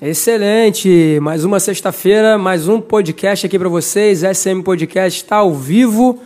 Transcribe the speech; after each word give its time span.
Excelente! 0.00 1.18
Mais 1.20 1.44
uma 1.44 1.58
sexta-feira, 1.58 2.38
mais 2.38 2.68
um 2.68 2.80
podcast 2.80 3.44
aqui 3.44 3.58
para 3.58 3.68
vocês. 3.68 4.20
SM 4.20 4.62
Podcast 4.62 5.24
está 5.24 5.38
ao 5.38 5.52
vivo, 5.52 6.22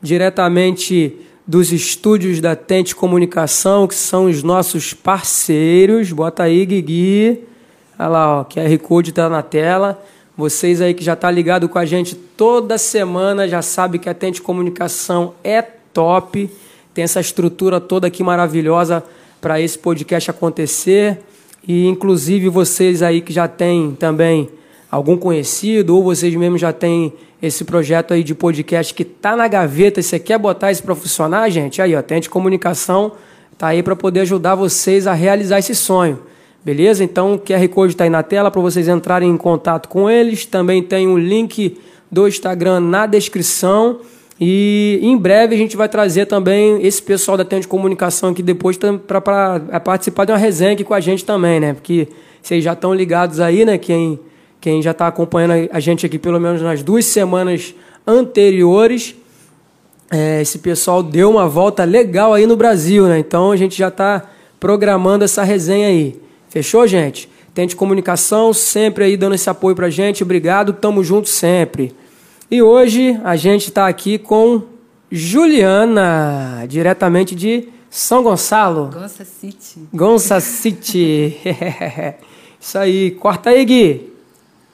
diretamente 0.00 1.16
dos 1.44 1.72
estúdios 1.72 2.40
da 2.40 2.54
Tente 2.54 2.94
Comunicação, 2.94 3.88
que 3.88 3.96
são 3.96 4.26
os 4.26 4.44
nossos 4.44 4.94
parceiros. 4.94 6.12
Bota 6.12 6.44
aí, 6.44 6.64
Guigui. 6.64 7.42
Olha 7.98 8.08
lá, 8.08 8.40
ó, 8.40 8.44
QR 8.44 8.78
Code 8.78 9.10
está 9.10 9.28
na 9.28 9.42
tela. 9.42 10.00
Vocês 10.36 10.80
aí 10.80 10.94
que 10.94 11.02
já 11.02 11.16
tá 11.16 11.28
ligado 11.28 11.68
com 11.68 11.80
a 11.80 11.84
gente 11.84 12.14
toda 12.14 12.78
semana 12.78 13.48
já 13.48 13.60
sabe 13.60 13.98
que 13.98 14.08
a 14.08 14.14
Tente 14.14 14.40
Comunicação 14.40 15.34
é 15.42 15.62
top. 15.62 16.48
Tem 16.94 17.02
essa 17.02 17.18
estrutura 17.18 17.80
toda 17.80 18.06
aqui 18.06 18.22
maravilhosa 18.22 19.02
para 19.40 19.60
esse 19.60 19.76
podcast 19.76 20.30
acontecer. 20.30 21.18
E 21.66 21.86
inclusive 21.86 22.48
vocês 22.48 23.02
aí 23.02 23.20
que 23.20 23.32
já 23.32 23.48
têm 23.48 23.96
também 23.98 24.48
algum 24.90 25.16
conhecido 25.16 25.96
ou 25.96 26.04
vocês 26.04 26.34
mesmos 26.34 26.60
já 26.60 26.72
têm 26.72 27.12
esse 27.42 27.64
projeto 27.64 28.14
aí 28.14 28.22
de 28.22 28.34
podcast 28.34 28.94
que 28.94 29.04
tá 29.04 29.36
na 29.36 29.46
gaveta, 29.46 30.00
você 30.00 30.18
quer 30.18 30.38
botar 30.38 30.72
isso 30.72 30.82
para 30.82 30.94
funcionar, 30.94 31.50
gente? 31.50 31.82
Aí, 31.82 31.94
ó, 31.94 32.02
Tente 32.02 32.30
Comunicação 32.30 33.12
tá 33.58 33.68
aí 33.68 33.82
para 33.82 33.96
poder 33.96 34.20
ajudar 34.20 34.54
vocês 34.54 35.06
a 35.06 35.12
realizar 35.12 35.58
esse 35.58 35.74
sonho. 35.74 36.20
Beleza? 36.64 37.04
Então 37.04 37.34
o 37.34 37.38
QR 37.38 37.68
Code 37.68 37.92
está 37.92 38.04
aí 38.04 38.10
na 38.10 38.22
tela 38.22 38.50
para 38.50 38.60
vocês 38.60 38.88
entrarem 38.88 39.30
em 39.30 39.36
contato 39.36 39.88
com 39.88 40.10
eles. 40.10 40.44
Também 40.44 40.82
tem 40.82 41.06
um 41.06 41.16
link 41.16 41.78
do 42.10 42.26
Instagram 42.26 42.80
na 42.80 43.06
descrição. 43.06 44.00
E 44.40 44.98
em 45.02 45.16
breve 45.16 45.54
a 45.54 45.58
gente 45.58 45.76
vai 45.76 45.88
trazer 45.88 46.26
também 46.26 46.84
esse 46.86 47.02
pessoal 47.02 47.38
da 47.38 47.44
Tenda 47.44 47.62
de 47.62 47.68
Comunicação 47.68 48.30
aqui 48.30 48.42
depois 48.42 48.76
para 48.76 49.62
é, 49.70 49.78
participar 49.78 50.26
de 50.26 50.32
uma 50.32 50.38
resenha 50.38 50.72
aqui 50.72 50.84
com 50.84 50.92
a 50.92 51.00
gente 51.00 51.24
também, 51.24 51.58
né? 51.58 51.72
Porque 51.72 52.08
vocês 52.42 52.62
já 52.62 52.74
estão 52.74 52.94
ligados 52.94 53.40
aí, 53.40 53.64
né? 53.64 53.78
Quem, 53.78 54.20
quem 54.60 54.82
já 54.82 54.90
está 54.90 55.06
acompanhando 55.06 55.68
a 55.72 55.80
gente 55.80 56.04
aqui 56.04 56.18
pelo 56.18 56.38
menos 56.38 56.60
nas 56.60 56.82
duas 56.82 57.06
semanas 57.06 57.74
anteriores, 58.06 59.16
é, 60.10 60.42
esse 60.42 60.58
pessoal 60.58 61.02
deu 61.02 61.30
uma 61.30 61.48
volta 61.48 61.82
legal 61.84 62.34
aí 62.34 62.46
no 62.46 62.56
Brasil, 62.56 63.06
né? 63.06 63.18
Então 63.18 63.50
a 63.50 63.56
gente 63.56 63.76
já 63.76 63.88
está 63.88 64.22
programando 64.60 65.24
essa 65.24 65.42
resenha 65.42 65.88
aí. 65.88 66.20
Fechou, 66.50 66.86
gente? 66.86 67.28
Tente 67.54 67.74
comunicação, 67.74 68.52
sempre 68.52 69.04
aí 69.04 69.16
dando 69.16 69.34
esse 69.34 69.48
apoio 69.48 69.74
pra 69.74 69.88
gente. 69.88 70.22
Obrigado, 70.22 70.74
tamo 70.74 71.02
junto 71.02 71.26
sempre. 71.26 71.94
E 72.48 72.62
hoje 72.62 73.20
a 73.24 73.34
gente 73.34 73.68
está 73.68 73.88
aqui 73.88 74.18
com 74.18 74.62
Juliana, 75.10 76.64
diretamente 76.68 77.34
de 77.34 77.68
São 77.90 78.22
Gonçalo. 78.22 78.88
Gonça 78.92 79.24
City. 79.24 79.88
Gonça 79.92 80.38
City. 80.38 81.36
Isso 82.60 82.78
aí. 82.78 83.10
Corta 83.10 83.50
aí, 83.50 83.64
Gui. 83.64 84.12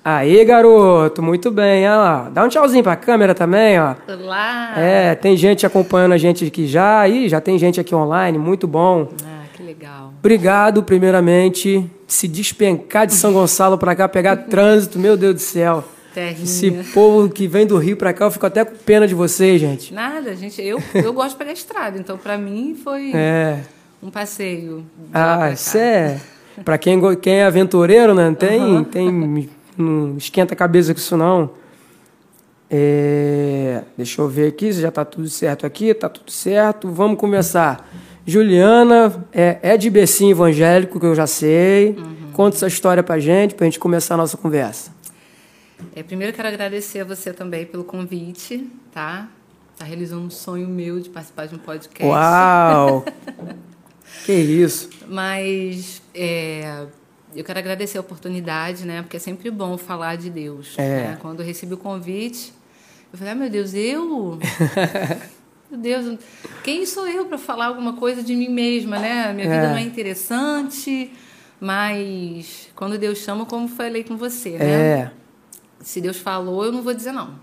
Aí, 0.05 0.45
garoto, 0.45 1.23
muito 1.23 1.51
bem, 1.51 1.89
olha 1.89 1.97
lá. 1.97 2.29
Dá 2.29 2.45
um 2.45 2.49
tchauzinho 2.49 2.83
pra 2.83 2.95
câmera 2.95 3.35
também, 3.35 3.81
ó. 3.81 3.95
Olá! 4.07 4.75
É, 4.77 5.15
tem 5.15 5.35
gente 5.35 5.65
acompanhando 5.65 6.13
a 6.13 6.19
gente 6.19 6.45
aqui 6.45 6.67
já, 6.67 7.01
aí 7.01 7.27
já 7.29 7.41
tem 7.41 7.57
gente 7.57 7.81
aqui 7.81 7.95
online, 7.95 8.37
muito 8.37 8.67
bom. 8.67 9.09
Ah, 9.25 9.45
que 9.55 9.63
legal. 9.63 10.13
Obrigado, 10.19 10.83
primeiramente, 10.83 11.89
se 12.07 12.27
despencar 12.29 13.07
de 13.07 13.15
São 13.15 13.33
Gonçalo 13.33 13.79
pra 13.79 13.95
cá, 13.95 14.09
pegar 14.09 14.37
trânsito, 14.49 14.99
meu 14.99 15.17
Deus 15.17 15.35
do 15.37 15.41
céu. 15.41 15.85
Terrinha. 16.15 16.45
Esse 16.45 16.71
povo 16.93 17.29
que 17.29 17.47
vem 17.47 17.67
do 17.67 17.77
Rio 17.79 17.97
pra 17.97 18.13
cá, 18.13 18.27
eu 18.27 18.31
fico 18.31 18.47
até 18.47 18.65
com 18.65 18.75
pena 18.77 19.07
de 19.07 19.15
vocês, 19.15 19.61
gente. 19.61 19.93
Nada, 19.95 20.35
gente. 20.37 20.61
Eu, 20.63 20.83
eu 20.95 21.13
gosto 21.13 21.31
de 21.33 21.37
pegar 21.37 21.53
estrada, 21.53 21.99
então 21.99 22.17
pra 22.19 22.37
mim 22.39 22.77
foi 22.83 23.13
É. 23.15 23.61
um 24.03 24.11
passeio. 24.11 24.85
Ah, 25.13 25.51
isso 25.53 25.77
é. 25.79 26.21
Pra 26.65 26.77
quem, 26.77 27.01
quem 27.17 27.37
é 27.37 27.45
aventureiro, 27.45 28.15
né? 28.15 28.27
Não 28.27 28.35
tem, 28.35 28.61
Aham. 28.61 28.85
tem. 28.85 29.49
Não 29.79 30.17
esquenta 30.19 30.53
a 30.53 30.57
cabeça 30.57 30.93
com 30.93 31.01
isso, 31.01 31.17
não. 31.17 31.51
É, 32.71 33.83
deixa 33.97 34.21
eu 34.23 34.29
ver 34.29 34.49
aqui 34.49 34.73
se 34.73 34.81
já 34.81 34.91
tá 34.91 35.05
tudo 35.05 35.29
certo 35.29 35.67
aqui. 35.67 35.93
Tá 35.95 36.09
tudo 36.09 36.31
certo. 36.31 36.89
Vamos 36.91 37.19
começar. 37.19 37.89
Juliana 38.27 39.25
é, 39.33 39.59
é 39.63 39.77
de 39.77 39.91
Bessim 39.91 40.31
evangélico, 40.31 40.99
que 41.01 41.07
eu 41.07 41.15
já 41.15 41.27
sei. 41.27 41.97
Uhum. 41.99 42.13
Conta 42.33 42.57
essa 42.57 42.67
história 42.67 43.03
pra 43.03 43.19
gente, 43.19 43.55
pra 43.55 43.65
gente 43.67 43.79
começar 43.79 44.15
a 44.15 44.17
nossa 44.19 44.37
conversa. 44.37 44.91
É, 45.95 46.03
primeiro 46.03 46.33
eu 46.33 46.37
quero 46.37 46.49
agradecer 46.49 47.01
a 47.01 47.05
você 47.05 47.33
também 47.33 47.67
pelo 47.67 47.85
convite, 47.85 48.69
tá? 48.93 49.29
Tá 49.79 49.85
realizando 49.85 50.23
um 50.23 50.31
sonho 50.31 50.69
meu 50.69 51.01
de 51.01 51.09
participar 51.11 51.47
de 51.47 51.55
um 51.55 51.59
podcast. 51.59 52.05
Uau! 52.05 53.05
que 54.25 54.33
isso. 54.33 54.89
Mas 55.09 56.03
é, 56.15 56.87
eu 57.35 57.43
quero 57.45 57.59
agradecer 57.59 57.99
a 57.99 58.01
oportunidade, 58.01 58.85
né? 58.85 59.03
Porque 59.03 59.17
é 59.17 59.21
sempre 59.21 59.51
bom 59.51 59.77
falar 59.79 60.17
de 60.17 60.31
Deus. 60.31 60.75
É. 60.79 61.09
né? 61.09 61.19
Quando 61.21 61.41
eu 61.41 61.47
recebi 61.47 61.75
o 61.75 61.79
convite, 61.79 62.53
eu 63.13 63.19
falei, 63.19 63.33
ah, 63.33 63.37
meu 63.37 63.51
Deus, 63.51 63.75
eu? 63.75 64.39
meu 65.71 65.81
Deus, 65.81 66.19
quem 66.63 66.85
sou 66.87 67.09
eu 67.09 67.25
para 67.27 67.39
falar 67.39 67.67
alguma 67.67 67.95
coisa 67.95 68.23
de 68.23 68.35
mim 68.37 68.49
mesma, 68.49 68.99
né? 68.99 69.33
Minha 69.33 69.49
É. 69.49 69.55
vida 69.57 69.69
não 69.71 69.77
é 69.77 69.83
interessante, 69.83 71.13
mas 71.61 72.69
quando 72.77 72.99
Deus 72.99 73.19
chama, 73.19 73.47
como 73.47 73.69
falei 73.69 74.05
com 74.05 74.17
você, 74.17 74.51
né? 74.59 74.65
É, 75.01 75.11
Se 75.83 76.01
Deus 76.01 76.17
falou, 76.17 76.65
eu 76.65 76.73
não 76.73 76.83
vou 76.83 76.95
dizer 76.95 77.13
não. 77.13 77.29
Eu 77.29 77.35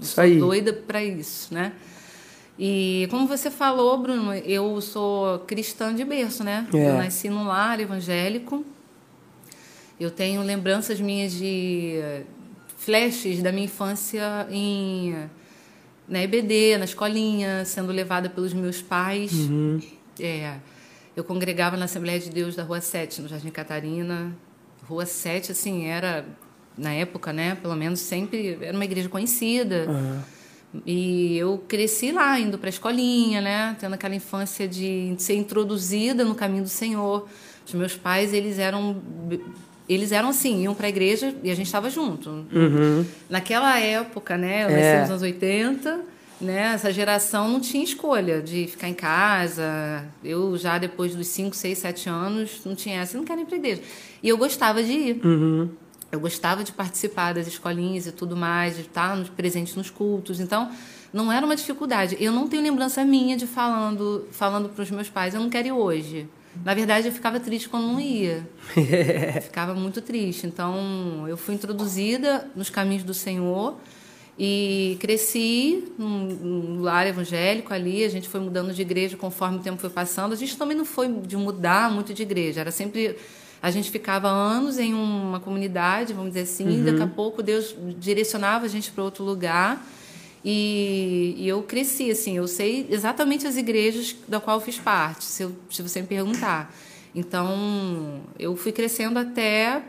Isso 0.00 0.14
sou 0.14 0.24
aí. 0.24 0.38
doida 0.38 0.72
para 0.72 1.02
isso, 1.02 1.52
né? 1.52 1.72
E 2.58 3.06
como 3.10 3.26
você 3.26 3.50
falou, 3.50 3.98
Bruno, 3.98 4.32
eu 4.34 4.80
sou 4.80 5.40
cristã 5.40 5.94
de 5.94 6.04
berço, 6.04 6.42
né? 6.42 6.66
É. 6.72 6.88
Eu 6.88 6.94
nasci 6.94 7.28
num 7.28 7.46
lar 7.46 7.80
evangélico. 7.80 8.64
Eu 9.98 10.10
tenho 10.10 10.42
lembranças 10.42 11.00
minhas 11.00 11.32
de 11.32 12.00
flashes 12.76 13.42
da 13.42 13.50
minha 13.50 13.64
infância 13.64 14.46
em 14.50 15.28
na 16.08 16.22
EBD, 16.22 16.78
na 16.78 16.84
escolinha, 16.84 17.64
sendo 17.64 17.90
levada 17.90 18.30
pelos 18.30 18.52
meus 18.54 18.80
pais. 18.80 19.32
Uhum. 19.32 19.80
É, 20.20 20.58
eu 21.16 21.24
congregava 21.24 21.76
na 21.76 21.86
Assembleia 21.86 22.20
de 22.20 22.30
Deus 22.30 22.54
da 22.54 22.62
Rua 22.62 22.80
7, 22.80 23.22
no 23.22 23.28
Jardim 23.28 23.50
Catarina. 23.50 24.36
Rua 24.88 25.04
7, 25.04 25.52
assim, 25.52 25.86
era, 25.86 26.24
na 26.76 26.92
época, 26.92 27.32
né, 27.32 27.56
pelo 27.60 27.74
menos 27.76 28.00
sempre, 28.00 28.58
era 28.60 28.74
uma 28.76 28.84
igreja 28.84 29.08
conhecida. 29.08 29.86
aham. 29.88 30.22
E 30.84 31.38
eu 31.38 31.62
cresci 31.66 32.12
lá, 32.12 32.38
indo 32.38 32.58
para 32.58 32.68
a 32.68 32.70
escolinha, 32.70 33.40
né, 33.40 33.76
tendo 33.80 33.94
aquela 33.94 34.14
infância 34.14 34.68
de 34.68 35.14
ser 35.16 35.34
introduzida 35.36 36.22
no 36.22 36.34
caminho 36.34 36.64
do 36.64 36.68
Senhor. 36.68 37.26
Os 37.66 37.72
meus 37.72 37.94
pais, 37.94 38.32
eles 38.34 38.58
eram 38.58 38.96
eles 39.88 40.10
eram 40.10 40.30
assim, 40.30 40.62
iam 40.64 40.74
para 40.74 40.86
a 40.86 40.88
igreja 40.88 41.32
e 41.44 41.50
a 41.50 41.54
gente 41.54 41.66
estava 41.66 41.88
junto. 41.88 42.44
Uhum. 42.52 43.06
Naquela 43.30 43.78
época, 43.78 44.36
né, 44.36 44.64
eu 44.64 44.68
É. 44.68 44.72
nasci 44.76 45.00
nos 45.02 45.10
anos 45.10 45.22
80, 45.22 46.00
né, 46.40 46.72
essa 46.74 46.92
geração 46.92 47.48
não 47.48 47.60
tinha 47.60 47.84
escolha 47.84 48.42
de 48.42 48.66
ficar 48.66 48.88
em 48.88 48.94
casa. 48.94 50.04
Eu 50.24 50.58
já 50.58 50.76
depois 50.76 51.14
dos 51.14 51.28
5, 51.28 51.54
6, 51.56 51.78
7 51.78 52.08
anos 52.08 52.60
não 52.66 52.74
tinha 52.74 53.00
essa, 53.00 53.16
não 53.16 53.24
quero 53.24 53.40
ir 53.40 53.44
para 53.46 53.56
igreja. 53.56 53.80
E 54.22 54.28
eu 54.28 54.36
gostava 54.36 54.82
de 54.82 54.92
ir. 54.92 55.20
Uhum. 55.24 55.70
Eu 56.16 56.20
gostava 56.20 56.64
de 56.64 56.72
participar 56.72 57.34
das 57.34 57.46
escolinhas 57.46 58.06
e 58.06 58.12
tudo 58.12 58.34
mais, 58.36 58.74
de 58.74 58.82
estar 58.82 59.16
nos- 59.16 59.28
presente 59.28 59.76
nos 59.76 59.90
cultos. 59.90 60.40
Então, 60.40 60.70
não 61.12 61.30
era 61.30 61.44
uma 61.46 61.54
dificuldade. 61.54 62.16
Eu 62.18 62.32
não 62.32 62.48
tenho 62.48 62.62
lembrança 62.62 63.04
minha 63.04 63.36
de 63.36 63.46
falando 63.46 64.26
falando 64.32 64.68
para 64.68 64.82
os 64.82 64.90
meus 64.90 65.08
pais, 65.08 65.34
eu 65.34 65.40
não 65.40 65.48
quero 65.50 65.68
ir 65.68 65.72
hoje. 65.72 66.28
Na 66.64 66.72
verdade, 66.72 67.06
eu 67.08 67.12
ficava 67.12 67.38
triste 67.38 67.68
quando 67.68 67.86
não 67.86 68.00
ia. 68.00 68.48
Eu 68.74 69.42
ficava 69.42 69.74
muito 69.74 70.00
triste. 70.00 70.46
Então, 70.46 71.26
eu 71.28 71.36
fui 71.36 71.54
introduzida 71.54 72.50
nos 72.56 72.70
caminhos 72.70 73.04
do 73.04 73.12
Senhor 73.12 73.76
e 74.38 74.96
cresci 75.00 75.84
num, 75.98 76.18
num 76.26 76.80
lar 76.82 77.06
evangélico 77.06 77.72
ali. 77.72 78.04
A 78.04 78.08
gente 78.08 78.28
foi 78.28 78.40
mudando 78.40 78.72
de 78.72 78.80
igreja 78.82 79.16
conforme 79.18 79.58
o 79.58 79.60
tempo 79.60 79.78
foi 79.80 79.90
passando. 79.90 80.32
A 80.32 80.36
gente 80.36 80.56
também 80.56 80.76
não 80.76 80.84
foi 80.84 81.08
de 81.08 81.36
mudar 81.36 81.90
muito 81.90 82.12
de 82.14 82.22
igreja. 82.22 82.60
Era 82.62 82.70
sempre 82.70 83.16
a 83.62 83.70
gente 83.70 83.90
ficava 83.90 84.28
anos 84.28 84.78
em 84.78 84.92
uma 84.94 85.40
comunidade, 85.40 86.12
vamos 86.12 86.30
dizer 86.30 86.42
assim. 86.42 86.80
E 86.80 86.82
daqui 86.84 87.02
a 87.02 87.06
pouco 87.06 87.42
Deus 87.42 87.74
direcionava 87.98 88.66
a 88.66 88.68
gente 88.68 88.90
para 88.90 89.02
outro 89.02 89.24
lugar. 89.24 89.84
E, 90.44 91.34
e 91.38 91.48
eu 91.48 91.62
cresci, 91.62 92.10
assim, 92.10 92.36
eu 92.36 92.46
sei 92.46 92.86
exatamente 92.90 93.46
as 93.46 93.56
igrejas 93.56 94.14
da 94.28 94.38
qual 94.38 94.58
eu 94.58 94.60
fiz 94.60 94.78
parte, 94.78 95.24
se, 95.24 95.42
eu- 95.42 95.56
se 95.68 95.82
você 95.82 96.00
me 96.00 96.06
perguntar. 96.06 96.72
Então, 97.14 98.20
eu 98.38 98.54
fui 98.56 98.70
crescendo 98.70 99.18
até 99.18 99.82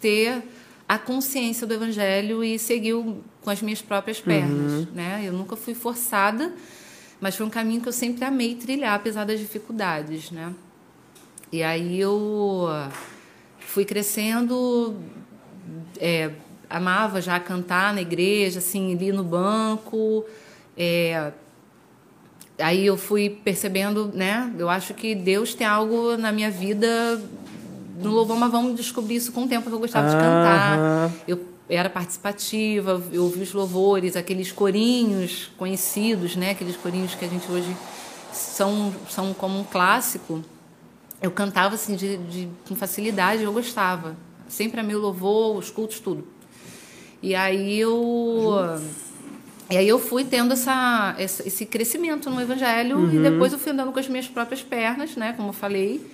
ter 0.00 0.42
a 0.88 0.96
consciência 0.98 1.66
do 1.66 1.74
evangelho 1.74 2.44
e 2.44 2.58
seguir 2.58 2.94
o- 2.94 3.18
com 3.40 3.50
as 3.50 3.60
minhas 3.62 3.82
próprias 3.82 4.20
pernas, 4.20 4.86
né? 4.94 5.22
Eu 5.24 5.32
nunca 5.32 5.56
fui 5.56 5.74
forçada, 5.74 6.52
mas 7.20 7.34
foi 7.34 7.44
um 7.46 7.50
caminho 7.50 7.80
que 7.80 7.88
eu 7.88 7.92
sempre 7.92 8.24
amei 8.24 8.54
trilhar, 8.54 8.94
apesar 8.94 9.24
das 9.24 9.40
dificuldades, 9.40 10.30
né? 10.30 10.52
E 11.52 11.62
aí 11.62 11.98
eu 12.00 12.68
fui 13.58 13.84
crescendo, 13.84 14.96
é, 15.98 16.30
amava 16.68 17.20
já 17.20 17.38
cantar 17.40 17.92
na 17.92 18.00
igreja, 18.00 18.58
assim, 18.60 18.94
ali 18.94 19.12
no 19.12 19.24
banco. 19.24 20.24
é, 20.76 21.32
aí 22.58 22.86
eu 22.86 22.96
fui 22.96 23.30
percebendo, 23.30 24.10
né? 24.14 24.52
Eu 24.58 24.68
acho 24.68 24.94
que 24.94 25.14
Deus 25.14 25.54
tem 25.54 25.66
algo 25.66 26.16
na 26.16 26.30
minha 26.30 26.50
vida 26.50 27.20
no 27.98 28.10
louvor, 28.10 28.36
mas 28.36 28.50
vamos 28.50 28.76
descobrir 28.76 29.16
isso 29.16 29.32
com 29.32 29.44
o 29.44 29.48
tempo, 29.48 29.68
que 29.68 29.74
eu 29.74 29.78
gostava 29.78 30.08
de 30.08 30.14
cantar. 30.14 31.10
Eu 31.26 31.50
era 31.68 31.88
participativa, 31.88 33.00
eu 33.12 33.22
ouvi 33.22 33.42
os 33.42 33.52
louvores, 33.52 34.16
aqueles 34.16 34.50
corinhos 34.50 35.50
conhecidos, 35.56 36.34
né? 36.34 36.50
Aqueles 36.50 36.76
corinhos 36.76 37.14
que 37.14 37.24
a 37.24 37.28
gente 37.28 37.50
hoje 37.50 37.74
são, 38.32 38.92
são 39.08 39.32
como 39.32 39.60
um 39.60 39.64
clássico. 39.64 40.42
Eu 41.22 41.30
cantava 41.30 41.74
assim 41.74 41.96
de, 41.96 42.16
de 42.16 42.48
com 42.66 42.74
facilidade, 42.74 43.42
eu 43.42 43.52
gostava. 43.52 44.16
Sempre 44.48 44.80
a 44.80 44.82
meu 44.82 44.98
louvor, 44.98 45.56
os 45.56 45.70
cultos, 45.70 46.00
tudo. 46.00 46.26
E 47.22 47.34
aí 47.34 47.78
eu 47.78 48.80
e 49.70 49.76
aí 49.76 49.88
eu 49.88 50.00
fui 50.00 50.24
tendo 50.24 50.52
essa, 50.52 51.14
esse 51.16 51.64
crescimento 51.64 52.28
no 52.28 52.40
evangelho 52.40 52.98
uhum. 52.98 53.14
e 53.14 53.18
depois 53.30 53.52
eu 53.52 53.58
fui 53.58 53.70
andando 53.70 53.92
com 53.92 54.00
as 54.00 54.08
minhas 54.08 54.26
próprias 54.26 54.62
pernas, 54.62 55.14
né, 55.14 55.32
como 55.34 55.50
eu 55.50 55.52
falei 55.52 56.04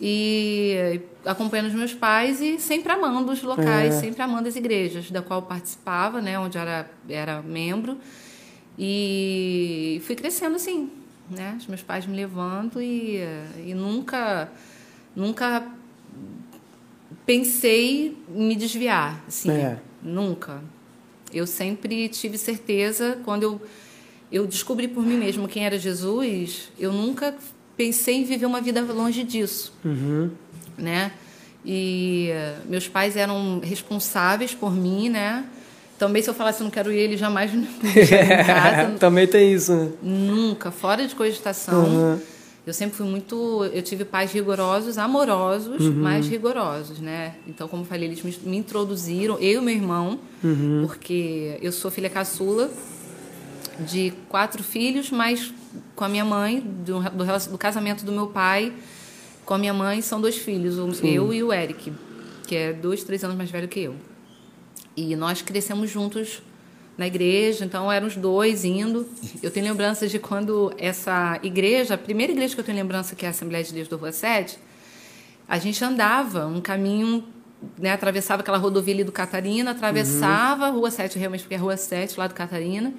e 0.00 1.00
acompanhando 1.26 1.66
os 1.66 1.74
meus 1.74 1.92
pais 1.92 2.40
e 2.40 2.58
sempre 2.58 2.90
amando 2.90 3.30
os 3.30 3.42
locais, 3.42 3.94
é. 3.94 4.00
sempre 4.00 4.22
amando 4.22 4.48
as 4.48 4.56
igrejas 4.56 5.10
da 5.10 5.20
qual 5.20 5.42
participava, 5.42 6.22
né, 6.22 6.38
onde 6.38 6.56
era 6.56 6.88
era 7.10 7.42
membro 7.42 7.98
e 8.78 10.00
fui 10.06 10.14
crescendo 10.14 10.56
assim, 10.56 10.90
né, 11.30 11.56
os 11.58 11.66
meus 11.66 11.82
pais 11.82 12.06
me 12.06 12.16
levando 12.16 12.80
e, 12.80 13.18
e 13.66 13.74
nunca 13.74 14.50
nunca 15.14 15.66
pensei 17.26 18.16
em 18.34 18.48
me 18.48 18.56
desviar, 18.56 19.22
assim, 19.26 19.50
é. 19.50 19.78
nunca. 20.02 20.62
Eu 21.32 21.46
sempre 21.46 22.08
tive 22.08 22.38
certeza 22.38 23.18
quando 23.24 23.42
eu 23.42 23.60
eu 24.30 24.46
descobri 24.46 24.86
por 24.86 25.04
mim 25.04 25.16
mesmo 25.16 25.48
quem 25.48 25.64
era 25.64 25.78
Jesus, 25.78 26.70
eu 26.78 26.92
nunca 26.92 27.34
pensei 27.76 28.16
em 28.16 28.24
viver 28.24 28.44
uma 28.44 28.60
vida 28.60 28.80
longe 28.82 29.24
disso, 29.24 29.72
uhum. 29.84 30.30
né? 30.76 31.12
E 31.64 32.28
meus 32.66 32.86
pais 32.88 33.16
eram 33.16 33.60
responsáveis 33.60 34.54
por 34.54 34.72
mim, 34.74 35.08
né? 35.08 35.44
Também 35.98 36.22
se 36.22 36.30
eu 36.30 36.34
falasse 36.34 36.62
não 36.62 36.70
quero 36.70 36.92
ir, 36.92 36.98
ele 36.98 37.16
jamais 37.16 37.52
me 37.52 37.66
em 37.66 37.66
casa. 38.46 38.98
Também 38.98 39.26
tem 39.26 39.52
isso, 39.52 39.74
né? 39.74 39.90
Nunca, 40.00 40.70
fora 40.70 41.06
de 41.06 41.14
cogitação. 41.14 41.84
Uhum. 41.84 42.20
Eu 42.64 42.72
sempre 42.74 42.96
fui 42.96 43.06
muito. 43.06 43.68
Eu 43.72 43.82
tive 43.82 44.04
pais 44.04 44.30
rigorosos, 44.30 44.96
amorosos, 44.96 45.80
uhum. 45.80 45.94
mas 45.94 46.28
rigorosos, 46.28 47.00
né? 47.00 47.34
Então, 47.48 47.66
como 47.66 47.82
eu 47.82 47.86
falei, 47.86 48.08
eles 48.08 48.22
me, 48.22 48.36
me 48.44 48.56
introduziram, 48.58 49.38
eu 49.40 49.60
e 49.60 49.64
meu 49.64 49.74
irmão, 49.74 50.20
uhum. 50.44 50.84
porque 50.86 51.58
eu 51.60 51.72
sou 51.72 51.90
filha 51.90 52.10
caçula 52.10 52.70
de 53.80 54.12
quatro 54.28 54.62
filhos, 54.62 55.10
mas 55.10 55.52
com 55.96 56.04
a 56.04 56.08
minha 56.08 56.24
mãe, 56.24 56.60
do, 56.60 57.00
do, 57.00 57.50
do, 57.50 57.58
casamento 57.58 58.04
do 58.04 58.12
meu 58.12 58.28
pai 58.28 58.72
com 59.44 59.54
a 59.54 59.58
minha 59.58 59.72
mãe, 59.72 60.02
são 60.02 60.20
dois 60.20 60.36
filhos, 60.36 60.76
eu 61.02 61.32
e 61.32 61.42
o 61.42 61.50
Eric, 61.50 61.90
que 62.46 62.54
é 62.54 62.72
dois, 62.72 63.02
três 63.02 63.24
anos 63.24 63.34
mais 63.34 63.50
velho 63.50 63.66
que 63.66 63.80
eu. 63.80 63.94
E 64.98 65.14
nós 65.14 65.42
crescemos 65.42 65.88
juntos 65.88 66.42
na 66.96 67.06
igreja, 67.06 67.64
então 67.64 67.90
eram 67.90 68.08
os 68.08 68.16
dois 68.16 68.64
indo. 68.64 69.08
Eu 69.40 69.50
tenho 69.50 69.66
lembranças 69.66 70.10
de 70.10 70.18
quando 70.18 70.74
essa 70.76 71.38
igreja, 71.42 71.94
a 71.94 71.98
primeira 71.98 72.32
igreja 72.32 72.54
que 72.54 72.60
eu 72.60 72.64
tenho 72.64 72.76
lembrança, 72.76 73.14
que 73.14 73.24
é 73.24 73.28
a 73.28 73.30
Assembleia 73.30 73.62
de 73.62 73.72
Deus 73.72 73.86
do 73.86 73.96
Rua 73.96 74.10
7, 74.10 74.58
a 75.46 75.56
gente 75.58 75.84
andava 75.84 76.46
um 76.46 76.60
caminho, 76.60 77.24
né, 77.78 77.92
atravessava 77.92 78.42
aquela 78.42 78.58
rodovia 78.58 78.92
ali 78.92 79.04
do 79.04 79.12
Catarina, 79.12 79.70
atravessava 79.70 80.64
uhum. 80.64 80.68
a 80.68 80.72
Rua 80.72 80.90
7, 80.90 81.16
realmente, 81.16 81.42
porque 81.42 81.54
é 81.54 81.58
a 81.58 81.60
Rua 81.60 81.76
7, 81.76 82.18
lá 82.18 82.26
do 82.26 82.34
Catarina, 82.34 82.92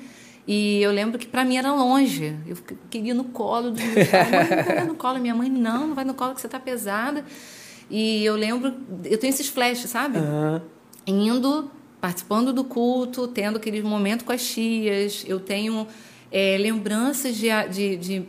e 0.48 0.82
eu 0.82 0.92
lembro 0.92 1.20
que 1.20 1.28
para 1.28 1.44
mim 1.44 1.58
era 1.58 1.72
longe. 1.74 2.36
Eu 2.48 2.58
queria 2.90 3.14
no 3.14 3.26
colo 3.26 3.72
do 3.72 3.80
meu 3.80 4.06
pai. 4.08 4.32
Mãe, 4.32 4.50
não 4.58 4.64
vai 4.64 4.86
no 4.86 4.96
colo. 4.96 5.20
Minha 5.20 5.36
mãe, 5.36 5.50
não, 5.50 5.88
não 5.90 5.94
vai 5.94 6.04
no 6.04 6.16
colo 6.16 6.34
que 6.34 6.42
você 6.42 6.48
está 6.48 6.60
pesada. 6.60 7.24
E 7.88 8.26
eu 8.26 8.36
lembro, 8.36 8.74
eu 9.04 9.18
tenho 9.20 9.30
esses 9.30 9.48
flashes, 9.48 9.92
sabe? 9.92 10.18
Uhum. 10.18 10.62
Indo, 11.06 11.70
participando 12.00 12.54
do 12.54 12.64
culto, 12.64 13.28
tendo 13.28 13.58
aquele 13.58 13.82
momento 13.82 14.24
com 14.26 14.32
as 14.32 14.46
tias. 14.46 15.24
Eu 15.28 15.40
tenho 15.40 15.88
é, 16.32 16.58
lembranças 16.58 17.36
de, 17.36 17.48
de, 17.70 17.98
de, 17.98 18.26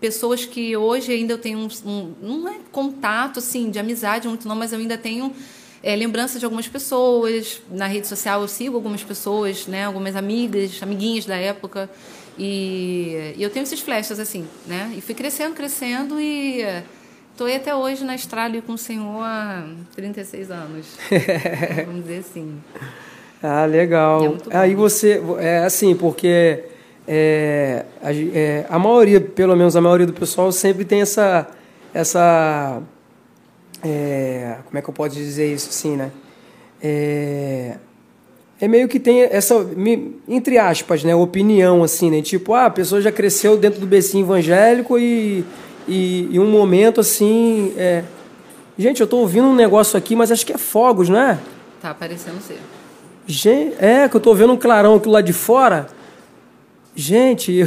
pessoas 0.00 0.44
que 0.44 0.76
hoje 0.76 1.12
ainda 1.12 1.32
eu 1.32 1.38
tenho 1.38 1.58
um, 1.58 1.68
um, 1.84 2.14
não 2.22 2.48
é 2.48 2.58
contato, 2.70 3.38
assim, 3.40 3.70
de 3.70 3.78
amizade 3.78 4.28
muito 4.28 4.46
não, 4.46 4.54
mas 4.54 4.72
eu 4.72 4.78
ainda 4.78 4.96
tenho 4.96 5.32
é, 5.82 5.96
lembrança 5.96 6.38
de 6.38 6.44
algumas 6.44 6.68
pessoas. 6.68 7.60
Na 7.70 7.86
rede 7.86 8.06
social 8.06 8.42
eu 8.42 8.48
sigo 8.48 8.76
algumas 8.76 9.02
pessoas, 9.02 9.66
né? 9.66 9.84
Algumas 9.84 10.14
amigas, 10.14 10.80
amiguinhas 10.82 11.26
da 11.26 11.36
época. 11.36 11.90
E, 12.38 13.34
e 13.36 13.42
eu 13.42 13.50
tenho 13.50 13.64
esses 13.64 13.80
flashes, 13.80 14.18
assim, 14.20 14.46
né? 14.66 14.94
E 14.96 15.00
fui 15.00 15.14
crescendo, 15.14 15.54
crescendo 15.54 16.20
e 16.20 16.62
estou 17.32 17.48
aí 17.48 17.56
até 17.56 17.74
hoje 17.74 18.04
na 18.04 18.14
estrada 18.14 18.60
com 18.62 18.74
o 18.74 18.78
Senhor 18.78 19.22
há 19.22 19.66
36 19.96 20.50
anos. 20.50 20.86
vamos 21.86 22.02
dizer 22.02 22.18
assim. 22.18 22.60
Ah, 23.42 23.64
legal. 23.64 24.36
É 24.50 24.56
Aí 24.56 24.74
você, 24.74 25.22
é 25.38 25.58
assim, 25.58 25.94
porque 25.94 26.64
é, 27.06 27.84
a, 28.02 28.12
é, 28.12 28.66
a 28.68 28.78
maioria, 28.78 29.20
pelo 29.20 29.56
menos 29.56 29.76
a 29.76 29.80
maioria 29.80 30.06
do 30.06 30.12
pessoal, 30.12 30.50
sempre 30.52 30.84
tem 30.84 31.00
essa, 31.00 31.46
essa 31.94 32.82
é, 33.82 34.56
como 34.66 34.78
é 34.78 34.82
que 34.82 34.88
eu 34.90 34.94
posso 34.94 35.14
dizer 35.14 35.52
isso 35.52 35.68
assim, 35.70 35.96
né? 35.96 36.10
É, 36.82 37.76
é 38.60 38.68
meio 38.68 38.88
que 38.88 38.98
tem 38.98 39.22
essa, 39.22 39.54
entre 40.26 40.58
aspas, 40.58 41.04
né, 41.04 41.14
opinião, 41.14 41.84
assim, 41.84 42.10
né? 42.10 42.20
Tipo, 42.20 42.54
ah, 42.54 42.66
a 42.66 42.70
pessoa 42.70 43.00
já 43.00 43.12
cresceu 43.12 43.56
dentro 43.56 43.80
do 43.80 43.86
becinho 43.86 44.24
evangélico 44.24 44.98
e, 44.98 45.44
e, 45.86 46.28
e 46.30 46.40
um 46.40 46.50
momento, 46.50 47.00
assim, 47.00 47.72
é... 47.76 48.04
Gente, 48.76 49.00
eu 49.00 49.08
tô 49.08 49.18
ouvindo 49.18 49.46
um 49.48 49.56
negócio 49.56 49.98
aqui, 49.98 50.14
mas 50.14 50.30
acho 50.30 50.46
que 50.46 50.52
é 50.52 50.58
fogos, 50.58 51.08
não 51.08 51.18
é? 51.18 51.38
Tá 51.80 51.92
parecendo 51.92 52.40
ser. 52.40 52.60
Gente, 53.28 53.74
é, 53.78 54.08
que 54.08 54.16
eu 54.16 54.20
tô 54.20 54.34
vendo 54.34 54.54
um 54.54 54.56
clarão 54.56 54.94
aqui 54.94 55.06
lá 55.06 55.20
de 55.20 55.34
fora. 55.34 55.86
Gente, 56.96 57.60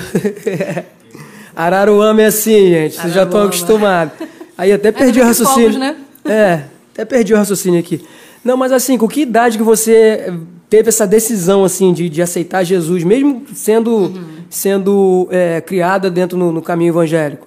Araruama 1.56 2.24
é 2.24 2.26
assim, 2.26 2.70
gente, 2.70 2.96
vocês 2.96 3.14
já 3.14 3.24
estão 3.24 3.44
acostumados. 3.44 4.14
Aí 4.58 4.72
até 4.72 4.92
perdi 4.92 5.22
o 5.22 5.24
raciocínio. 5.24 5.74
Fogos, 5.74 5.80
né? 5.80 5.96
É, 6.26 6.64
até 6.92 7.06
perdi 7.06 7.36
o 7.36 7.38
raciocínio 7.38 7.80
aqui. 7.80 8.04
Não, 8.44 8.58
mas 8.58 8.72
assim, 8.72 8.98
com 8.98 9.08
que 9.08 9.22
idade 9.22 9.60
que 9.60 9.64
você 9.64 10.34
teve 10.68 10.90
essa 10.90 11.06
decisão 11.06 11.64
assim 11.64 11.94
de, 11.94 12.10
de 12.10 12.24
aceitar 12.24 12.64
Jesus, 12.64 13.04
mesmo 13.04 13.46
sendo, 13.54 13.92
uhum. 13.92 14.24
sendo 14.50 15.28
é, 15.30 15.62
criada 15.62 16.10
dentro 16.10 16.40
no, 16.40 16.52
no, 16.52 16.62
caminho 16.62 16.90
evangélico? 16.90 17.46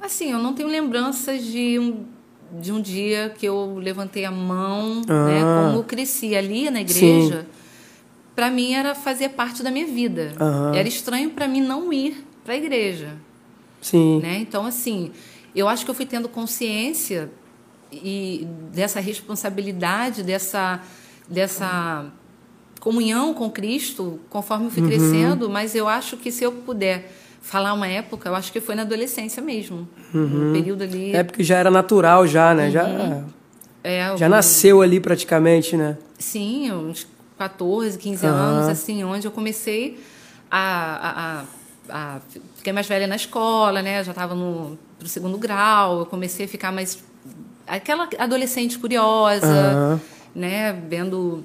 Assim, 0.00 0.30
eu 0.30 0.38
não 0.38 0.54
tenho 0.54 0.68
lembranças 0.68 1.42
de 1.44 1.76
um, 1.80 2.04
de 2.52 2.72
um 2.72 2.80
dia 2.80 3.34
que 3.38 3.46
eu 3.46 3.76
levantei 3.78 4.24
a 4.24 4.30
mão, 4.30 5.02
ah. 5.08 5.26
né? 5.26 5.40
Como 5.40 5.78
eu 5.78 5.84
cresci 5.84 6.34
ali 6.34 6.70
na 6.70 6.80
igreja, 6.80 7.46
para 8.34 8.50
mim 8.50 8.72
era 8.72 8.94
fazer 8.94 9.30
parte 9.30 9.62
da 9.62 9.70
minha 9.70 9.86
vida. 9.86 10.32
Era 10.74 10.88
estranho 10.88 11.30
para 11.30 11.46
mim 11.46 11.60
não 11.60 11.92
ir 11.92 12.24
para 12.44 12.54
a 12.54 12.56
igreja. 12.56 13.16
Sim. 13.80 14.20
Né? 14.20 14.38
Então, 14.38 14.64
assim, 14.64 15.10
eu 15.54 15.68
acho 15.68 15.84
que 15.84 15.90
eu 15.90 15.94
fui 15.94 16.06
tendo 16.06 16.28
consciência 16.28 17.30
e 17.92 18.46
dessa 18.72 19.00
responsabilidade, 19.00 20.22
dessa, 20.22 20.80
dessa 21.28 22.10
comunhão 22.78 23.34
com 23.34 23.50
Cristo, 23.50 24.20
conforme 24.30 24.66
eu 24.66 24.70
fui 24.70 24.82
uhum. 24.82 24.88
crescendo, 24.88 25.50
mas 25.50 25.74
eu 25.74 25.88
acho 25.88 26.16
que 26.16 26.30
se 26.30 26.44
eu 26.44 26.52
puder 26.52 27.12
falar 27.40 27.72
uma 27.72 27.86
época, 27.86 28.28
eu 28.28 28.34
acho 28.34 28.52
que 28.52 28.60
foi 28.60 28.74
na 28.74 28.82
adolescência 28.82 29.42
mesmo. 29.42 29.88
Uhum. 30.14 30.50
Um 30.50 30.52
período 30.52 30.82
ali. 30.82 31.14
É 31.14 31.22
porque 31.22 31.42
já 31.42 31.56
era 31.56 31.70
natural 31.70 32.26
já, 32.26 32.54
né? 32.54 32.66
Uhum. 32.66 32.70
Já, 32.70 33.24
é, 33.82 34.16
já 34.16 34.28
nasceu 34.28 34.82
ali 34.82 35.00
praticamente, 35.00 35.76
né? 35.76 35.96
Sim, 36.18 36.70
uns 36.72 37.06
14, 37.38 37.98
15 37.98 38.26
anos, 38.26 38.68
assim, 38.68 39.02
onde 39.02 39.26
eu 39.26 39.30
comecei 39.30 39.98
a, 40.50 41.44
a, 41.88 41.94
a, 41.94 42.16
a 42.16 42.20
fiquei 42.56 42.72
mais 42.72 42.86
velha 42.86 43.06
na 43.06 43.16
escola, 43.16 43.80
né? 43.80 44.04
já 44.04 44.12
estava 44.12 44.34
no 44.34 44.78
pro 44.98 45.08
segundo 45.08 45.38
grau, 45.38 46.00
eu 46.00 46.06
comecei 46.06 46.44
a 46.44 46.48
ficar 46.48 46.70
mais 46.70 47.02
aquela 47.66 48.08
adolescente 48.18 48.78
curiosa, 48.78 49.46
uhum. 49.46 50.00
né, 50.34 50.72
vendo, 50.72 51.42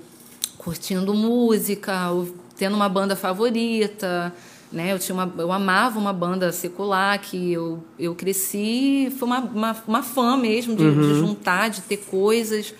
curtindo 0.57 1.13
música, 1.13 2.09
tendo 2.57 2.75
uma 2.75 2.89
banda 2.89 3.15
favorita, 3.15 4.33
né, 4.75 4.91
eu 4.91 4.99
tinha 4.99 5.15
uma, 5.15 5.33
eu 5.37 5.53
amava 5.53 5.97
uma 5.97 6.11
banda 6.11 6.51
secular 6.51 7.17
que 7.19 7.53
eu, 7.53 7.81
eu 7.97 8.13
cresci, 8.13 9.11
foi 9.17 9.25
uma, 9.25 9.39
uma, 9.39 9.83
uma 9.87 10.03
fã 10.03 10.35
mesmo 10.35 10.75
de, 10.75 10.83
uhum. 10.83 11.01
de 11.01 11.19
juntar, 11.19 11.69
de 11.69 11.81
ter 11.81 11.97
coisas, 11.97 12.73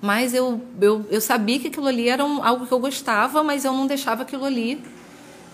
mas 0.00 0.34
eu, 0.34 0.60
eu, 0.78 1.06
eu 1.10 1.20
sabia 1.22 1.58
que 1.58 1.68
aquilo 1.68 1.86
ali 1.86 2.06
era 2.06 2.22
um, 2.22 2.44
algo 2.44 2.66
que 2.66 2.72
eu 2.72 2.78
gostava, 2.78 3.42
mas 3.42 3.64
eu 3.64 3.72
não 3.72 3.86
deixava 3.86 4.22
aquilo 4.22 4.44
ali 4.44 4.78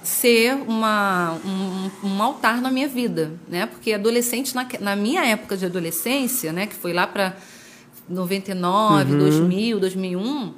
ser 0.03 0.55
uma, 0.67 1.39
um, 1.45 2.09
um, 2.09 2.23
altar 2.23 2.61
na 2.61 2.71
minha 2.71 2.89
vida, 2.89 3.33
né? 3.49 3.65
Porque 3.65 3.93
adolescente, 3.93 4.55
na, 4.55 4.67
na 4.81 4.97
minha 4.97 5.25
época 5.25 5.57
de 5.57 5.65
adolescência, 5.65 6.53
né? 6.53 6.67
Que 6.67 6.75
foi 6.75 6.93
lá 6.93 7.07
para 7.07 7.35
99, 8.09 9.13
uhum. 9.13 9.19
2000, 9.19 9.81
2001, 9.81 10.55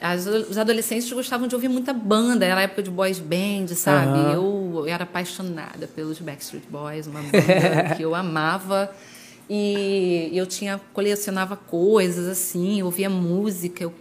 as, 0.00 0.26
os 0.26 0.56
adolescentes 0.56 1.10
gostavam 1.12 1.48
de 1.48 1.54
ouvir 1.54 1.68
muita 1.68 1.92
banda, 1.92 2.44
era 2.44 2.60
a 2.60 2.62
época 2.62 2.82
de 2.82 2.90
boys 2.90 3.18
band, 3.18 3.68
sabe? 3.74 4.18
Uhum. 4.18 4.30
Eu, 4.30 4.72
eu, 4.76 4.86
era 4.86 5.04
apaixonada 5.04 5.88
pelos 5.88 6.20
Backstreet 6.20 6.64
Boys, 6.70 7.06
uma 7.06 7.20
banda 7.20 7.94
que 7.96 8.02
eu 8.02 8.14
amava. 8.14 8.90
E 9.50 10.30
eu 10.34 10.44
tinha 10.44 10.78
colecionava 10.92 11.56
coisas 11.56 12.28
assim, 12.28 12.82
ouvia 12.82 13.08
música. 13.08 13.82
Eu, 13.82 13.94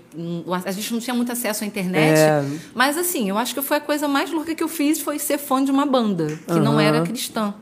a 0.66 0.72
gente 0.72 0.94
não 0.94 1.00
tinha 1.00 1.13
muito 1.13 1.32
acesso 1.32 1.63
à 1.63 1.68
internet, 1.68 2.20
é. 2.20 2.44
mas 2.75 2.98
assim, 2.98 3.30
eu 3.30 3.38
acho 3.38 3.56
que 3.56 3.62
foi 3.62 3.77
a 3.77 3.80
coisa 3.80 4.10
mais 4.10 4.30
louca 4.30 4.54
que 4.54 4.62
eu 4.62 4.68
fiz 4.68 5.00
foi 5.00 5.18
ser 5.18 5.38
fã 5.38 5.63
de 5.63 5.72
uma 5.72 5.86
banda 5.86 6.38
que 6.46 6.54
uhum. 6.54 6.60
não 6.60 6.80
era 6.80 7.01
cristã. 7.01 7.54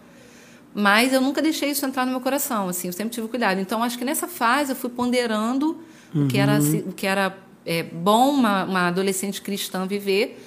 Mas 0.74 1.14
eu 1.14 1.22
nunca 1.22 1.44
deixei 1.44 1.70
isso 1.70 1.86
entrar 1.86 2.06
no 2.06 2.12
meu 2.12 2.20
coração, 2.20 2.68
assim, 2.68 2.88
eu 2.88 2.94
sempre 2.94 3.14
tive 3.14 3.28
cuidado. 3.28 3.62
Então 3.62 3.84
acho 3.84 4.00
que 4.00 4.04
nessa 4.04 4.28
fase 4.28 4.72
eu 4.72 4.76
fui 4.76 4.90
ponderando 4.90 5.80
uhum. 6.14 6.26
o 6.26 6.28
que 6.28 6.40
era 6.40 6.60
o 6.60 6.92
que 6.92 7.06
era 7.06 7.38
é, 7.66 7.84
bom 7.84 8.30
uma, 8.30 8.64
uma 8.64 8.88
adolescente 8.88 9.42
cristã 9.42 9.88
viver 9.88 10.38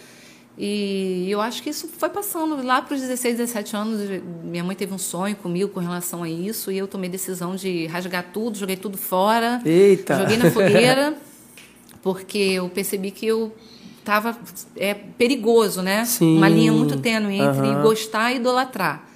e 0.60 1.30
eu 1.30 1.40
acho 1.40 1.62
que 1.62 1.70
isso 1.70 1.86
foi 1.86 2.08
passando 2.08 2.60
lá 2.66 2.82
para 2.82 2.96
os 2.96 3.00
16, 3.00 3.36
17 3.36 3.76
anos. 3.76 4.00
Minha 4.42 4.64
mãe 4.64 4.74
teve 4.74 4.92
um 4.92 4.98
sonho 4.98 5.36
comigo 5.36 5.70
com 5.70 5.78
relação 5.78 6.24
a 6.24 6.28
isso, 6.28 6.72
e 6.72 6.78
eu 6.78 6.88
tomei 6.88 7.08
decisão 7.08 7.54
de 7.54 7.86
rasgar 7.86 8.26
tudo, 8.32 8.58
joguei 8.58 8.76
tudo 8.76 8.98
fora. 8.98 9.62
Eita! 9.64 10.18
Joguei 10.18 10.36
na 10.36 10.50
fogueira, 10.50 11.16
porque 12.02 12.38
eu 12.38 12.68
percebi 12.68 13.12
que 13.12 13.24
eu 13.24 13.54
estava 14.00 14.36
é 14.74 14.94
perigoso, 14.94 15.80
né? 15.80 16.04
Sim. 16.04 16.38
Uma 16.38 16.48
linha 16.48 16.72
muito 16.72 16.98
tênue 16.98 17.36
entre 17.36 17.68
uhum. 17.68 17.82
gostar 17.82 18.32
e 18.32 18.36
idolatrar. 18.36 19.06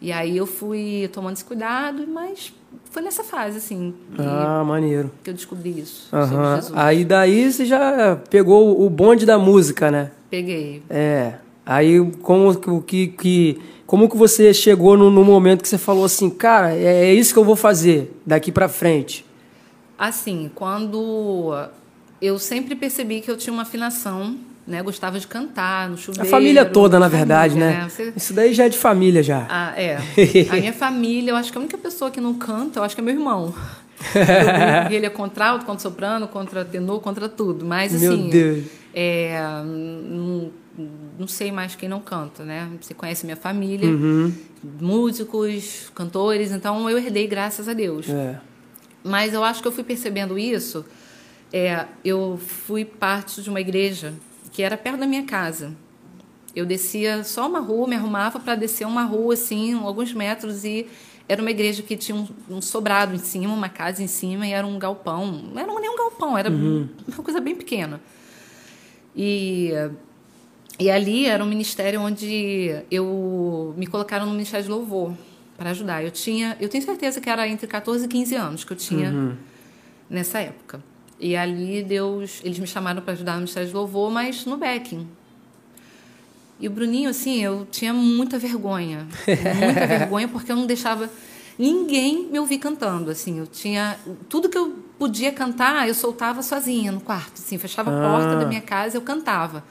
E 0.00 0.10
aí 0.10 0.38
eu 0.38 0.46
fui 0.46 1.10
tomando 1.12 1.34
esse 1.34 1.44
cuidado, 1.44 2.06
mas 2.06 2.54
foi 2.90 3.02
nessa 3.02 3.22
fase, 3.22 3.58
assim. 3.58 3.94
Ah, 4.18 4.64
maneiro. 4.64 5.10
Que 5.22 5.30
eu 5.30 5.34
descobri 5.34 5.78
isso. 5.78 6.08
Uhum. 6.14 6.74
Aí 6.74 7.04
daí 7.04 7.52
você 7.52 7.64
já 7.64 8.16
pegou 8.30 8.84
o 8.84 8.88
bonde 8.88 9.26
da 9.26 9.38
música, 9.38 9.90
né? 9.90 10.10
Peguei. 10.30 10.82
É. 10.88 11.34
Aí 11.64 12.00
como 12.22 12.82
que, 12.82 13.08
que 13.08 13.60
como 13.86 14.08
que 14.08 14.16
você 14.16 14.52
chegou 14.52 14.96
no, 14.96 15.10
no 15.10 15.24
momento 15.24 15.62
que 15.62 15.68
você 15.68 15.78
falou 15.78 16.04
assim, 16.04 16.28
cara, 16.30 16.74
é, 16.74 17.10
é 17.10 17.14
isso 17.14 17.32
que 17.32 17.38
eu 17.38 17.44
vou 17.44 17.56
fazer 17.56 18.14
daqui 18.24 18.50
para 18.52 18.68
frente? 18.68 19.24
Assim, 19.98 20.50
quando 20.54 21.68
eu 22.20 22.38
sempre 22.38 22.74
percebi 22.74 23.20
que 23.20 23.30
eu 23.30 23.36
tinha 23.36 23.52
uma 23.52 23.62
afinação, 23.62 24.36
né? 24.68 24.82
Gostava 24.82 25.18
de 25.18 25.26
cantar 25.26 25.88
no 25.88 25.96
chuveiro. 25.96 26.28
A 26.28 26.30
família 26.30 26.64
toda, 26.64 26.98
na 26.98 27.08
verdade, 27.08 27.54
família, 27.54 27.72
né? 27.72 27.82
né? 27.84 27.88
Você... 27.88 28.12
Isso 28.14 28.34
daí 28.34 28.52
já 28.52 28.66
é 28.66 28.68
de 28.68 28.76
família 28.76 29.22
já. 29.22 29.46
Ah, 29.48 29.72
é. 29.74 29.96
a 30.52 30.56
minha 30.56 30.74
família, 30.74 31.30
eu 31.30 31.36
acho 31.36 31.50
que 31.50 31.56
a 31.56 31.60
única 31.60 31.78
pessoa 31.78 32.10
que 32.10 32.20
não 32.20 32.34
canta, 32.34 32.78
eu 32.78 32.84
acho 32.84 32.94
que 32.94 33.00
é 33.00 33.04
meu 33.04 33.14
irmão. 33.14 33.54
ele 34.90 35.06
é 35.06 35.10
contralto, 35.10 35.64
contra 35.64 35.80
soprano, 35.80 36.28
contra 36.28 36.64
tenor, 36.64 37.00
contra 37.00 37.28
tudo. 37.28 37.64
Mas 37.64 37.94
assim, 37.94 38.08
meu 38.08 38.30
Deus. 38.30 38.66
É, 38.94 39.40
não, 39.64 40.50
não, 41.18 41.26
sei 41.26 41.50
mais 41.50 41.74
quem 41.74 41.88
não 41.88 42.00
canta, 42.00 42.44
né? 42.44 42.68
Você 42.80 42.92
conhece 42.92 43.24
minha 43.24 43.36
família, 43.36 43.88
uhum. 43.88 44.32
músicos, 44.80 45.90
cantores, 45.94 46.52
então 46.52 46.88
eu 46.90 46.98
herdei 46.98 47.26
graças 47.26 47.68
a 47.68 47.72
Deus. 47.72 48.08
É. 48.08 48.38
Mas 49.02 49.32
eu 49.32 49.42
acho 49.42 49.62
que 49.62 49.68
eu 49.68 49.72
fui 49.72 49.84
percebendo 49.84 50.38
isso. 50.38 50.84
É, 51.50 51.86
eu 52.04 52.38
fui 52.38 52.84
parte 52.84 53.40
de 53.40 53.48
uma 53.48 53.60
igreja 53.60 54.12
que 54.58 54.62
era 54.64 54.76
perto 54.76 54.98
da 54.98 55.06
minha 55.06 55.22
casa. 55.22 55.72
Eu 56.52 56.66
descia 56.66 57.22
só 57.22 57.46
uma 57.46 57.60
rua, 57.60 57.86
me 57.86 57.94
arrumava 57.94 58.40
para 58.40 58.56
descer 58.56 58.88
uma 58.88 59.04
rua 59.04 59.34
assim, 59.34 59.74
alguns 59.74 60.12
metros 60.12 60.64
e 60.64 60.84
era 61.28 61.40
uma 61.40 61.52
igreja 61.52 61.80
que 61.80 61.96
tinha 61.96 62.16
um, 62.18 62.26
um, 62.50 62.60
sobrado 62.60 63.14
em 63.14 63.18
cima, 63.18 63.54
uma 63.54 63.68
casa 63.68 64.02
em 64.02 64.08
cima 64.08 64.48
e 64.48 64.50
era 64.50 64.66
um 64.66 64.76
galpão. 64.76 65.30
Não 65.30 65.60
era 65.60 65.72
nem 65.80 65.88
um 65.88 65.96
galpão, 65.96 66.36
era 66.36 66.50
uhum. 66.50 66.88
uma 67.06 67.22
coisa 67.22 67.40
bem 67.40 67.54
pequena. 67.54 68.00
E, 69.14 69.70
e 70.76 70.90
ali 70.90 71.26
era 71.26 71.44
um 71.44 71.48
ministério 71.48 72.00
onde 72.00 72.82
eu 72.90 73.72
me 73.76 73.86
colocaram 73.86 74.26
no 74.26 74.32
ministério 74.32 74.64
de 74.64 74.72
louvor 74.72 75.14
para 75.56 75.70
ajudar. 75.70 76.02
Eu 76.02 76.10
tinha, 76.10 76.56
eu 76.58 76.68
tenho 76.68 76.82
certeza 76.84 77.20
que 77.20 77.30
era 77.30 77.46
entre 77.46 77.68
14 77.68 78.06
e 78.06 78.08
15 78.08 78.34
anos 78.34 78.64
que 78.64 78.72
eu 78.72 78.76
tinha 78.76 79.08
uhum. 79.08 79.36
nessa 80.10 80.40
época. 80.40 80.82
E 81.20 81.36
ali 81.36 81.82
Deus, 81.82 82.40
eles 82.44 82.58
me 82.58 82.66
chamaram 82.66 83.02
para 83.02 83.12
ajudar 83.12 83.32
no 83.32 83.38
ministério 83.38 83.68
de 83.68 83.74
louvor, 83.74 84.10
mas 84.10 84.44
no 84.44 84.56
backing. 84.56 85.06
E 86.60 86.66
o 86.66 86.70
Bruninho, 86.70 87.08
assim, 87.10 87.42
eu 87.42 87.66
tinha 87.70 87.92
muita 87.92 88.38
vergonha. 88.38 89.06
Muita 89.26 89.86
vergonha, 89.86 90.28
porque 90.28 90.50
eu 90.50 90.56
não 90.56 90.66
deixava 90.66 91.08
ninguém 91.58 92.28
me 92.30 92.38
ouvir 92.38 92.58
cantando. 92.58 93.10
Assim, 93.10 93.38
eu 93.38 93.46
tinha. 93.46 93.98
Tudo 94.28 94.48
que 94.48 94.58
eu 94.58 94.76
podia 94.98 95.32
cantar, 95.32 95.86
eu 95.88 95.94
soltava 95.94 96.42
sozinha 96.42 96.92
no 96.92 97.00
quarto. 97.00 97.34
Assim, 97.34 97.58
fechava 97.58 97.90
a 97.90 98.10
porta 98.10 98.36
da 98.36 98.42
ah. 98.42 98.48
minha 98.48 98.60
casa 98.60 98.96
eu 98.96 99.02
cantava. 99.02 99.64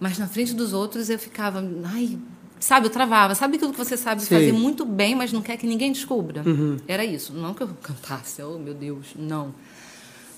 Mas 0.00 0.18
na 0.18 0.26
frente 0.26 0.54
dos 0.54 0.72
outros 0.72 1.10
eu 1.10 1.18
ficava. 1.18 1.62
Ai, 1.84 2.18
sabe, 2.58 2.86
eu 2.86 2.90
travava. 2.90 3.34
Sabe 3.36 3.56
aquilo 3.56 3.72
que 3.72 3.78
você 3.78 3.96
sabe 3.96 4.22
Sim. 4.22 4.34
fazer 4.34 4.52
muito 4.52 4.84
bem, 4.84 5.14
mas 5.14 5.32
não 5.32 5.42
quer 5.42 5.56
que 5.56 5.66
ninguém 5.66 5.92
descubra? 5.92 6.42
Uhum. 6.44 6.76
Era 6.88 7.04
isso. 7.04 7.32
Não 7.32 7.54
que 7.54 7.62
eu 7.62 7.68
cantasse, 7.82 8.42
oh 8.42 8.58
meu 8.58 8.74
Deus, 8.74 9.08
não. 9.16 9.54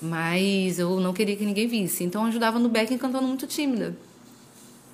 Mas 0.02 0.80
eu 0.80 0.99
não 0.99 1.12
queria 1.12 1.37
que 1.37 1.44
ninguém 1.44 1.68
visse. 1.68 2.02
Então 2.02 2.23
eu 2.23 2.28
ajudava 2.28 2.59
no 2.59 2.68
backing 2.68 2.99
cantando 2.99 3.26
muito 3.26 3.47
tímida. 3.47 3.97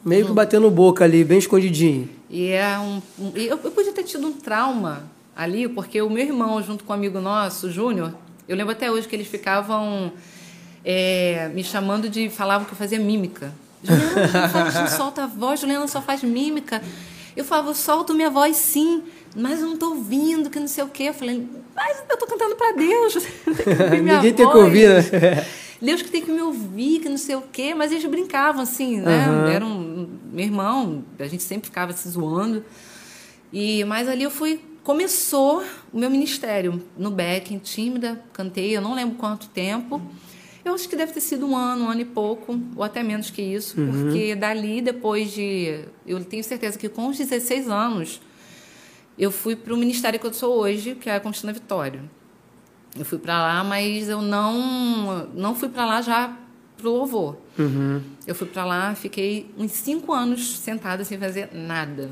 Meio 0.04 0.26
que 0.26 0.32
batendo 0.32 0.70
boca 0.70 1.04
ali, 1.04 1.24
bem 1.24 1.38
escondidinho. 1.38 2.08
E 2.30 2.48
é 2.48 2.78
um, 2.78 3.00
eu, 3.34 3.58
eu 3.64 3.70
podia 3.70 3.92
ter 3.92 4.04
tido 4.04 4.26
um 4.26 4.32
trauma 4.32 5.04
ali, 5.34 5.68
porque 5.68 6.00
o 6.02 6.10
meu 6.10 6.24
irmão, 6.24 6.62
junto 6.62 6.84
com 6.84 6.92
um 6.92 6.96
amigo 6.96 7.20
nosso, 7.20 7.70
Júnior, 7.70 8.14
eu 8.46 8.56
lembro 8.56 8.72
até 8.72 8.90
hoje 8.90 9.08
que 9.08 9.16
eles 9.16 9.26
ficavam 9.26 10.12
é, 10.84 11.50
me 11.54 11.64
chamando 11.64 12.08
de. 12.08 12.28
falavam 12.28 12.66
que 12.66 12.72
eu 12.72 12.76
fazia 12.76 12.98
mímica. 12.98 13.52
Juliana, 13.82 14.80
não 14.80 14.88
solta 14.88 15.24
a 15.24 15.26
voz, 15.26 15.60
Juliana 15.60 15.86
só 15.86 16.02
faz 16.02 16.22
mímica. 16.22 16.82
Eu 17.36 17.44
falava, 17.44 17.70
eu 17.70 17.74
solto 17.74 18.14
minha 18.14 18.30
voz 18.30 18.56
sim, 18.56 19.02
mas 19.37 19.61
eu 19.61 19.66
não 19.66 19.75
estou 19.75 19.90
ouvindo, 19.90 20.50
que 20.50 20.58
não 20.58 20.68
sei 20.68 20.85
o 20.85 20.88
quê. 20.88 21.04
Eu 21.04 21.14
falei, 21.14 21.47
mas 21.75 21.99
eu 22.08 22.14
estou 22.14 22.28
cantando 22.28 22.56
para 22.56 22.73
Deus. 22.73 23.14
Ninguém 23.90 24.32
tem 24.35 24.50
que 24.50 24.56
ouvir, 24.56 24.88
né? 25.12 25.47
Deus 25.80 26.02
que 26.02 26.11
tem 26.11 26.23
que 26.23 26.30
me 26.30 26.42
ouvir, 26.42 27.00
que 27.00 27.08
não 27.08 27.18
sei 27.18 27.37
o 27.37 27.42
quê. 27.42 27.75
Mas 27.75 27.92
eles 27.92 28.04
brincavam 28.04 28.62
assim, 28.62 29.00
né? 29.00 29.28
Uhum. 29.28 29.47
Era 29.47 29.64
um, 29.64 30.08
meu 30.32 30.44
irmão, 30.44 31.04
a 31.18 31.26
gente 31.26 31.42
sempre 31.42 31.68
ficava 31.68 31.92
se 31.92 32.08
zoando. 32.08 32.64
E, 33.52 33.85
mas 33.85 34.08
ali 34.08 34.23
eu 34.23 34.30
fui. 34.30 34.61
Começou 34.82 35.62
o 35.92 35.99
meu 35.99 36.08
ministério 36.08 36.82
no 36.97 37.11
backing, 37.11 37.58
tímida, 37.58 38.25
cantei, 38.32 38.75
eu 38.75 38.80
não 38.80 38.94
lembro 38.94 39.16
quanto 39.16 39.47
tempo. 39.49 40.00
Eu 40.64 40.75
acho 40.75 40.88
que 40.88 40.97
deve 40.97 41.12
ter 41.12 41.20
sido 41.20 41.47
um 41.47 41.56
ano, 41.56 41.85
um 41.85 41.90
ano 41.90 42.00
e 42.00 42.04
pouco, 42.04 42.58
ou 42.75 42.82
até 42.82 43.02
menos 43.02 43.30
que 43.30 43.42
isso, 43.42 43.78
uhum. 43.78 44.04
porque 44.04 44.35
dali, 44.35 44.80
depois 44.80 45.30
de. 45.30 45.80
Eu 46.06 46.25
tenho 46.25 46.42
certeza 46.42 46.78
que 46.78 46.88
com 46.88 47.08
os 47.08 47.18
16 47.18 47.68
anos, 47.68 48.20
eu 49.18 49.32
fui 49.32 49.56
para 49.56 49.75
o 49.75 49.76
ministério 49.76 50.18
que 50.18 50.26
eu 50.26 50.32
sou 50.32 50.58
hoje, 50.58 50.94
que 50.94 51.10
é 51.10 51.16
a 51.16 51.20
Constância 51.20 51.52
Vitória. 51.52 52.02
Eu 52.96 53.04
fui 53.04 53.18
para 53.18 53.40
lá, 53.40 53.64
mas 53.64 54.08
eu 54.08 54.22
não 54.22 55.26
não 55.34 55.54
fui 55.54 55.68
para 55.68 55.84
lá 55.84 56.00
já 56.00 56.37
pro 56.76 56.90
louvor. 56.90 57.37
Uhum. 57.58 58.00
Eu 58.26 58.34
fui 58.34 58.46
para 58.46 58.64
lá, 58.64 58.94
fiquei 58.94 59.50
uns 59.58 59.72
cinco 59.72 60.12
anos 60.12 60.58
sentada 60.58 61.04
sem 61.04 61.18
fazer 61.18 61.50
nada. 61.52 62.10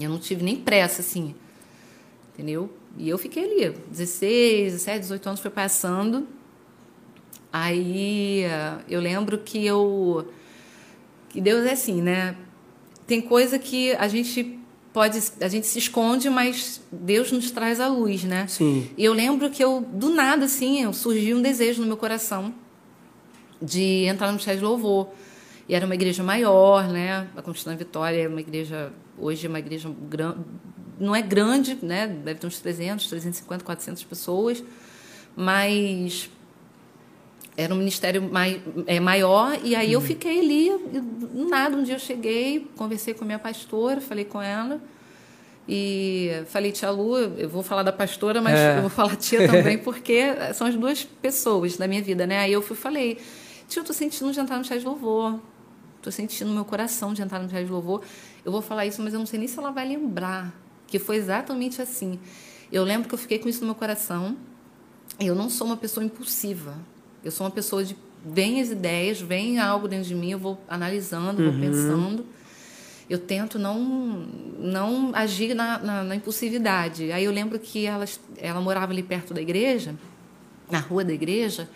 Eu 0.00 0.08
não 0.08 0.18
tive 0.18 0.42
nem 0.42 0.56
pressa, 0.56 1.02
assim, 1.02 1.34
entendeu? 2.32 2.72
E 2.96 3.08
eu 3.08 3.18
fiquei 3.18 3.44
ali, 3.44 3.74
16, 3.90 4.72
17, 4.72 5.00
18 5.00 5.28
anos 5.28 5.40
foi 5.40 5.50
passando. 5.50 6.26
Aí 7.52 8.44
eu 8.88 9.00
lembro 9.00 9.38
que 9.38 9.64
eu. 9.64 10.30
Que 11.28 11.40
Deus 11.40 11.66
é 11.66 11.72
assim, 11.72 12.00
né? 12.00 12.36
Tem 13.06 13.20
coisa 13.20 13.58
que 13.58 13.92
a 13.92 14.08
gente 14.08 14.57
pode 14.98 15.22
a 15.40 15.46
gente 15.46 15.68
se 15.68 15.78
esconde, 15.78 16.28
mas 16.28 16.80
Deus 16.90 17.30
nos 17.30 17.52
traz 17.52 17.78
a 17.78 17.86
luz, 17.86 18.24
né? 18.24 18.48
Sim. 18.48 18.90
E 18.98 19.04
eu 19.04 19.12
lembro 19.12 19.48
que 19.48 19.62
eu 19.62 19.80
do 19.80 20.10
nada 20.10 20.46
assim, 20.46 20.92
surgiu 20.92 21.36
um 21.36 21.42
desejo 21.42 21.80
no 21.80 21.86
meu 21.86 21.96
coração 21.96 22.52
de 23.62 24.06
entrar 24.06 24.26
no 24.26 24.32
ministério 24.32 24.58
de 24.58 24.66
louvor. 24.66 25.08
E 25.68 25.74
era 25.74 25.86
uma 25.86 25.94
igreja 25.94 26.24
maior, 26.24 26.88
né? 26.88 27.28
A 27.36 27.42
Constituição 27.42 27.76
Vitória 27.76 28.22
é 28.22 28.26
uma 28.26 28.40
igreja 28.40 28.92
hoje 29.16 29.46
é 29.46 29.48
uma 29.48 29.60
igreja 29.60 29.88
grande, 30.08 30.40
não 30.98 31.14
é 31.14 31.22
grande, 31.22 31.78
né? 31.80 32.08
Deve 32.08 32.40
ter 32.40 32.46
uns 32.48 32.58
300, 32.58 33.06
350, 33.06 33.64
400 33.64 34.02
pessoas, 34.02 34.64
mas 35.36 36.28
era 37.58 37.74
um 37.74 37.76
ministério 37.76 38.22
mai, 38.22 38.62
é, 38.86 39.00
maior, 39.00 39.58
e 39.64 39.74
aí 39.74 39.92
eu 39.92 39.98
uhum. 39.98 40.06
fiquei 40.06 40.38
ali, 40.38 40.70
nada, 41.34 41.76
um 41.76 41.82
dia 41.82 41.96
eu 41.96 41.98
cheguei, 41.98 42.70
conversei 42.76 43.14
com 43.14 43.24
a 43.24 43.26
minha 43.26 43.38
pastora, 43.40 44.00
falei 44.00 44.24
com 44.24 44.40
ela, 44.40 44.80
e 45.68 46.44
falei, 46.46 46.70
tia 46.70 46.88
Lu, 46.88 47.18
eu 47.18 47.48
vou 47.48 47.64
falar 47.64 47.82
da 47.82 47.90
pastora, 47.90 48.40
mas 48.40 48.56
é. 48.56 48.76
eu 48.76 48.82
vou 48.82 48.90
falar 48.90 49.16
tia 49.16 49.48
também, 49.48 49.76
porque 49.82 50.22
são 50.54 50.68
as 50.68 50.76
duas 50.76 51.02
pessoas 51.02 51.76
da 51.76 51.88
minha 51.88 52.00
vida, 52.00 52.28
né? 52.28 52.38
Aí 52.38 52.52
eu 52.52 52.62
fui 52.62 52.76
falei, 52.76 53.18
tia, 53.66 53.82
eu 53.82 53.84
tô 53.84 53.92
sentindo 53.92 54.30
de 54.30 54.38
entrar 54.38 54.56
no 54.56 54.64
chá 54.64 54.76
de 54.76 54.84
louvor, 54.84 55.40
tô 56.00 56.12
sentindo 56.12 56.46
no 56.46 56.54
meu 56.54 56.64
coração 56.64 57.12
de 57.12 57.22
entrar 57.22 57.40
no 57.40 57.50
chá 57.50 57.60
de 57.60 57.68
louvor, 57.68 58.02
eu 58.44 58.52
vou 58.52 58.62
falar 58.62 58.86
isso, 58.86 59.02
mas 59.02 59.12
eu 59.12 59.18
não 59.18 59.26
sei 59.26 59.40
nem 59.40 59.48
se 59.48 59.58
ela 59.58 59.72
vai 59.72 59.88
lembrar, 59.88 60.54
que 60.86 61.00
foi 61.00 61.16
exatamente 61.16 61.82
assim. 61.82 62.20
Eu 62.70 62.84
lembro 62.84 63.08
que 63.08 63.14
eu 63.16 63.18
fiquei 63.18 63.40
com 63.40 63.48
isso 63.48 63.62
no 63.62 63.66
meu 63.66 63.74
coração, 63.74 64.36
eu 65.18 65.34
não 65.34 65.50
sou 65.50 65.66
uma 65.66 65.76
pessoa 65.76 66.06
impulsiva, 66.06 66.76
eu 67.24 67.30
sou 67.30 67.46
uma 67.46 67.52
pessoa 67.52 67.84
de 67.84 67.96
vem 68.24 68.60
as 68.60 68.70
ideias, 68.70 69.20
vem 69.20 69.58
algo 69.58 69.88
dentro 69.88 70.08
de 70.08 70.14
mim, 70.14 70.32
eu 70.32 70.38
vou 70.38 70.58
analisando, 70.68 71.42
uhum. 71.42 71.50
vou 71.50 71.60
pensando. 71.60 72.26
eu 73.08 73.18
tento 73.18 73.58
não 73.58 74.26
não 74.58 75.12
agir 75.14 75.54
na, 75.54 75.78
na, 75.78 76.04
na, 76.04 76.16
impulsividade. 76.16 77.12
Aí 77.12 77.24
eu 77.24 77.32
lembro 77.32 77.58
que 77.58 77.86
ela, 77.86 78.04
ela 78.36 78.60
morava 78.60 78.92
ali 78.92 79.02
perto 79.02 79.32
da 79.32 79.40
igreja, 79.40 79.94
na 80.70 80.80
rua 80.80 81.04
da 81.04 81.12
igreja. 81.12 81.68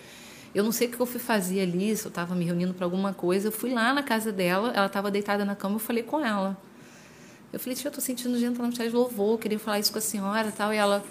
Eu 0.54 0.62
não 0.62 0.72
sei 0.72 0.88
o 0.88 0.90
que 0.90 1.00
eu 1.00 1.06
fui 1.06 1.20
fazer 1.20 1.60
ali, 1.62 1.96
se 1.96 2.04
eu 2.04 2.10
estava 2.10 2.34
me 2.34 2.44
reunindo 2.44 2.74
para 2.74 2.84
alguma 2.84 3.14
coisa. 3.14 3.48
Eu 3.48 3.52
fui 3.52 3.72
lá 3.72 3.94
na 3.94 4.02
casa 4.02 4.30
dela, 4.30 4.72
ela 4.74 4.86
estava 4.86 5.10
deitada 5.10 5.44
na 5.44 5.56
cama, 5.56 5.76
eu 5.76 5.78
falei 5.78 6.02
com 6.02 6.20
ela. 6.20 6.58
Eu 7.52 7.60
falei, 7.60 7.76
tia, 7.76 7.86
eu 7.86 7.90
estou 7.90 8.02
sentindo 8.02 8.38
gente 8.38 8.52
entrar 8.52 8.66
no 8.66 8.74
chá 8.74 8.84
de 8.84 8.90
louvor, 8.90 9.38
queria 9.38 9.58
falar 9.58 9.78
isso 9.78 9.92
com 9.92 9.98
a 9.98 10.02
senhora 10.02 10.48
e 10.48 10.52
tal. 10.52 10.72
E 10.72 10.76
ela, 10.76 11.04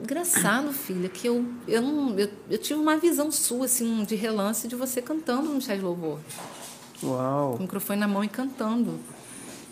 engraçado, 0.00 0.72
filha, 0.72 1.08
que 1.08 1.26
eu, 1.26 1.44
eu, 1.66 1.82
não, 1.82 2.18
eu, 2.18 2.28
eu 2.48 2.58
tive 2.58 2.78
uma 2.78 2.96
visão 2.96 3.30
sua, 3.30 3.66
assim, 3.66 4.04
de 4.04 4.14
relance 4.14 4.66
de 4.68 4.76
você 4.76 5.02
cantando 5.02 5.50
no 5.50 5.60
chá 5.60 5.74
de 5.74 5.82
louvor. 5.82 6.18
Uau! 7.02 7.52
Com 7.52 7.58
o 7.58 7.62
microfone 7.62 7.98
na 7.98 8.08
mão 8.08 8.22
e 8.22 8.28
cantando. 8.28 8.98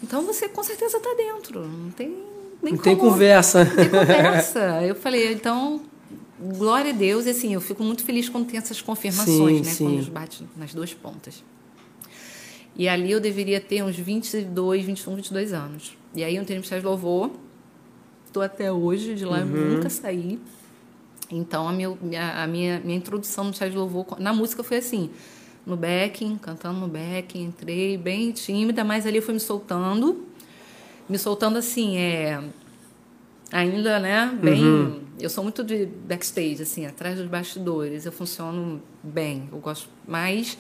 Então 0.03 0.23
você 0.23 0.49
com 0.49 0.63
certeza 0.63 0.97
está 0.97 1.15
dentro, 1.15 1.67
não 1.67 1.91
tem 1.91 2.09
nem 2.63 2.73
Não 2.75 2.79
como, 2.79 2.83
tem 2.83 2.97
conversa. 2.97 3.65
Não 3.65 3.77
tem 3.77 3.89
conversa. 3.89 4.83
Eu 4.83 4.95
falei, 4.95 5.33
então, 5.33 5.81
glória 6.39 6.93
a 6.93 6.95
Deus, 6.95 7.27
e 7.27 7.31
assim, 7.31 7.55
eu 7.55 7.61
fico 7.61 7.83
muito 7.83 8.05
feliz 8.05 8.29
quando 8.29 8.47
tem 8.47 8.59
essas 8.59 8.81
confirmações, 8.81 9.37
sim, 9.37 9.63
né? 9.63 9.71
Sim. 9.71 9.85
Quando 9.85 10.11
bate 10.11 10.49
nas 10.57 10.75
duas 10.75 10.93
pontas. 10.93 11.43
E 12.77 12.89
ali 12.89 13.11
eu 13.11 13.21
deveria 13.21 13.61
ter 13.61 13.83
uns 13.83 13.97
22, 13.97 14.85
21, 14.85 15.17
22 15.17 15.53
anos. 15.53 15.97
E 16.15 16.23
aí 16.23 16.37
eu 16.37 16.43
entrei 16.43 16.57
no 16.57 16.61
Ministério 16.61 16.83
de 16.83 16.89
Louvor, 16.89 17.31
estou 18.31 18.43
até 18.43 18.71
hoje, 18.73 19.15
de 19.15 19.25
lá 19.25 19.41
Uhum. 19.41 19.57
eu 19.57 19.71
nunca 19.75 19.91
saí. 19.91 20.39
Então 21.31 21.69
a 21.69 21.73
minha, 21.73 21.91
a 22.43 22.47
minha, 22.47 22.81
minha 22.85 22.97
introdução 22.97 23.45
no 23.45 23.49
Ministério 23.51 23.73
de 23.73 23.79
Louvor, 23.79 24.17
na 24.21 24.33
música 24.33 24.63
foi 24.65 24.79
assim, 24.79 25.11
no 25.67 25.77
backing, 25.77 26.37
cantando 26.39 26.81
no 26.81 26.89
backing, 26.89 27.45
entrei 27.45 27.97
bem 27.97 28.33
tímida, 28.33 28.83
mas 28.83 29.07
ali 29.07 29.17
eu 29.19 29.23
fui 29.23 29.35
me 29.35 29.41
soltando, 29.41 30.27
me 31.09 31.19
soltando 31.19 31.59
assim, 31.59 31.97
é, 31.99 32.43
ainda, 33.53 33.99
né, 34.01 34.37
bem, 34.43 34.63
Uhum. 34.65 35.01
eu 35.21 35.31
sou 35.31 35.45
muito 35.45 35.63
de 35.63 35.87
backstage, 35.87 36.63
assim, 36.63 36.87
atrás 36.87 37.17
dos 37.19 37.27
bastidores, 37.29 38.07
eu 38.07 38.13
funciono 38.13 38.81
bem, 39.03 39.49
eu 39.53 39.59
gosto, 39.59 39.89
mas 40.09 40.57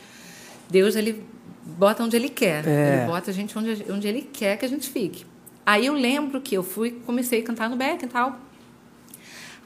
Deus, 0.68 0.94
ele 0.94 1.24
bota 1.64 2.02
onde 2.04 2.14
ele 2.16 2.28
quer, 2.28 2.66
É. 2.66 2.98
ele 2.98 3.06
bota 3.06 3.30
a 3.30 3.34
gente 3.34 3.56
onde, 3.58 3.84
onde 3.90 4.06
ele 4.06 4.22
quer 4.22 4.56
que 4.56 4.64
a 4.64 4.68
gente 4.68 4.88
fique. 4.88 5.24
Aí 5.64 5.86
eu 5.86 5.94
lembro 5.94 6.40
que 6.40 6.54
eu 6.54 6.62
fui, 6.62 6.92
comecei 7.06 7.40
a 7.40 7.44
cantar 7.44 7.68
no 7.70 7.76
backing 7.76 8.06
e 8.06 8.08
tal, 8.08 8.38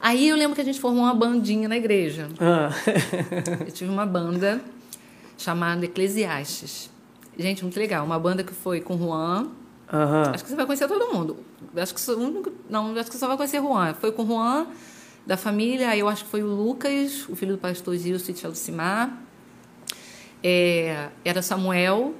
Aí 0.05 0.29
eu 0.29 0.35
lembro 0.35 0.53
que 0.53 0.61
a 0.61 0.63
gente 0.63 0.79
formou 0.79 1.03
uma 1.03 1.13
bandinha 1.13 1.67
na 1.67 1.77
igreja. 1.77 2.27
Ah. 2.39 2.69
Eu 3.65 3.71
tive 3.71 3.89
uma 3.89 4.05
banda 4.05 4.61
chamada 5.37 5.83
Eclesiastes. 5.83 6.91
Gente, 7.37 7.63
muito 7.63 7.79
legal. 7.79 8.05
Uma 8.05 8.19
banda 8.19 8.43
que 8.43 8.53
foi 8.53 8.81
com 8.81 8.97
Juan. 8.97 9.47
Aham. 9.91 10.31
Acho 10.33 10.43
que 10.43 10.49
você 10.49 10.55
vai 10.55 10.65
conhecer 10.65 10.87
todo 10.87 11.13
mundo. 11.13 11.37
Acho 11.75 11.95
que 11.95 12.11
único. 12.11 12.51
Não, 12.69 12.95
acho 12.97 13.09
que 13.09 13.17
só 13.17 13.27
vai 13.27 13.35
conhecer 13.35 13.59
Juan. 13.59 13.93
Foi 13.95 14.11
com 14.11 14.25
Juan, 14.25 14.67
da 15.25 15.37
família. 15.37 15.89
Aí 15.89 16.01
eu 16.01 16.07
acho 16.07 16.25
que 16.25 16.29
foi 16.29 16.43
o 16.43 16.47
Lucas, 16.47 17.27
o 17.27 17.35
filho 17.35 17.53
do 17.53 17.57
pastor 17.57 17.97
Gilson 17.97 18.31
e 18.31 18.33
tia 18.35 18.49
Lucimar. 18.49 19.21
É, 20.43 21.09
era 21.23 21.41
Samuel. 21.41 22.13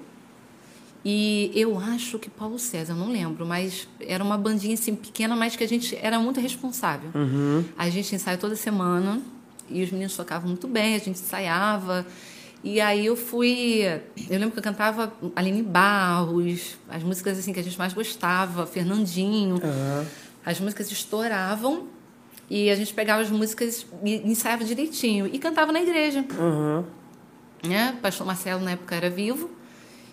E 1.08 1.52
eu 1.54 1.78
acho 1.78 2.18
que 2.18 2.32
Paulo 2.32 2.58
César, 2.58 2.96
não 2.96 3.12
lembro, 3.12 3.46
mas 3.46 3.88
era 4.00 4.24
uma 4.24 4.36
bandinha 4.40 4.74
assim 4.74 4.96
pequena, 4.96 5.36
mas 5.36 5.56
que 5.56 5.64
a 5.64 5.68
gente 5.68 5.96
era 6.02 6.18
muito 6.18 6.40
responsável. 6.40 7.12
Uhum. 7.14 7.64
A 7.78 7.88
gente 7.92 8.16
ensaia 8.16 8.40
toda 8.40 8.56
semana 8.56 9.22
e 9.70 9.84
os 9.84 9.92
meninos 9.92 10.18
tocavam 10.18 10.48
muito 10.48 10.68
bem, 10.68 10.96
a 10.96 10.98
gente 10.98 11.12
ensaiava. 11.12 12.08
E 12.64 12.82
aí 12.82 13.06
eu 13.06 13.16
fui. 13.16 13.84
Eu 14.28 14.40
lembro 14.40 14.54
que 14.54 14.58
eu 14.58 14.64
cantava 14.64 15.14
Aline 15.36 15.62
Barros, 15.62 16.76
as 16.90 17.04
músicas 17.04 17.38
assim 17.38 17.54
que 17.54 17.60
a 17.60 17.64
gente 17.64 17.78
mais 17.78 17.94
gostava, 17.94 18.66
Fernandinho. 18.66 19.58
Aham. 19.64 20.08
As 20.44 20.60
músicas 20.60 20.92
estouravam 20.92 21.86
e 22.50 22.72
a 22.72 22.76
gente 22.76 22.92
pegava 22.96 23.22
as 23.22 23.30
músicas 23.30 23.86
e 24.04 24.16
ensaiava 24.28 24.64
direitinho 24.64 25.28
e 25.32 25.38
cantava 25.38 25.72
na 25.72 25.84
igreja. 25.84 26.26
Aham. 26.32 26.84
Né? 27.64 27.94
O 27.96 28.02
pastor 28.02 28.26
Marcelo 28.26 28.64
na 28.64 28.72
época 28.72 28.96
era 28.96 29.10
vivo 29.10 29.52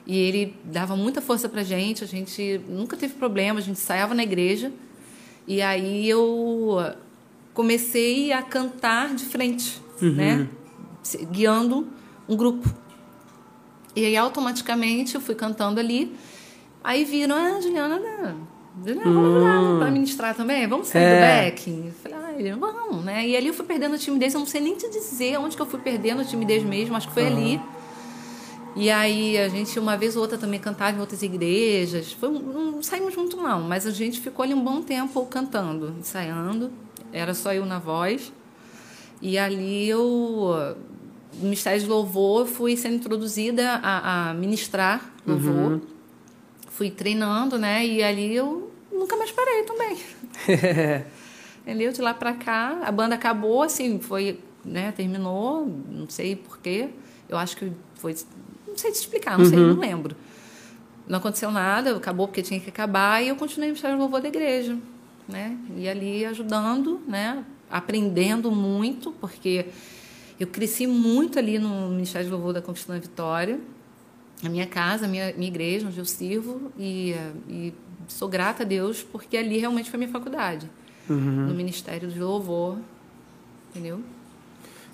e 0.06 0.16
ele 0.18 0.56
dava 0.64 0.96
muita 0.96 1.20
força 1.20 1.48
pra 1.48 1.62
gente, 1.62 2.02
a 2.02 2.06
gente 2.06 2.60
nunca 2.68 2.96
teve 2.96 3.14
problema, 3.14 3.58
a 3.60 3.62
gente 3.62 3.72
ensaiava 3.80 4.14
na 4.14 4.22
igreja. 4.22 4.72
E 5.46 5.60
aí 5.62 6.08
eu 6.08 6.78
comecei 7.54 8.32
a 8.32 8.42
cantar 8.42 9.14
de 9.14 9.24
frente, 9.24 9.80
né? 10.00 10.48
Se- 11.02 11.24
Guiando 11.26 11.86
um 12.28 12.36
grupo. 12.36 12.68
E 13.94 14.04
aí 14.06 14.16
automaticamente 14.16 15.14
eu 15.14 15.20
fui 15.20 15.34
cantando 15.34 15.78
ali. 15.78 16.14
Aí 16.82 17.04
viram, 17.04 17.36
ah, 17.36 17.60
Juliana, 17.60 17.98
né? 17.98 18.34
Juliana, 18.84 19.12
vamos 19.12 19.42
lá 19.42 19.78
para 19.78 19.90
ministrar 19.90 20.34
também? 20.34 20.66
Vamos 20.66 20.88
sair 20.88 21.02
É. 21.02 21.14
do 21.14 21.20
backing? 21.50 21.86
Eu 21.88 21.92
falei, 21.92 22.50
ah, 22.50 22.56
vamos, 22.56 23.04
né? 23.04 23.28
E 23.28 23.36
ali 23.36 23.48
eu 23.48 23.54
fui 23.54 23.66
perdendo 23.66 23.94
a 23.94 23.98
timidez, 23.98 24.32
eu 24.34 24.40
não 24.40 24.46
sei 24.46 24.60
nem 24.60 24.74
te 24.74 24.88
dizer 24.88 25.38
onde 25.38 25.54
que 25.54 25.62
eu 25.62 25.66
fui 25.66 25.78
perdendo 25.80 26.22
a 26.22 26.24
timidez 26.24 26.62
mesmo, 26.64 26.96
acho 26.96 27.08
que 27.08 27.14
foi 27.14 27.26
ali. 27.26 27.60
E 28.74 28.90
aí 28.90 29.38
a 29.38 29.48
gente 29.48 29.78
uma 29.78 29.96
vez 29.96 30.16
ou 30.16 30.22
outra 30.22 30.38
também 30.38 30.58
cantava 30.58 30.96
em 30.96 31.00
outras 31.00 31.22
igrejas. 31.22 32.12
Foi, 32.12 32.30
não 32.30 32.82
saímos 32.82 33.14
muito 33.14 33.36
não, 33.36 33.62
mas 33.62 33.86
a 33.86 33.90
gente 33.90 34.20
ficou 34.20 34.42
ali 34.42 34.54
um 34.54 34.62
bom 34.62 34.82
tempo 34.82 35.24
cantando, 35.26 35.94
ensaiando. 35.98 36.72
Era 37.12 37.34
só 37.34 37.52
eu 37.52 37.66
na 37.66 37.78
voz. 37.78 38.32
E 39.20 39.38
ali 39.38 39.88
eu 39.88 40.76
no 41.34 41.44
Ministério 41.44 41.80
de 41.80 41.86
Louvor 41.86 42.46
fui 42.46 42.76
sendo 42.76 42.96
introduzida 42.96 43.80
a, 43.82 44.30
a 44.30 44.34
ministrar 44.34 45.12
louvor. 45.26 45.80
Fui 46.68 46.90
treinando, 46.90 47.58
né? 47.58 47.86
E 47.86 48.02
ali 48.02 48.34
eu 48.34 48.70
nunca 48.90 49.16
mais 49.16 49.30
parei 49.30 49.62
também. 49.62 49.98
Entendeu? 51.62 51.92
De 51.92 52.02
lá 52.02 52.12
pra 52.12 52.32
cá, 52.34 52.80
a 52.82 52.90
banda 52.90 53.14
acabou, 53.14 53.62
assim, 53.62 54.00
foi, 54.00 54.40
né, 54.64 54.90
terminou, 54.92 55.64
não 55.88 56.08
sei 56.08 56.34
porquê. 56.34 56.88
Eu 57.28 57.38
acho 57.38 57.56
que 57.56 57.70
foi. 57.94 58.16
Não 58.72 58.78
sei 58.78 58.90
te 58.90 58.96
explicar, 58.96 59.38
não 59.38 59.44
sei, 59.44 59.58
não 59.58 59.78
lembro. 59.78 60.16
Não 61.06 61.18
aconteceu 61.18 61.50
nada, 61.50 61.94
acabou 61.94 62.26
porque 62.26 62.40
tinha 62.40 62.58
que 62.58 62.70
acabar, 62.70 63.22
e 63.22 63.28
eu 63.28 63.36
continuei 63.36 63.68
no 63.68 63.72
Ministério 63.72 63.96
do 63.98 64.00
Louvor 64.00 64.22
da 64.22 64.28
igreja. 64.28 64.78
Né? 65.28 65.56
E 65.76 65.86
ali 65.86 66.24
ajudando, 66.24 67.00
né? 67.06 67.44
aprendendo 67.70 68.50
muito, 68.50 69.12
porque 69.12 69.66
eu 70.40 70.46
cresci 70.46 70.86
muito 70.86 71.38
ali 71.38 71.58
no 71.58 71.90
Ministério 71.90 72.28
do 72.28 72.32
Louvor 72.34 72.54
da 72.54 72.62
Conquistando 72.62 72.98
a 72.98 73.00
Vitória, 73.02 73.60
a 74.42 74.48
minha 74.48 74.66
casa, 74.66 75.04
a 75.04 75.08
minha, 75.08 75.34
minha 75.34 75.48
igreja, 75.48 75.86
onde 75.86 75.98
eu 75.98 76.04
sirvo, 76.06 76.72
e, 76.78 77.14
e 77.48 77.74
sou 78.08 78.28
grata 78.28 78.62
a 78.62 78.66
Deus, 78.66 79.02
porque 79.02 79.36
ali 79.36 79.58
realmente 79.58 79.90
foi 79.90 79.98
a 79.98 80.00
minha 80.00 80.10
faculdade 80.10 80.68
no 81.08 81.54
Ministério 81.54 82.08
do 82.08 82.26
Louvor, 82.26 82.78
entendeu? 83.70 84.00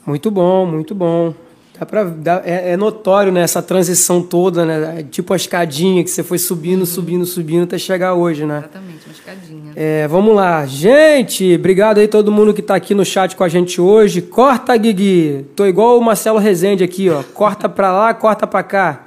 Muito 0.04 0.30
bom, 0.30 0.66
muito 0.66 0.94
bom. 0.94 1.34
Dá 1.78 1.86
pra, 1.86 2.04
dá- 2.04 2.42
é, 2.44 2.72
é 2.72 2.76
notório 2.76 3.30
né, 3.30 3.40
essa 3.42 3.62
transição 3.62 4.20
toda, 4.20 4.64
né? 4.66 5.04
Tipo 5.10 5.32
a 5.32 5.36
escadinha 5.36 6.02
que 6.02 6.10
você 6.10 6.22
foi 6.24 6.36
subindo, 6.38 6.84
subindo, 6.84 7.24
subindo 7.24 7.64
até 7.64 7.78
chegar 7.78 8.14
hoje, 8.14 8.44
né? 8.44 8.58
Exatamente, 8.58 9.06
uma 9.06 9.12
escadinha. 9.12 9.72
É, 9.76 10.08
vamos 10.08 10.34
lá. 10.34 10.66
Gente, 10.66 11.54
obrigado 11.54 11.98
aí 11.98 12.08
todo 12.08 12.32
mundo 12.32 12.52
que 12.52 12.62
tá 12.62 12.74
aqui 12.74 12.94
no 12.94 13.04
chat 13.04 13.36
com 13.36 13.44
a 13.44 13.48
gente 13.48 13.80
hoje. 13.80 14.20
Corta, 14.20 14.76
Guigui. 14.76 15.46
Tô 15.54 15.66
igual 15.66 15.96
o 15.98 16.02
Marcelo 16.02 16.38
Rezende 16.40 16.82
aqui, 16.82 17.08
ó. 17.10 17.22
Corta 17.32 17.68
pra 17.68 17.92
lá, 17.92 18.12
corta 18.12 18.44
pra 18.44 18.62
cá. 18.64 19.04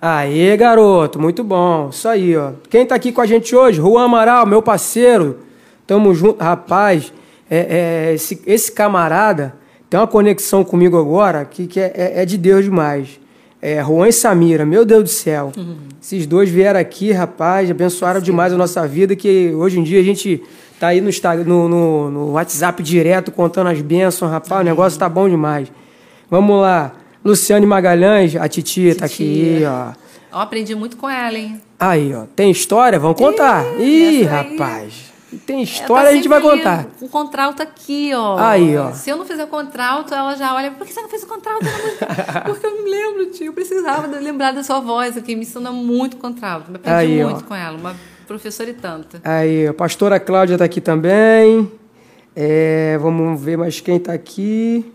Aê, 0.00 0.56
garoto. 0.56 1.18
Muito 1.20 1.42
bom. 1.42 1.88
Isso 1.90 2.06
aí, 2.08 2.36
ó. 2.36 2.52
Quem 2.70 2.86
tá 2.86 2.94
aqui 2.94 3.10
com 3.10 3.20
a 3.20 3.26
gente 3.26 3.54
hoje? 3.56 3.78
Juan 3.80 4.04
Amaral, 4.04 4.46
meu 4.46 4.62
parceiro. 4.62 5.40
Tamo 5.86 6.14
junto. 6.14 6.40
Rapaz, 6.42 7.12
é, 7.50 8.10
é, 8.10 8.14
esse, 8.14 8.40
esse 8.46 8.70
camarada 8.70 9.54
tem 9.90 9.98
uma 9.98 10.06
conexão 10.06 10.62
comigo 10.64 10.98
agora 10.98 11.44
que, 11.44 11.66
que 11.66 11.80
é, 11.80 11.92
é- 11.94 12.22
é 12.22 12.26
de 12.26 12.36
Deus 12.38 12.64
demais. 12.64 13.20
É, 13.60 13.82
Juan 13.82 14.08
e 14.08 14.12
Samira, 14.12 14.64
meu 14.64 14.84
Deus 14.84 15.02
do 15.02 15.08
céu. 15.08 15.50
Esses 16.00 16.26
dois 16.26 16.48
vieram 16.48 16.78
aqui, 16.78 17.10
rapaz, 17.10 17.68
abençoaram 17.70 18.20
demais 18.20 18.52
a 18.52 18.56
nossa 18.56 18.86
vida, 18.86 19.16
que 19.16 19.52
hoje 19.56 19.80
em 19.80 19.82
dia 19.82 19.98
a 19.98 20.02
gente 20.04 20.40
tá 20.78 20.88
aí 20.88 21.00
no, 21.00 21.10
no, 21.44 21.68
no, 21.68 22.10
no 22.10 22.30
WhatsApp 22.32 22.80
direto 22.84 23.32
contando 23.32 23.66
as 23.68 23.80
bênçãos, 23.80 24.30
rapaz, 24.30 24.60
o 24.60 24.64
negócio 24.64 24.96
tá 24.98 25.08
bom 25.08 25.28
demais. 25.28 25.72
Vamos 26.30 26.60
lá. 26.60 26.92
Luciane 27.24 27.66
Magalhães, 27.66 28.36
a 28.36 28.46
titia 28.48 28.94
tá 28.94 29.06
aqui, 29.06 29.62
ó. 29.66 29.92
Ó, 30.30 30.40
aprendi 30.40 30.74
muito 30.76 30.96
com 30.96 31.08
ela, 31.10 31.36
hein? 31.36 31.60
Aí, 31.80 32.14
ó. 32.14 32.24
Tem 32.36 32.50
história? 32.50 32.98
Vamos 32.98 33.18
contar. 33.18 33.64
Ih, 33.80 34.08
aí- 34.08 34.22
rapaz. 34.22 35.07
Tem 35.44 35.62
história, 35.62 36.04
tá 36.04 36.10
a 36.10 36.14
gente 36.14 36.28
vai 36.28 36.40
contar. 36.40 36.86
O 37.02 37.08
contralto 37.08 37.62
aqui, 37.62 38.12
ó. 38.14 38.38
Aí, 38.38 38.76
ó. 38.76 38.92
Se 38.92 39.10
eu 39.10 39.16
não 39.16 39.26
fizer 39.26 39.46
contralto, 39.46 40.14
ela 40.14 40.34
já 40.34 40.54
olha, 40.54 40.70
por 40.70 40.86
que 40.86 40.92
você 40.92 41.02
não 41.02 41.08
fez 41.08 41.22
o 41.22 41.26
contralto? 41.26 41.64
na 41.64 41.78
música?" 41.78 42.40
Porque 42.46 42.66
eu 42.66 42.82
me 42.82 42.90
lembro, 42.90 43.26
tio, 43.26 43.46
eu 43.46 43.52
precisava 43.52 44.06
lembrar 44.06 44.52
da 44.52 44.62
sua 44.62 44.80
voz 44.80 45.16
aqui, 45.18 45.34
me 45.36 45.42
ensina 45.42 45.70
muito 45.70 46.16
contralto. 46.16 46.70
Eu 46.70 46.76
aprendi 46.76 46.96
Aí, 46.96 47.22
ó. 47.22 47.28
muito 47.28 47.44
com 47.44 47.54
ela, 47.54 47.76
uma 47.76 47.94
professora 48.26 48.70
e 48.70 48.74
tanta. 48.74 49.20
Aí, 49.22 49.66
a 49.66 49.74
pastora 49.74 50.18
Cláudia 50.18 50.56
tá 50.56 50.64
aqui 50.64 50.80
também. 50.80 51.70
É, 52.34 52.96
vamos 52.98 53.40
ver 53.42 53.58
mais 53.58 53.80
quem 53.80 53.98
tá 53.98 54.14
aqui. 54.14 54.90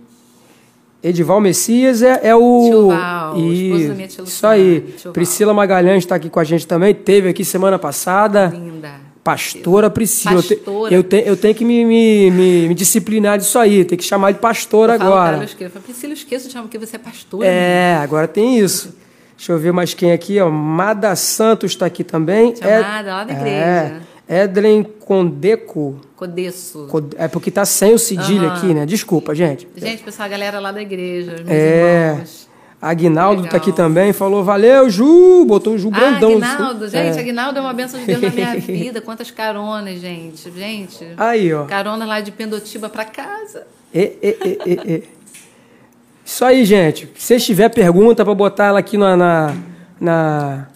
Edival 1.03 1.41
Messias 1.41 2.01
é, 2.01 2.21
é 2.23 2.35
o. 2.35 2.69
Tio 2.69 2.87
Val. 2.87 3.33
Carol, 3.33 3.51
esposa 3.53 3.87
da 3.89 3.93
minha 3.93 4.07
tia 4.07 4.23
Luciana. 4.23 4.57
Isso 4.57 5.07
aí. 5.07 5.11
Priscila 5.11 5.53
Magalhães 5.53 6.03
está 6.03 6.15
aqui 6.15 6.29
com 6.29 6.39
a 6.39 6.43
gente 6.43 6.65
também. 6.65 6.93
Teve 6.93 7.29
aqui 7.29 7.43
semana 7.43 7.77
passada. 7.77 8.47
Linda. 8.47 9.12
Pastora 9.23 9.89
Priscila. 9.89 10.35
Pastora. 10.35 10.93
Eu, 10.93 11.01
te, 11.01 11.15
eu, 11.15 11.23
te, 11.23 11.29
eu 11.29 11.37
tenho 11.37 11.55
que 11.55 11.63
me, 11.63 11.85
me, 11.85 12.29
me, 12.29 12.67
me, 12.67 12.75
disciplinar 12.75 13.37
disso 13.37 13.57
aí. 13.57 13.85
Tem 13.85 13.97
que 13.97 14.03
chamar 14.03 14.31
de 14.31 14.39
pastora 14.39 14.95
eu 14.95 14.99
falo, 14.99 15.13
agora. 15.13 15.37
Cara, 15.47 15.49
eu 15.59 15.69
falo, 15.69 15.85
Priscila, 15.85 16.11
eu 16.11 16.17
esqueço 16.17 16.47
de 16.47 16.53
chamar 16.53 16.63
porque 16.65 16.77
você 16.77 16.97
é 16.97 16.99
pastora. 16.99 17.47
É, 17.47 17.95
agora 17.95 18.27
tem 18.27 18.59
isso. 18.59 18.93
Deixa 19.37 19.51
eu 19.53 19.59
ver 19.59 19.71
mais 19.71 19.93
quem 19.93 20.11
aqui. 20.11 20.39
Ó. 20.39 20.49
Mada 20.49 21.15
Santos 21.15 21.71
está 21.71 21.85
aqui 21.85 22.03
também. 22.03 22.53
Chamada, 22.55 23.09
é, 23.09 23.13
lá 23.13 23.23
da 23.23 23.33
igreja. 23.33 24.01
É, 24.27 24.43
Edlen 24.43 24.83
Condeco. 24.83 26.01
Codeço. 26.15 26.87
É 27.17 27.27
porque 27.27 27.49
tá 27.49 27.65
sem 27.65 27.93
o 27.93 27.99
cedilho 27.99 28.47
uhum. 28.47 28.53
aqui, 28.53 28.73
né? 28.73 28.85
Desculpa, 28.85 29.33
gente. 29.33 29.67
Gente, 29.75 30.03
pessoal, 30.03 30.25
a 30.25 30.29
galera 30.29 30.59
lá 30.59 30.71
da 30.71 30.81
igreja, 30.81 31.31
meus 31.37 31.49
é. 31.49 32.09
irmãos. 32.11 32.52
Aguinaldo 32.83 33.45
está 33.45 33.55
aqui 33.55 33.71
também, 33.71 34.11
falou, 34.11 34.43
valeu, 34.43 34.89
Ju, 34.89 35.45
botou 35.45 35.73
um 35.73 35.77
Ju 35.77 35.89
ah, 35.93 35.97
Brandão. 35.97 36.31
Aguinaldo, 36.31 36.89
gente, 36.89 37.17
é. 37.17 37.21
Aguinaldo 37.21 37.57
é 37.57 37.61
uma 37.61 37.73
benção 37.73 37.97
de 37.97 38.05
Deus 38.05 38.21
na 38.21 38.29
minha 38.29 38.59
vida. 38.59 38.99
Quantas 38.99 39.31
caronas, 39.31 40.01
gente, 40.01 40.51
gente. 40.51 41.07
Aí, 41.15 41.53
ó. 41.53 41.63
Carona 41.63 42.05
lá 42.05 42.19
de 42.19 42.29
Pendotiba 42.33 42.89
para 42.89 43.05
casa. 43.05 43.65
E, 43.93 44.11
e, 44.21 44.59
e, 44.65 44.73
e, 44.95 45.03
Isso 46.25 46.43
aí, 46.43 46.65
gente. 46.65 47.09
Se 47.15 47.27
vocês 47.27 47.45
tiver 47.45 47.69
pergunta 47.69 48.25
para 48.25 48.35
botar 48.35 48.65
ela 48.65 48.79
aqui 48.79 48.97
na... 48.97 49.15
na, 49.15 49.55
na 49.97 50.67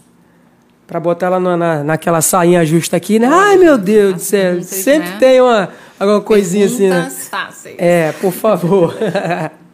para 0.87 1.01
botar 1.01 1.25
ela 1.25 1.41
na, 1.41 1.57
na, 1.57 1.83
naquela 1.83 2.21
sainha 2.21 2.65
justa 2.65 2.95
aqui, 2.95 3.19
né? 3.19 3.27
Ai, 3.29 3.57
meu 3.57 3.77
Deus 3.77 4.13
do 4.13 4.21
céu. 4.21 4.63
Sempre 4.63 5.09
né? 5.09 5.17
tem 5.19 5.41
uma, 5.41 5.67
alguma 5.99 6.21
coisinha 6.21 6.69
Perguntas 6.69 7.07
assim, 7.07 7.17
né? 7.17 7.27
fáceis. 7.29 7.75
É, 7.77 8.13
por 8.13 8.31
favor. 8.31 8.95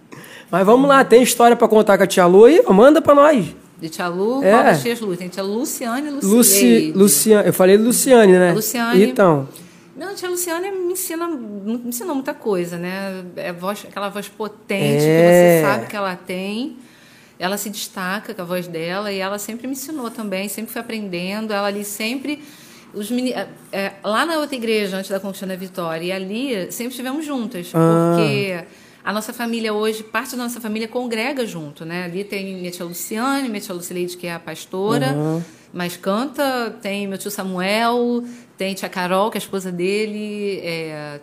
Mas 0.53 0.67
vamos 0.67 0.87
lá, 0.87 1.03
tem 1.03 1.23
história 1.23 1.55
para 1.55 1.67
contar 1.67 1.97
com 1.97 2.03
a 2.03 2.05
tia 2.05 2.27
Lu 2.27 2.45
aí? 2.45 2.61
Manda 2.69 3.01
para 3.01 3.15
nós. 3.15 3.43
De 3.81 3.89
tia 3.89 4.07
Lu, 4.07 4.43
é. 4.43 4.51
qual 4.51 4.63
das 4.63 4.83
tias 4.83 5.01
Lu? 5.01 5.17
Tem 5.17 5.27
tia 5.27 5.41
Luciane 5.41 6.09
e 6.09 6.11
Luciane. 6.11 6.35
Luci, 6.35 6.93
Luciane, 6.95 7.47
eu 7.47 7.53
falei 7.53 7.75
Luciane, 7.75 8.33
né? 8.33 8.51
Luciane. 8.53 9.03
Então. 9.03 9.49
Não, 9.97 10.09
a 10.09 10.13
tia 10.13 10.29
Luciane 10.29 10.69
me 10.69 10.93
ensina, 10.93 11.27
me 11.27 11.81
ensinou 11.87 12.13
muita 12.13 12.35
coisa, 12.35 12.77
né? 12.77 13.23
É 13.35 13.51
voz, 13.51 13.83
aquela 13.89 14.09
voz 14.09 14.27
potente 14.29 15.03
é. 15.03 15.61
que 15.63 15.65
você 15.65 15.71
sabe 15.73 15.87
que 15.87 15.95
ela 15.95 16.15
tem. 16.15 16.77
Ela 17.39 17.57
se 17.57 17.71
destaca 17.71 18.35
com 18.35 18.41
a 18.43 18.45
voz 18.45 18.67
dela 18.67 19.11
e 19.11 19.17
ela 19.17 19.39
sempre 19.39 19.65
me 19.65 19.73
ensinou 19.73 20.11
também, 20.11 20.47
sempre 20.49 20.71
foi 20.71 20.83
aprendendo. 20.83 21.51
Ela 21.51 21.67
ali 21.67 21.83
sempre 21.83 22.43
os 22.93 23.09
meni... 23.09 23.33
é, 23.71 23.93
lá 24.03 24.23
na 24.23 24.37
outra 24.37 24.55
igreja 24.55 24.97
antes 24.97 25.09
da 25.09 25.19
Conquista 25.19 25.47
da 25.47 25.55
Vitória 25.55 26.05
e 26.05 26.11
ali 26.11 26.71
sempre 26.71 26.91
estivemos 26.91 27.25
juntas, 27.25 27.71
Ah. 27.73 28.13
porque 28.15 28.83
a 29.03 29.11
nossa 29.13 29.33
família 29.33 29.73
hoje, 29.73 30.01
parte 30.03 30.35
da 30.35 30.43
nossa 30.43 30.61
família 30.61 30.87
congrega 30.87 31.45
junto, 31.45 31.83
né? 31.85 32.05
Ali 32.05 32.23
tem 32.23 32.55
minha 32.55 32.71
tia 32.71 32.85
Luciane, 32.85 33.49
minha 33.49 33.59
tia 33.61 33.73
Lucileide, 33.75 34.15
que 34.15 34.27
é 34.27 34.33
a 34.33 34.39
pastora, 34.39 35.11
Uhum. 35.13 35.41
mas 35.73 35.97
canta, 35.97 36.77
tem 36.81 37.07
meu 37.07 37.17
tio 37.17 37.29
Samuel, 37.31 38.23
tem 38.57 38.73
tia 38.73 38.87
Carol, 38.89 39.29
que 39.29 39.37
é 39.37 39.39
a 39.39 39.43
esposa 39.43 39.71
dele, 39.71 40.59
é, 40.63 41.19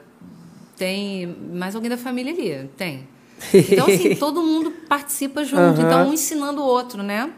tem 0.76 1.26
mais 1.54 1.74
alguém 1.74 1.88
da 1.90 1.96
família 1.96 2.32
ali, 2.32 2.68
tem. 2.76 3.08
Então, 3.54 3.86
assim, 3.86 4.14
todo 4.16 4.42
mundo 4.42 4.70
participa 4.88 5.44
junto, 5.44 5.80
Uhum. 5.80 5.86
então 5.86 6.08
um 6.08 6.12
ensinando 6.12 6.60
o 6.60 6.64
outro, 6.64 7.02
né? 7.02 7.30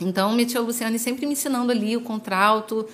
Então, 0.00 0.32
minha 0.32 0.46
tia 0.46 0.60
Luciane 0.62 0.98
sempre 0.98 1.26
me 1.26 1.32
ensinando 1.32 1.70
ali 1.70 1.94
o 1.96 2.00
contralto. 2.00 2.86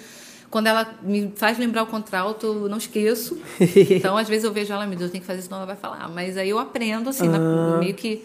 Quando 0.50 0.68
ela 0.68 0.94
me 1.02 1.32
faz 1.36 1.58
lembrar 1.58 1.82
o 1.82 1.86
contralto, 1.86 2.46
eu 2.46 2.68
não 2.68 2.78
esqueço. 2.78 3.38
Então, 3.90 4.16
às 4.16 4.28
vezes 4.28 4.44
eu 4.44 4.52
vejo 4.52 4.72
ela, 4.72 4.86
meu 4.86 4.96
Deus, 4.96 5.08
eu 5.08 5.12
tenho 5.12 5.20
que 5.22 5.26
fazer 5.26 5.40
isso, 5.40 5.48
senão 5.48 5.58
ela 5.58 5.66
vai 5.66 5.76
falar. 5.76 6.08
Mas 6.08 6.36
aí 6.36 6.48
eu 6.50 6.58
aprendo, 6.58 7.10
assim, 7.10 7.28
Ah. 7.28 7.76
meio 7.78 7.94
que 7.94 8.22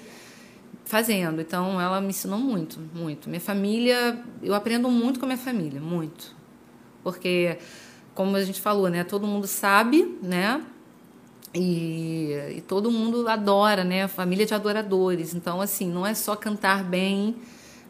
fazendo. 0.86 1.42
Então, 1.42 1.80
ela 1.82 2.00
me 2.02 2.10
ensinou 2.10 2.38
muito, 2.38 2.80
muito. 2.94 3.28
Minha 3.30 3.42
família, 3.42 4.20
eu 4.44 4.54
aprendo 4.54 4.90
muito 4.90 5.20
com 5.20 5.26
a 5.26 5.28
minha 5.30 5.38
família, 5.38 5.80
muito. 5.82 6.36
Porque, 7.04 7.58
como 8.14 8.36
a 8.36 8.44
gente 8.44 8.62
falou, 8.62 8.90
né? 8.90 9.04
Todo 9.04 9.26
mundo 9.26 9.48
sabe, 9.48 10.18
né? 10.22 10.62
E, 11.54 12.30
e 12.58 12.62
todo 12.62 12.90
mundo 12.92 13.28
adora, 13.28 13.84
né? 13.84 14.08
Família 14.08 14.46
de 14.46 14.54
adoradores. 14.54 15.34
Então, 15.34 15.60
assim, 15.60 15.90
não 15.92 16.06
é 16.06 16.14
só 16.14 16.36
cantar 16.36 16.84
bem, 16.84 17.36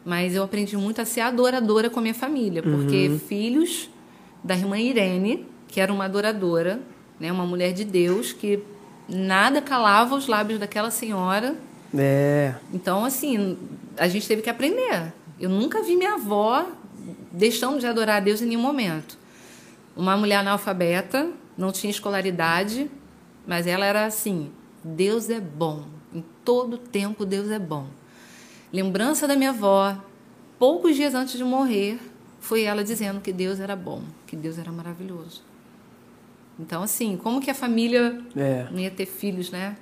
mas 0.04 0.34
eu 0.34 0.42
aprendi 0.42 0.76
muito 0.76 1.00
a 1.00 1.04
ser 1.04 1.20
adoradora 1.20 1.88
com 1.90 1.98
a 2.00 2.02
minha 2.02 2.14
família, 2.14 2.62
porque 2.62 3.20
filhos 3.28 3.88
da 4.42 4.54
irmã 4.56 4.78
Irene, 4.78 5.46
que 5.68 5.80
era 5.80 5.92
uma 5.92 6.04
adoradora, 6.04 6.80
né? 7.18 7.30
Uma 7.30 7.46
mulher 7.46 7.72
de 7.72 7.84
Deus 7.84 8.32
que 8.32 8.62
nada 9.08 9.60
calava 9.60 10.14
os 10.14 10.26
lábios 10.26 10.58
daquela 10.58 10.90
senhora. 10.90 11.56
É. 11.96 12.54
Então, 12.72 13.04
assim, 13.04 13.58
a 13.96 14.08
gente 14.08 14.26
teve 14.26 14.42
que 14.42 14.50
aprender. 14.50 15.12
Eu 15.38 15.50
nunca 15.50 15.82
vi 15.82 15.96
minha 15.96 16.14
avó 16.14 16.66
deixando 17.30 17.78
de 17.78 17.86
adorar 17.86 18.16
a 18.16 18.20
Deus 18.20 18.40
em 18.40 18.46
nenhum 18.46 18.62
momento. 18.62 19.18
Uma 19.96 20.16
mulher 20.16 20.36
analfabeta, 20.36 21.30
não 21.56 21.70
tinha 21.70 21.90
escolaridade, 21.90 22.90
mas 23.46 23.66
ela 23.66 23.84
era 23.84 24.06
assim: 24.06 24.50
Deus 24.82 25.28
é 25.30 25.40
bom. 25.40 25.84
Em 26.14 26.24
todo 26.44 26.78
tempo, 26.78 27.24
Deus 27.24 27.50
é 27.50 27.58
bom. 27.58 27.86
Lembrança 28.72 29.26
da 29.28 29.36
minha 29.36 29.50
avó, 29.50 29.96
poucos 30.58 30.96
dias 30.96 31.14
antes 31.14 31.36
de 31.36 31.44
morrer, 31.44 31.98
foi 32.42 32.64
ela 32.64 32.82
dizendo 32.82 33.20
que 33.20 33.32
Deus 33.32 33.60
era 33.60 33.76
bom, 33.76 34.02
que 34.26 34.34
Deus 34.34 34.58
era 34.58 34.70
maravilhoso. 34.72 35.42
Então, 36.58 36.82
assim, 36.82 37.16
como 37.16 37.40
que 37.40 37.50
a 37.50 37.54
família 37.54 38.20
É. 38.36 38.66
não 38.70 38.80
ia 38.80 38.90
ter 38.90 39.06
filhos, 39.06 39.50
né? 39.50 39.76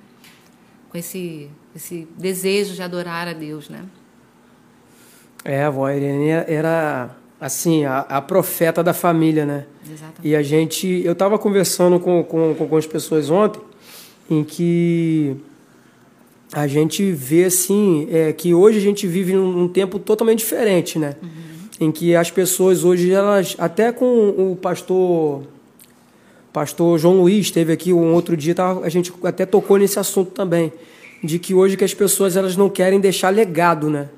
Com 0.89 0.97
esse, 0.97 1.49
esse 1.75 2.07
desejo 2.17 2.75
de 2.75 2.83
adorar 2.83 3.27
a 3.27 3.33
Deus, 3.33 3.67
né? 3.67 3.83
É, 5.43 5.63
a 5.63 5.67
avó 5.67 5.89
Irene 5.89 6.29
era, 6.29 7.15
assim, 7.39 7.83
a, 7.83 7.99
a 8.01 8.21
profeta 8.21 8.83
da 8.83 8.93
família, 8.93 9.43
né? 9.43 9.65
Exatamente. 9.83 10.19
E 10.27 10.35
a 10.35 10.43
gente. 10.43 10.87
Eu 11.03 11.13
estava 11.13 11.39
conversando 11.39 11.99
com, 11.99 12.23
com, 12.23 12.53
com 12.53 12.63
algumas 12.63 12.85
pessoas 12.85 13.31
ontem, 13.31 13.59
em 14.29 14.43
que 14.43 15.35
a 16.53 16.67
gente 16.67 17.11
vê, 17.11 17.45
assim, 17.45 18.07
é, 18.11 18.31
que 18.31 18.53
hoje 18.53 18.77
a 18.77 18.81
gente 18.81 19.07
vive 19.07 19.33
num, 19.33 19.51
num 19.51 19.67
tempo 19.67 19.97
totalmente 19.97 20.39
diferente, 20.39 20.99
né? 20.99 21.15
Em 21.81 21.91
que 21.91 22.15
as 22.15 22.29
pessoas 22.29 22.83
hoje, 22.83 23.11
elas. 23.11 23.55
Até 23.57 23.91
com 23.91 24.29
o 24.29 24.55
pastor. 24.55 25.41
Pastor 26.53 26.99
João 26.99 27.21
Luiz 27.21 27.47
esteve 27.47 27.73
aqui 27.73 27.91
um 27.91 28.13
outro 28.13 28.37
dia, 28.37 28.53
a 28.83 28.89
gente 28.89 29.11
até 29.23 29.45
tocou 29.45 29.77
nesse 29.77 29.97
assunto 29.97 30.31
também, 30.31 30.71
de 31.23 31.39
que 31.39 31.53
hoje 31.53 31.77
que 31.77 31.83
as 31.83 31.93
pessoas 31.93 32.35
elas 32.35 32.57
não 32.57 32.69
querem 32.69 32.99
deixar 32.99 33.29
legado, 33.29 33.89
né? 33.89 34.09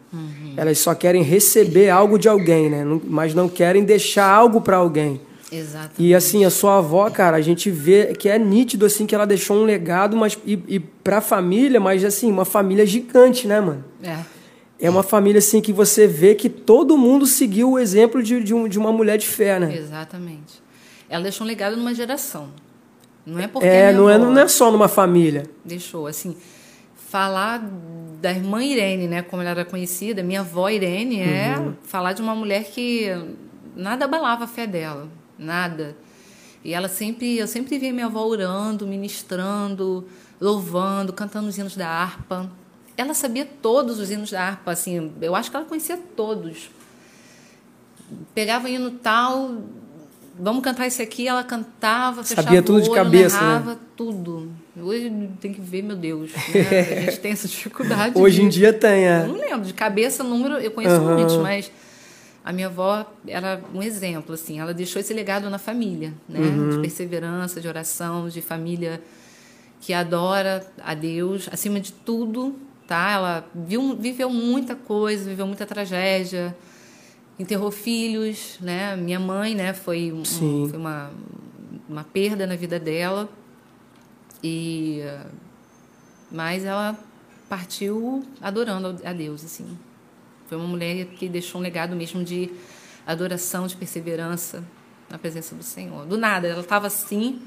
Elas 0.58 0.80
só 0.80 0.94
querem 0.94 1.22
receber 1.22 1.90
algo 1.90 2.18
de 2.18 2.28
alguém, 2.28 2.70
né? 2.70 2.84
Mas 3.06 3.34
não 3.34 3.48
querem 3.48 3.84
deixar 3.84 4.26
algo 4.26 4.62
para 4.62 4.78
alguém. 4.78 5.22
Exatamente. 5.52 5.94
E 6.00 6.16
assim, 6.16 6.44
a 6.44 6.50
sua 6.50 6.80
avó, 6.80 7.10
cara, 7.12 7.38
a 7.38 7.42
gente 7.42 7.70
vê 7.70 8.14
que 8.16 8.28
é 8.28 8.40
nítido 8.40 8.86
assim 8.86 9.06
que 9.06 9.14
ela 9.14 9.26
deixou 9.26 9.58
um 9.58 9.64
legado, 9.64 10.18
mas 10.18 10.38
e, 10.46 10.60
e 10.68 10.80
pra 10.80 11.22
família, 11.22 11.80
mas 11.80 12.04
assim, 12.04 12.32
uma 12.32 12.46
família 12.46 12.86
gigante, 12.86 13.48
né, 13.48 13.62
mano? 13.62 13.84
É. 14.02 14.18
É 14.80 14.90
uma 14.90 15.04
família 15.04 15.40
assim 15.40 15.62
que 15.62 15.72
você 15.72 16.06
vê 16.08 16.36
que 16.36 16.50
todo 16.50 16.98
mundo 16.98 17.26
seguiu 17.26 17.72
o 17.74 17.80
exemplo 17.80 18.22
de, 18.22 18.44
de, 18.44 18.54
um- 18.54 18.68
de 18.68 18.78
uma 18.78 18.92
mulher 18.92 19.18
de 19.18 19.26
fé, 19.28 19.60
né? 19.60 19.76
Exatamente. 19.76 20.62
Ela 21.10 21.24
deixou 21.24 21.46
um 21.46 21.48
legado 21.48 21.78
numa 21.78 21.94
geração. 21.94 22.50
Não 23.26 23.40
é 23.40 23.48
porque 23.48 23.66
É, 23.68 23.94
não 23.94 24.10
é, 24.10 24.18
não 24.18 24.38
é 24.38 24.48
só 24.48 24.70
numa 24.72 24.88
família. 24.90 25.44
deixou 25.64 26.08
assim 26.08 26.36
falar 26.96 27.64
da 28.20 28.32
irmã 28.32 28.64
Irene, 28.64 29.08
né, 29.08 29.22
como 29.22 29.42
ela 29.42 29.52
era 29.52 29.66
conhecida, 29.66 30.24
minha 30.24 30.40
avó 30.42 30.68
Irene 30.70 31.20
é 31.20 31.56
Uhum. 31.60 31.74
falar 31.84 32.14
de 32.14 32.22
uma 32.22 32.34
mulher 32.34 32.64
que 32.66 33.08
nada 33.76 34.06
abalava 34.06 34.46
a 34.46 34.48
fé 34.48 34.66
dela, 34.66 35.08
nada. 35.38 35.96
E 36.64 36.74
ela 36.74 36.88
sempre, 36.90 37.38
eu 37.38 37.46
sempre 37.48 37.78
via 37.78 37.94
minha 37.94 38.08
avó 38.08 38.26
orando, 38.26 38.88
ministrando, 38.88 40.06
louvando, 40.42 41.14
cantando 41.14 41.48
os 41.48 41.58
hinos 41.58 41.76
da 41.76 41.88
harpa. 41.88 42.50
Ela 42.96 43.14
sabia 43.14 43.46
todos 43.62 44.00
os 44.00 44.12
hinos 44.12 44.30
da 44.32 44.42
harpa, 44.42 44.72
assim, 44.72 45.12
eu 45.22 45.36
acho 45.36 45.50
que 45.50 45.56
ela 45.58 45.66
conhecia 45.66 45.98
todos. 46.16 46.70
Pegava 48.36 48.70
hino 48.70 48.92
tal, 48.92 49.64
vamos 50.38 50.64
cantar 50.64 50.86
esse 50.86 51.02
aqui, 51.02 51.28
ela 51.28 51.44
cantava, 51.44 52.24
fechava 52.24 52.44
Sabia 52.48 52.60
o 52.60 52.64
tudo 52.64 52.82
de 52.82 52.90
olho, 52.90 53.04
cabeça, 53.04 53.40
né? 53.42 53.48
narrava 53.48 53.80
tudo. 53.98 54.52
Hoje 54.80 55.12
tem 55.42 55.52
que 55.54 55.62
ver, 55.62 55.82
meu 55.82 55.96
Deus, 55.96 56.32
né? 56.34 56.70
a 56.98 57.02
gente 57.10 57.20
tem 57.20 57.32
essa 57.32 57.48
dificuldade. 57.48 58.16
Hoje 58.18 58.42
de- 58.42 58.46
em 58.46 58.50
dia 58.50 58.72
tem, 58.72 59.06
Eu 59.06 59.10
é. 59.12 59.28
não 59.28 59.36
lembro, 59.36 59.66
de 59.66 59.74
cabeça, 59.74 60.24
número, 60.24 60.56
eu 60.60 60.70
conheço 60.72 60.96
Aham. 60.96 61.16
muitos, 61.16 61.38
mas 61.38 61.72
a 62.46 62.52
minha 62.54 62.68
avó 62.68 63.06
era 63.28 63.60
um 63.74 63.82
exemplo, 63.82 64.36
assim, 64.36 64.60
ela 64.60 64.74
deixou 64.74 65.00
esse 65.00 65.14
legado 65.14 65.50
na 65.50 65.58
família, 65.58 66.14
né? 66.30 66.40
Uhum. 66.40 66.70
De 66.70 66.78
perseverança, 66.80 67.60
de 67.60 67.68
oração, 67.68 68.30
de 68.30 68.42
família 68.42 69.02
que 69.82 69.94
adora 69.94 70.66
a 70.84 70.94
Deus, 70.94 71.50
acima 71.52 71.80
de 71.80 71.92
tudo, 71.92 72.56
tá? 72.94 73.12
Ela 73.12 73.48
viu, 73.56 73.96
viveu 73.96 74.30
muita 74.30 74.76
coisa, 74.76 75.28
viveu 75.28 75.48
muita 75.48 75.66
tragédia, 75.66 76.56
enterrou 77.40 77.72
filhos, 77.72 78.58
né? 78.62 78.96
Minha 78.96 79.20
mãe, 79.20 79.56
né, 79.56 79.74
foi, 79.74 80.12
um- 80.12 80.24
foi 80.70 80.78
uma, 80.78 81.12
uma 81.90 82.04
perda 82.04 82.46
na 82.46 82.56
vida 82.56 82.80
dela. 82.80 83.28
E 84.44 85.02
mas 86.32 86.64
ela 86.66 86.98
partiu 87.50 88.24
adorando 88.42 89.00
a 89.04 89.14
Deus, 89.14 89.44
assim. 89.44 89.78
Foi 90.48 90.58
uma 90.58 90.68
mulher 90.68 91.06
que 91.08 91.28
deixou 91.30 91.60
um 91.60 91.64
legado 91.64 91.96
mesmo 91.96 92.24
de 92.24 92.50
adoração, 93.06 93.66
de 93.68 93.76
perseverança 93.76 94.64
na 95.10 95.18
presença 95.18 95.56
do 95.56 95.64
Senhor. 95.64 96.06
Do 96.06 96.18
nada, 96.18 96.48
ela 96.48 96.62
estava 96.62 96.88
assim, 96.88 97.42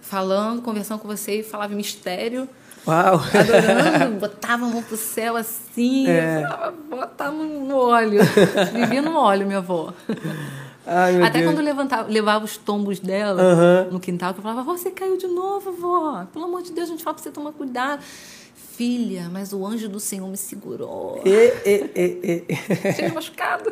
falando, 0.00 0.62
conversando 0.62 1.00
com 1.00 1.08
você 1.08 1.40
e 1.40 1.42
falava 1.42 1.74
mistério. 1.74 2.48
Uau! 2.86 3.14
Adorando, 3.34 4.16
botava 4.20 4.64
a 4.66 4.68
mão 4.68 4.82
pro 4.82 4.96
céu 4.96 5.36
assim, 5.36 6.06
É. 6.08 6.42
falava, 6.48 6.74
bota 6.88 7.30
no, 7.30 7.66
no 7.66 7.76
óleo. 7.76 8.20
Vivia 8.72 9.02
no 9.02 9.16
óleo, 9.16 9.46
minha 9.46 9.58
avó. 9.58 9.92
Ai, 10.86 11.22
Até 11.22 11.40
Deus. 11.40 11.52
quando 11.52 11.62
levantava, 11.64 12.08
levava 12.08 12.44
os 12.44 12.56
tombos 12.56 12.98
dela 13.00 13.84
no 13.90 14.00
quintal, 14.00 14.32
que 14.32 14.40
eu 14.40 14.42
falava, 14.42 14.62
você 14.64 14.90
caiu 14.90 15.16
de 15.16 15.26
novo, 15.26 15.72
vó. 15.72 16.24
Pelo 16.32 16.46
amor 16.46 16.62
de 16.62 16.72
Deus, 16.72 16.88
a 16.88 16.92
gente 16.92 17.04
fala 17.04 17.14
pra 17.14 17.22
você 17.22 17.30
tomar 17.30 17.52
cuidado. 17.52 18.02
Filha, 18.76 19.28
mas 19.30 19.52
o 19.52 19.64
anjo 19.66 19.88
do 19.90 20.00
Senhor 20.00 20.26
me 20.26 20.38
segurou. 20.38 21.20
E, 21.24 21.30
e, 21.30 21.90
e, 21.94 22.44
e. 22.48 22.92
Tinha 22.96 23.12
machucado. 23.12 23.70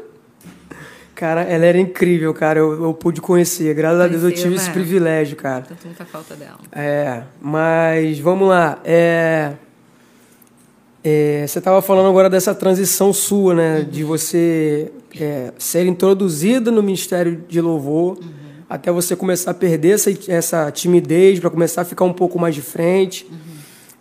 Cara, 1.18 1.42
ela 1.42 1.66
era 1.66 1.80
incrível, 1.80 2.32
cara. 2.32 2.60
Eu, 2.60 2.80
eu 2.80 2.94
pude 2.94 3.20
conhecer. 3.20 3.74
Graças 3.74 4.00
a 4.00 4.06
Deus 4.06 4.22
eu 4.22 4.28
Conheceu, 4.28 4.44
tive 4.44 4.54
esse 4.54 4.68
né? 4.68 4.72
privilégio, 4.72 5.36
cara. 5.36 5.64
Sinto 5.64 5.86
muita 5.86 6.04
falta 6.04 6.36
dela. 6.36 6.58
É, 6.70 7.22
mas 7.42 8.20
vamos 8.20 8.48
lá. 8.48 8.78
É, 8.84 9.54
é, 11.02 11.44
você 11.44 11.58
estava 11.58 11.82
falando 11.82 12.08
agora 12.08 12.30
dessa 12.30 12.54
transição 12.54 13.12
sua, 13.12 13.52
né? 13.52 13.80
De 13.80 14.04
você 14.04 14.92
é, 15.20 15.52
ser 15.58 15.86
introduzida 15.86 16.70
no 16.70 16.84
Ministério 16.84 17.42
de 17.48 17.60
Louvor, 17.60 18.20
até 18.70 18.92
você 18.92 19.16
começar 19.16 19.50
a 19.50 19.54
perder 19.54 19.94
essa, 19.94 20.10
essa 20.28 20.70
timidez, 20.70 21.40
para 21.40 21.50
começar 21.50 21.82
a 21.82 21.84
ficar 21.84 22.04
um 22.04 22.12
pouco 22.12 22.38
mais 22.38 22.54
de 22.54 22.62
frente. 22.62 23.28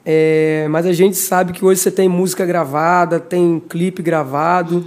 É, 0.06 0.68
mas 0.70 0.86
a 0.86 0.94
gente 0.94 1.18
sabe 1.18 1.52
que 1.52 1.66
hoje 1.66 1.82
você 1.82 1.90
tem 1.90 2.08
música 2.08 2.46
gravada, 2.46 3.20
tem 3.20 3.60
clipe 3.68 4.04
gravado. 4.04 4.86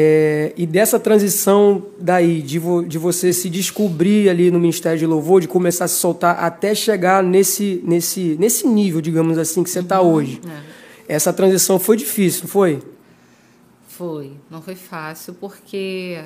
É, 0.00 0.52
e 0.56 0.64
dessa 0.64 1.00
transição 1.00 1.84
daí, 1.98 2.40
de, 2.40 2.56
vo- 2.56 2.84
de 2.86 2.98
você 2.98 3.32
se 3.32 3.50
descobrir 3.50 4.28
ali 4.28 4.48
no 4.48 4.60
Ministério 4.60 4.96
de 4.96 5.04
Louvor, 5.04 5.40
de 5.40 5.48
começar 5.48 5.86
a 5.86 5.88
se 5.88 5.96
soltar 5.96 6.38
até 6.38 6.72
chegar 6.72 7.20
nesse, 7.20 7.82
nesse, 7.84 8.36
nesse 8.38 8.64
nível, 8.68 9.00
digamos 9.00 9.36
assim, 9.36 9.64
que 9.64 9.68
você 9.70 9.80
está 9.80 10.00
hoje. 10.00 10.40
É. 11.08 11.14
Essa 11.16 11.32
transição 11.32 11.80
foi 11.80 11.96
difícil, 11.96 12.42
não 12.42 12.48
foi? 12.48 12.80
Foi, 13.88 14.36
não 14.48 14.62
foi 14.62 14.76
fácil, 14.76 15.34
porque 15.34 16.22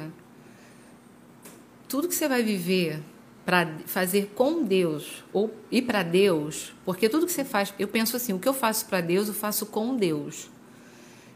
tudo 1.88 2.08
que 2.08 2.14
você 2.14 2.28
vai 2.28 2.42
viver 2.42 3.00
para 3.46 3.70
fazer 3.86 4.32
com 4.34 4.62
Deus 4.64 5.24
ou 5.32 5.50
ir 5.70 5.80
para 5.80 6.02
Deus, 6.02 6.74
porque 6.84 7.08
tudo 7.08 7.24
que 7.24 7.32
você 7.32 7.42
faz, 7.44 7.72
eu 7.78 7.88
penso 7.88 8.16
assim, 8.16 8.34
o 8.34 8.38
que 8.38 8.46
eu 8.48 8.52
faço 8.52 8.84
para 8.84 9.00
Deus, 9.00 9.28
eu 9.28 9.34
faço 9.34 9.64
com 9.64 9.96
Deus. 9.96 10.50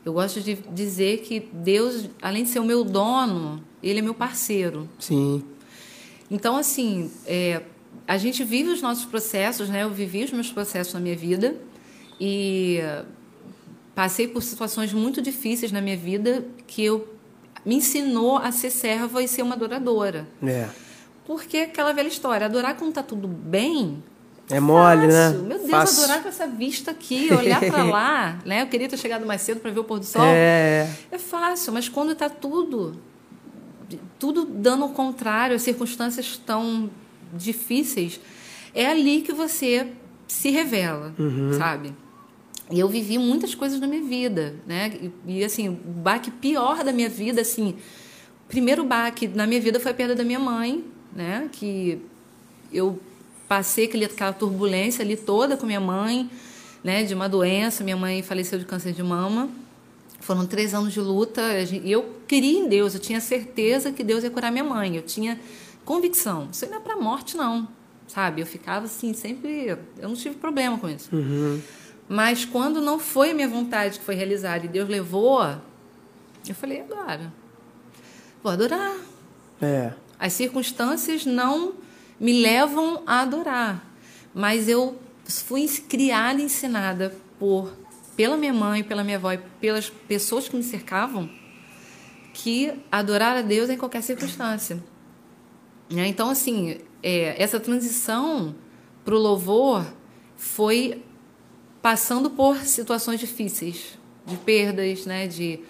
Eu 0.07 0.13
gosto 0.13 0.41
de 0.41 0.55
dizer 0.73 1.23
que 1.23 1.41
Deus, 1.53 2.09
além 2.23 2.45
de 2.45 2.51
ser 2.51 2.61
o 2.61 2.65
meu 2.65 2.85
dono, 2.85 3.61
ele 3.83 3.99
é 3.99 4.03
meu 4.03 4.15
parceiro. 4.15 4.89
Sim. 5.01 5.43
Então, 6.31 6.57
assim, 6.57 7.11
é, 7.27 7.63
a 8.07 8.17
gente 8.17 8.45
vive 8.45 8.71
os 8.71 8.81
nossos 8.81 9.05
processos, 9.05 9.69
né? 9.69 9.83
Eu 9.83 9.91
vivi 9.91 10.23
os 10.23 10.31
meus 10.31 10.53
processos 10.53 10.95
na 10.95 11.01
minha 11.01 11.17
vida 11.17 11.57
e 12.21 12.79
passei 13.97 14.29
por 14.29 14.45
situações 14.45 14.93
muito 14.93 15.21
difíceis 15.21 15.73
na 15.73 15.81
minha 15.81 15.97
vida 15.97 16.47
que 16.69 16.85
eu 16.85 17.09
me 17.65 17.75
ensinou 17.75 18.37
a 18.37 18.53
ser 18.53 18.71
serva 18.71 19.21
e 19.25 19.27
ser 19.27 19.43
uma 19.43 19.57
adoradora. 19.57 20.29
É. 20.41 20.69
Porque 21.27 21.57
aquela 21.57 21.93
velha 21.93 22.07
história, 22.07 22.47
adorar 22.47 22.77
quando 22.77 22.93
tá 22.93 23.03
tudo 23.03 23.27
bem. 23.27 24.05
É 24.49 24.61
mole, 24.61 25.09
né? 25.09 25.31
fácil. 25.31 25.43
Meu 25.43 25.59
Deus, 25.59 25.71
Fácil. 25.71 26.05
adorar 26.05 26.23
com 26.23 26.29
essa 26.29 26.47
vista 26.47 26.91
aqui, 26.93 27.33
olhar 27.33 27.61
para 27.61 27.83
lá, 27.85 28.39
né? 28.45 28.63
Eu 28.63 28.67
queria 28.69 28.89
ter 28.89 28.97
chegado 28.97 29.27
mais 29.27 29.43
cedo 29.43 29.61
para 29.61 29.71
ver 29.71 29.81
o 29.81 29.85
pôr 29.85 29.99
do 29.99 30.05
sol. 30.05 30.23
É. 30.25 30.89
É 31.11 31.19
fácil, 31.19 31.73
mas 31.73 31.89
quando 31.89 32.13
está 32.13 32.29
tudo 32.29 32.97
tudo 34.19 34.45
dando 34.45 34.87
o 34.87 34.89
contrário, 34.91 35.55
as 35.55 35.63
circunstâncias 35.63 36.27
estão 36.27 36.91
difíceis, 37.33 38.21
é 38.75 38.87
ali 38.87 39.23
que 39.23 39.33
você 39.33 39.89
se 40.27 40.51
revela, 40.51 41.15
sabe? 41.57 41.95
E 42.71 42.81
eu 42.81 42.89
vivi 42.89 43.17
muitas 43.17 43.55
coisas 43.55 43.79
na 43.79 43.87
minha 43.87 44.03
vida, 44.03 44.57
né? 44.67 44.93
E, 45.27 45.39
e, 45.39 45.45
assim, 45.45 45.69
o 45.69 45.73
baque 45.73 46.31
pior 46.31 46.83
da 46.83 46.93
minha 46.93 47.09
vida, 47.09 47.41
assim, 47.41 47.77
o 48.45 48.49
primeiro 48.49 48.85
baque 48.85 49.29
na 49.29 49.47
minha 49.47 49.61
vida 49.61 49.79
foi 49.79 49.93
a 49.93 49.95
perda 49.95 50.17
da 50.17 50.25
minha 50.25 50.41
mãe, 50.41 50.85
né? 51.15 51.49
Que 51.53 52.03
eu 52.73 52.99
passei 53.49 53.87
aquele, 53.87 54.05
aquela 54.05 54.33
turbulência 54.33 55.05
ali 55.05 55.17
toda 55.17 55.57
com 55.57 55.67
minha 55.67 55.81
mãe, 55.81 56.31
né? 56.83 57.03
De 57.05 57.15
uma 57.15 57.29
doença, 57.29 57.85
minha 57.85 57.97
mãe 57.97 58.23
faleceu 58.23 58.59
de 58.59 58.65
câncer 58.65 58.93
de 58.93 59.03
mama. 59.03 59.49
Foram 60.21 60.47
três 60.47 60.75
anos 60.75 60.93
de 60.93 61.01
luta 61.01 61.43
e 61.61 61.91
eu 61.91 62.17
queria 62.27 62.59
em 62.59 62.69
Deus, 62.69 62.95
eu 62.95 63.01
tinha 63.01 63.21
certeza 63.21 63.93
que 63.93 64.03
Deus 64.03 64.25
ia 64.25 64.31
curar 64.31 64.51
minha 64.51 64.65
mãe, 64.65 64.97
eu 64.97 65.03
tinha 65.03 65.39
convicção. 65.85 66.49
Isso 66.51 66.67
não 66.67 66.79
é 66.79 66.81
para 66.81 66.97
morte, 66.97 67.37
não, 67.37 67.69
sabe? 68.09 68.41
Eu 68.41 68.47
ficava 68.47 68.87
assim, 68.87 69.13
sempre. 69.15 69.69
Eu 69.69 70.09
não 70.09 70.15
tive 70.17 70.35
problema 70.35 70.79
com 70.79 70.89
isso. 70.89 71.11
Mas 72.09 72.45
quando 72.45 72.81
não 72.81 72.99
foi 72.99 73.31
a 73.31 73.35
minha 73.35 73.49
vontade 73.49 73.99
que 73.99 74.05
foi 74.05 74.15
realizada 74.15 74.65
e 74.65 74.69
Deus 74.69 74.89
levou, 74.89 75.43
eu 76.49 76.55
falei, 76.55 76.81
agora. 76.81 77.33
Vou 78.43 78.53
adorar. 78.53 78.97
É. 79.61 79.93
As 80.19 80.33
circunstâncias 80.33 81.25
não 81.25 81.75
me 82.19 82.43
levam 82.43 83.03
a 83.07 83.21
adorar, 83.21 83.85
mas 84.35 84.69
eu 84.69 84.99
fui 85.25 85.67
criada 85.89 86.41
e 86.41 86.45
ensinada 86.45 87.15
por 87.39 87.73
pela 88.17 88.37
minha 88.37 88.55
mãe, 88.55 88.83
pela 88.83 89.05
minha 89.05 89.19
avó 89.19 89.33
e 89.33 89.39
pelas 89.61 89.91
pessoas 89.91 90.49
que 90.49 90.57
me 90.57 90.63
cercavam 90.63 91.29
que 92.33 92.73
adorar 92.93 93.37
a 93.37 93.43
Deus 93.43 93.71
em 93.71 93.79
qualquer 93.79 94.03
circunstância. 94.03 94.83
Né? 95.91 96.07
Então, 96.07 96.29
assim, 96.29 96.79
é, 97.03 97.43
essa 97.43 97.59
transição 97.59 98.55
para 99.05 99.15
o 99.15 99.19
louvor 99.19 99.87
foi 100.37 101.03
passando 101.81 102.29
por 102.29 102.59
situações 102.59 103.21
difíceis, 103.21 103.99
de 104.27 104.37
perdas, 104.37 105.07
né? 105.07 105.27
de, 105.27 105.61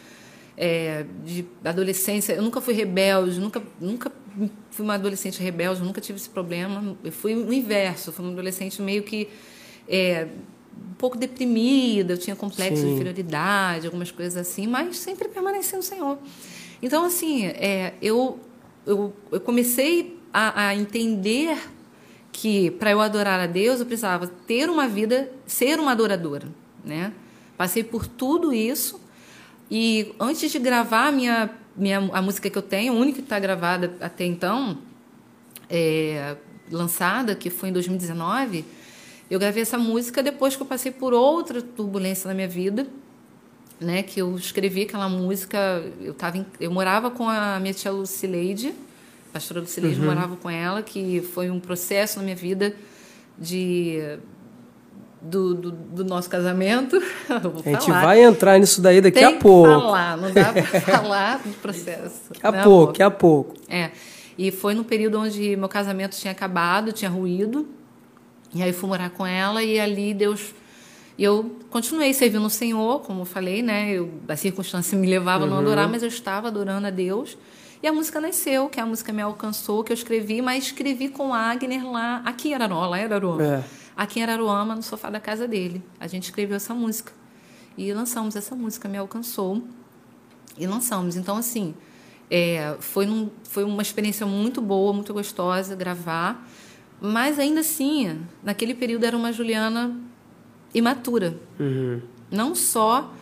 é, 0.57 1.07
de 1.25 1.47
adolescência. 1.65 2.33
Eu 2.33 2.43
nunca 2.43 2.61
fui 2.61 2.75
rebelde, 2.75 3.39
nunca, 3.39 3.63
nunca 3.81 4.11
fui 4.71 4.85
uma 4.85 4.95
adolescente 4.95 5.43
rebelde, 5.43 5.83
nunca 5.83 6.01
tive 6.01 6.19
esse 6.19 6.29
problema. 6.29 6.97
Eu 7.03 7.13
fui 7.13 7.35
o 7.35 7.53
inverso, 7.53 8.13
fui 8.13 8.25
uma 8.25 8.33
adolescente 8.33 8.81
meio 8.83 9.03
que 9.03 9.29
é, 9.89 10.29
um 10.91 10.95
pouco 10.95 11.17
deprimida, 11.17 12.15
eu 12.15 12.19
tinha 12.19 12.37
complexo 12.37 12.83
Sim. 12.83 12.89
de 12.89 12.95
inferioridade, 12.95 13.87
algumas 13.87 14.11
coisas 14.11 14.37
assim, 14.37 14.67
mas 14.67 14.99
sempre 14.99 15.29
permaneci 15.29 15.77
no 15.77 15.83
Senhor. 15.83 16.19
Então, 16.83 17.05
assim, 17.05 17.47
é, 17.47 17.95
eu, 18.03 18.39
eu, 18.87 19.13
eu 19.33 19.41
comecei 19.41 20.19
a, 20.33 20.69
a 20.69 20.75
entender 20.75 21.57
que 22.31 22.71
para 22.73 22.91
eu 22.91 23.01
adorar 23.01 23.41
a 23.41 23.47
Deus 23.47 23.81
eu 23.81 23.87
precisava 23.87 24.27
ter 24.27 24.69
uma 24.69 24.87
vida, 24.87 25.33
ser 25.47 25.81
uma 25.81 25.93
adoradora, 25.93 26.49
né? 26.85 27.13
Passei 27.57 27.83
por 27.83 28.07
tudo 28.07 28.53
isso 28.53 29.01
e 29.71 30.15
antes 30.21 30.53
de 30.53 30.59
gravar 30.59 31.09
a 31.09 31.13
minha, 31.13 31.51
minha 31.77 31.99
a 32.13 32.23
música 32.23 32.49
que 32.49 32.57
eu 32.59 32.63
tenho, 32.63 32.93
a 32.93 32.97
única 32.97 33.19
que 33.19 33.25
está 33.25 33.39
gravada 33.39 33.95
até 34.01 34.25
então, 34.25 34.79
é, 35.69 36.37
lançada, 36.71 37.35
que 37.35 37.51
foi 37.51 37.69
em 37.69 37.73
2019, 37.73 38.65
eu 39.31 39.39
gravei 39.39 39.63
essa 39.63 39.77
música 39.79 40.23
depois 40.23 40.55
que 40.57 40.63
eu 40.63 40.67
passei 40.67 40.93
por 40.93 41.13
outra 41.13 41.61
turbulência 41.61 42.29
na 42.29 42.35
minha 42.35 42.49
vida, 42.49 42.87
né? 43.81 44.03
Que 44.03 44.21
eu 44.21 44.37
escrevi 44.37 44.83
aquela 44.83 45.09
música, 45.09 45.83
eu 46.01 46.15
tava, 46.15 46.39
em- 46.39 46.47
eu 46.61 46.71
morava 46.71 47.11
com 47.11 47.29
a 47.29 47.59
minha 47.61 47.75
tia 47.75 47.91
Lucileide, 47.91 48.69
a 49.31 49.33
pastora 49.35 49.61
Lucileide, 49.61 50.01
morava 50.07 50.37
com 50.37 50.49
ela, 50.49 50.83
que 50.83 51.21
foi 51.35 51.51
um 51.51 51.61
processo 51.61 52.19
na 52.19 52.25
minha 52.25 52.37
vida 52.37 52.75
de 53.39 53.99
do, 55.31 55.55
do, 55.55 55.73
do 55.73 56.05
nosso 56.05 56.29
casamento. 56.31 57.01
A 57.29 57.71
gente 57.71 57.91
vai 57.91 58.23
entrar 58.23 58.59
nisso 58.59 58.81
daí 58.81 59.01
daqui 59.01 59.19
Tem 59.19 59.29
a 59.29 59.33
pouco. 59.39 59.69
falar, 59.69 60.17
não 60.17 60.33
dá 60.33 60.53
para 60.53 60.81
falar 60.81 61.39
do 61.45 61.55
processo. 61.55 62.21
Daqui 62.31 62.47
a 62.47 62.53
né, 62.53 62.63
pouco, 62.63 62.93
daqui 62.93 63.03
a 63.03 63.11
pouco. 63.11 63.55
É. 63.69 63.91
E 64.39 64.51
foi 64.51 64.75
no 64.75 64.85
período 64.85 65.19
onde 65.19 65.57
meu 65.57 65.69
casamento 65.69 66.17
tinha 66.17 66.33
acabado, 66.33 66.93
tinha 66.93 67.11
ruído. 67.11 67.67
E 68.55 68.63
aí 68.63 68.73
fui 68.73 68.89
morar 68.89 69.11
com 69.11 69.27
ela 69.27 69.63
e 69.63 69.81
ali 69.81 70.15
Deus. 70.15 70.55
Eu 71.19 71.57
continuei 71.71 72.13
servindo 72.13 72.45
o 72.45 72.51
Senhor, 72.51 73.01
como 73.01 73.23
eu 73.23 73.25
falei, 73.25 73.63
né? 73.63 73.91
Eu, 73.93 74.11
a 74.29 74.37
circunstância 74.37 74.99
me 74.99 75.07
levava 75.07 75.45
a 75.45 75.47
não 75.47 75.59
adorar, 75.59 75.89
mas 75.89 76.03
eu 76.03 76.09
estava 76.09 76.49
adorando 76.49 76.87
a 76.87 76.91
Deus. 76.91 77.39
E 77.83 77.87
a 77.87 77.93
música 77.93 78.21
nasceu, 78.21 78.69
que 78.69 78.79
a 78.79 78.85
música 78.85 79.13
me 79.13 79.23
alcançou, 79.23 79.83
que 79.83 79.93
eu 79.93 79.95
escrevi, 79.95 80.43
mas 80.43 80.65
escrevi 80.65 81.09
com 81.09 81.33
a 81.33 81.51
Agner 81.51 81.89
lá, 81.91 82.23
aqui 82.25 82.51
em 82.51 82.55
Araruama, 82.55 82.87
lá 82.89 83.01
em 83.01 83.05
Araruama. 83.05 83.45
É. 83.45 83.65
Aqui 83.97 84.21
em 84.21 84.23
Araruama, 84.23 84.75
no 84.75 84.83
sofá 84.83 85.09
da 85.11 85.19
casa 85.21 85.49
dele. 85.49 85.83
A 85.99 86.07
gente 86.07 86.25
escreveu 86.25 86.57
essa 86.57 86.75
música. 86.75 87.13
E 87.79 87.93
lançamos 87.93 88.37
essa 88.37 88.55
música, 88.55 88.89
me 88.89 88.99
alcançou. 88.99 89.63
E 90.59 90.67
lançamos. 90.67 91.17
Então, 91.17 91.37
assim, 91.37 91.75
é, 92.31 92.77
foi, 92.81 93.07
num- 93.07 93.31
foi 93.45 93.65
uma 93.65 93.83
experiência 93.83 94.27
muito 94.27 94.61
boa, 94.61 94.93
muito 94.93 95.13
gostosa 95.15 95.75
gravar. 95.75 96.47
Mas 97.01 97.39
ainda 97.39 97.61
assim, 97.61 98.21
naquele 98.43 98.75
período 98.75 99.05
era 99.05 99.17
uma 99.17 99.33
Juliana 99.33 99.99
imatura. 100.75 101.39
Uhum. 101.59 102.01
Não 102.31 102.55
só 102.55 103.13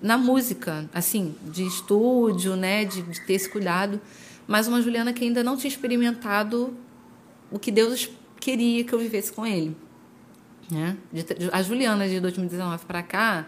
na 0.00 0.18
música, 0.18 0.88
assim, 0.92 1.34
de 1.50 1.64
estúdio, 1.64 2.56
né, 2.56 2.84
de, 2.84 3.02
de 3.02 3.20
ter 3.20 3.34
esse 3.34 3.48
cuidado, 3.48 4.00
mas 4.48 4.66
uma 4.66 4.82
Juliana 4.82 5.12
que 5.12 5.24
ainda 5.24 5.44
não 5.44 5.56
tinha 5.56 5.68
experimentado 5.70 6.76
o 7.50 7.58
que 7.58 7.70
Deus 7.70 8.10
queria 8.40 8.82
que 8.82 8.92
eu 8.92 8.98
vivesse 8.98 9.32
com 9.32 9.46
Ele. 9.46 9.76
Né? 10.72 10.96
A 11.52 11.62
Juliana 11.62 12.08
de 12.08 12.18
2019 12.18 12.86
para 12.86 13.02
cá 13.02 13.46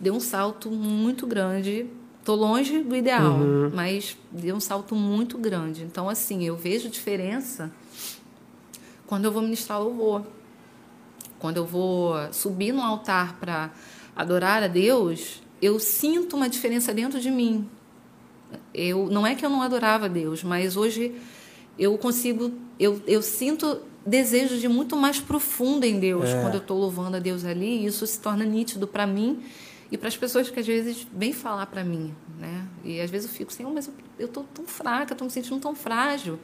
deu 0.00 0.14
um 0.14 0.20
salto 0.20 0.68
muito 0.70 1.26
grande. 1.26 1.86
Tô 2.24 2.34
longe 2.34 2.82
do 2.82 2.96
ideal, 2.96 3.34
uhum. 3.34 3.70
mas 3.72 4.16
deu 4.32 4.56
um 4.56 4.60
salto 4.60 4.96
muito 4.96 5.38
grande. 5.38 5.84
Então, 5.84 6.08
assim, 6.08 6.44
eu 6.44 6.56
vejo 6.56 6.88
diferença 6.88 7.70
quando 9.06 9.26
eu 9.26 9.32
vou 9.32 9.42
ministrar 9.42 9.80
louvor. 9.80 10.26
Quando 11.38 11.58
eu 11.58 11.66
vou 11.66 12.14
subir 12.32 12.72
no 12.72 12.82
altar 12.82 13.36
para 13.38 13.70
adorar 14.16 14.62
a 14.62 14.66
Deus, 14.66 15.42
eu 15.60 15.78
sinto 15.78 16.34
uma 16.34 16.48
diferença 16.48 16.92
dentro 16.92 17.20
de 17.20 17.30
mim. 17.30 17.68
Eu 18.72 19.08
não 19.10 19.26
é 19.26 19.34
que 19.34 19.44
eu 19.44 19.50
não 19.50 19.62
adorava 19.62 20.06
a 20.06 20.08
Deus, 20.08 20.42
mas 20.42 20.76
hoje 20.76 21.14
eu 21.78 21.96
consigo, 21.98 22.52
eu, 22.78 23.00
eu 23.06 23.20
sinto 23.20 23.82
desejo 24.06 24.58
de 24.58 24.68
muito 24.68 24.96
mais 24.96 25.20
profundo 25.20 25.84
em 25.84 25.98
Deus 25.98 26.28
é. 26.28 26.40
quando 26.40 26.54
eu 26.54 26.60
estou 26.60 26.78
louvando 26.78 27.16
a 27.16 27.20
Deus 27.20 27.44
ali. 27.44 27.82
E 27.82 27.86
isso 27.86 28.06
se 28.06 28.18
torna 28.18 28.44
nítido 28.44 28.86
para 28.86 29.06
mim 29.06 29.42
e 29.90 29.96
para 29.96 30.08
as 30.08 30.16
pessoas 30.16 30.50
que 30.50 30.58
às 30.58 30.66
vezes 30.66 31.06
vêm 31.12 31.32
falar 31.32 31.66
para 31.66 31.84
mim, 31.84 32.14
né? 32.38 32.66
E 32.82 33.00
às 33.00 33.10
vezes 33.10 33.30
eu 33.30 33.36
fico 33.36 33.52
assim, 33.52 33.64
oh, 33.64 33.70
mas 33.70 33.90
eu 34.18 34.26
estou 34.26 34.44
tão 34.54 34.66
fraca, 34.66 35.12
estou 35.12 35.24
me 35.24 35.30
sentindo 35.32 35.60
tão 35.60 35.74
frágil. 35.74 36.38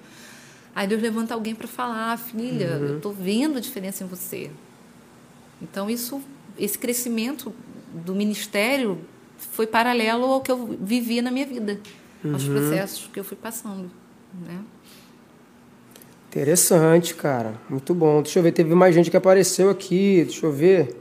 Aí 0.74 0.86
Deus 0.86 1.02
levanta 1.02 1.34
alguém 1.34 1.54
para 1.54 1.66
falar, 1.66 2.16
filha, 2.16 2.76
uhum. 2.76 2.86
eu 2.86 2.96
estou 2.96 3.12
vendo 3.12 3.58
a 3.58 3.60
diferença 3.60 4.04
em 4.04 4.06
você. 4.06 4.50
Então 5.60 5.90
isso, 5.90 6.22
esse 6.58 6.78
crescimento 6.78 7.52
do 7.92 8.14
ministério 8.14 9.00
foi 9.36 9.66
paralelo 9.66 10.24
ao 10.24 10.40
que 10.40 10.50
eu 10.50 10.78
vivi 10.80 11.20
na 11.20 11.30
minha 11.30 11.46
vida, 11.46 11.80
uhum. 12.24 12.34
aos 12.34 12.44
processos 12.44 13.10
que 13.12 13.18
eu 13.18 13.24
fui 13.24 13.36
passando, 13.36 13.90
né? 14.46 14.62
Interessante, 16.30 17.12
cara. 17.12 17.54
Muito 17.68 17.92
bom. 17.92 18.22
Deixa 18.22 18.38
eu 18.38 18.42
ver, 18.44 18.52
teve 18.52 18.72
mais 18.72 18.94
gente 18.94 19.10
que 19.10 19.16
apareceu 19.16 19.68
aqui. 19.68 20.22
Deixa 20.24 20.46
eu 20.46 20.52
ver. 20.52 20.96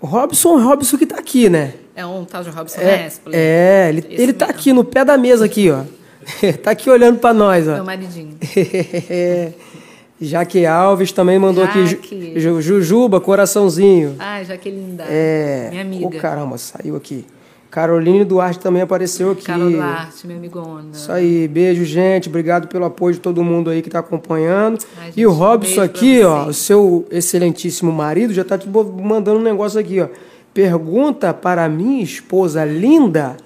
O 0.00 0.06
Robson, 0.06 0.54
o 0.54 0.62
Robson 0.64 0.96
que 0.96 1.04
tá 1.04 1.18
aqui, 1.18 1.50
né? 1.50 1.74
É 1.94 2.06
um 2.06 2.24
tal 2.24 2.42
de 2.42 2.48
Robson 2.48 2.80
é, 2.80 3.02
Nesple. 3.02 3.34
É, 3.34 3.88
ele, 3.90 4.06
ele 4.08 4.32
tá 4.32 4.46
aqui 4.46 4.72
no 4.72 4.82
pé 4.82 5.04
da 5.04 5.18
mesa 5.18 5.44
aqui, 5.44 5.70
ó. 5.70 5.84
tá 6.62 6.70
aqui 6.70 6.88
olhando 6.88 7.18
para 7.18 7.34
nós, 7.34 7.68
ó. 7.68 7.74
Meu 7.74 7.84
maridinho. 7.84 8.38
Jaque 10.18 10.64
Alves 10.64 11.12
também 11.12 11.38
mandou 11.38 11.66
Jaque. 11.66 11.94
aqui. 11.94 12.40
Jujuba, 12.40 13.20
coraçãozinho. 13.20 14.16
Ai, 14.18 14.46
Jaque 14.46 14.70
linda. 14.70 15.04
É. 15.06 15.68
Minha 15.68 15.82
amiga. 15.82 16.06
Ô, 16.06 16.10
caramba, 16.10 16.56
saiu 16.56 16.96
aqui. 16.96 17.26
Caroline 17.70 18.24
Duarte 18.24 18.58
também 18.58 18.82
apareceu 18.82 19.30
aqui. 19.30 19.44
Carol 19.44 19.70
Duarte, 19.70 20.26
minha 20.26 20.38
amigona. 20.38 20.90
Isso 20.92 21.12
aí, 21.12 21.46
beijo, 21.46 21.84
gente. 21.84 22.28
Obrigado 22.28 22.66
pelo 22.66 22.84
apoio 22.84 23.14
de 23.14 23.20
todo 23.20 23.44
mundo 23.44 23.70
aí 23.70 23.80
que 23.80 23.88
está 23.88 24.00
acompanhando. 24.00 24.84
Ai, 24.98 25.12
e 25.16 25.24
o 25.24 25.30
Robson 25.30 25.80
aqui, 25.80 26.20
ó, 26.22 26.46
o 26.46 26.52
seu 26.52 27.06
excelentíssimo 27.10 27.92
marido, 27.92 28.34
já 28.34 28.42
está 28.42 28.58
te 28.58 28.68
mandando 28.68 29.38
um 29.38 29.42
negócio 29.42 29.78
aqui, 29.78 30.00
ó. 30.00 30.08
Pergunta 30.52 31.32
para 31.32 31.68
minha 31.68 32.02
esposa 32.02 32.64
linda 32.64 33.36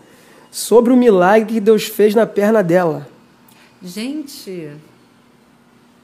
sobre 0.51 0.91
o 0.91 0.97
milagre 0.97 1.55
que 1.55 1.61
Deus 1.61 1.85
fez 1.85 2.15
na 2.15 2.27
perna 2.27 2.63
dela. 2.63 3.07
Gente, 3.83 4.71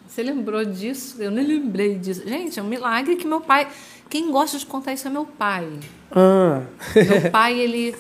você 0.07 0.23
lembrou 0.23 0.63
disso? 0.63 1.17
Eu 1.23 1.31
nem 1.31 1.47
lembrei 1.47 1.95
disso. 1.95 2.23
Gente, 2.27 2.61
é 2.61 2.63
um 2.63 2.67
milagre 2.67 3.17
que 3.17 3.27
meu 3.27 3.41
pai. 3.41 3.67
Quem 4.11 4.31
gosta 4.31 4.59
de 4.59 4.67
contar 4.67 4.93
isso 4.93 5.09
é 5.09 5.11
meu 5.11 5.25
pai. 5.25 5.67
Ah. 6.11 6.63
Meu 6.95 7.31
pai, 7.31 7.59
ele 7.59 7.95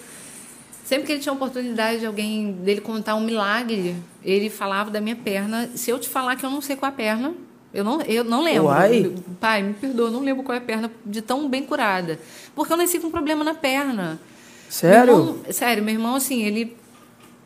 Sempre 0.90 1.06
que 1.06 1.12
ele 1.12 1.20
tinha 1.20 1.32
oportunidade 1.32 2.00
de 2.00 2.06
alguém 2.06 2.50
dele 2.50 2.80
contar 2.80 3.14
um 3.14 3.20
milagre, 3.20 3.94
ele 4.24 4.50
falava 4.50 4.90
da 4.90 5.00
minha 5.00 5.14
perna. 5.14 5.70
Se 5.76 5.88
eu 5.88 6.00
te 6.00 6.08
falar 6.08 6.34
que 6.34 6.44
eu 6.44 6.50
não 6.50 6.60
sei 6.60 6.74
qual 6.74 6.90
é 6.90 6.92
a 6.92 6.96
perna, 6.96 7.32
eu 7.72 7.84
não, 7.84 8.02
eu 8.02 8.24
não 8.24 8.42
lembro. 8.42 8.64
Uai. 8.64 9.14
Pai, 9.38 9.62
me 9.62 9.72
perdoa, 9.72 10.10
não 10.10 10.18
lembro 10.18 10.42
qual 10.42 10.52
é 10.52 10.58
a 10.58 10.60
perna 10.60 10.90
de 11.06 11.22
tão 11.22 11.48
bem 11.48 11.62
curada. 11.62 12.18
Porque 12.56 12.72
eu 12.72 12.76
nasci 12.76 12.98
com 12.98 13.06
um 13.06 13.10
problema 13.12 13.44
na 13.44 13.54
perna. 13.54 14.20
Sério? 14.68 15.14
Meu 15.14 15.26
irmão, 15.26 15.52
sério, 15.52 15.84
meu 15.84 15.94
irmão, 15.94 16.14
assim, 16.16 16.42
ele 16.42 16.76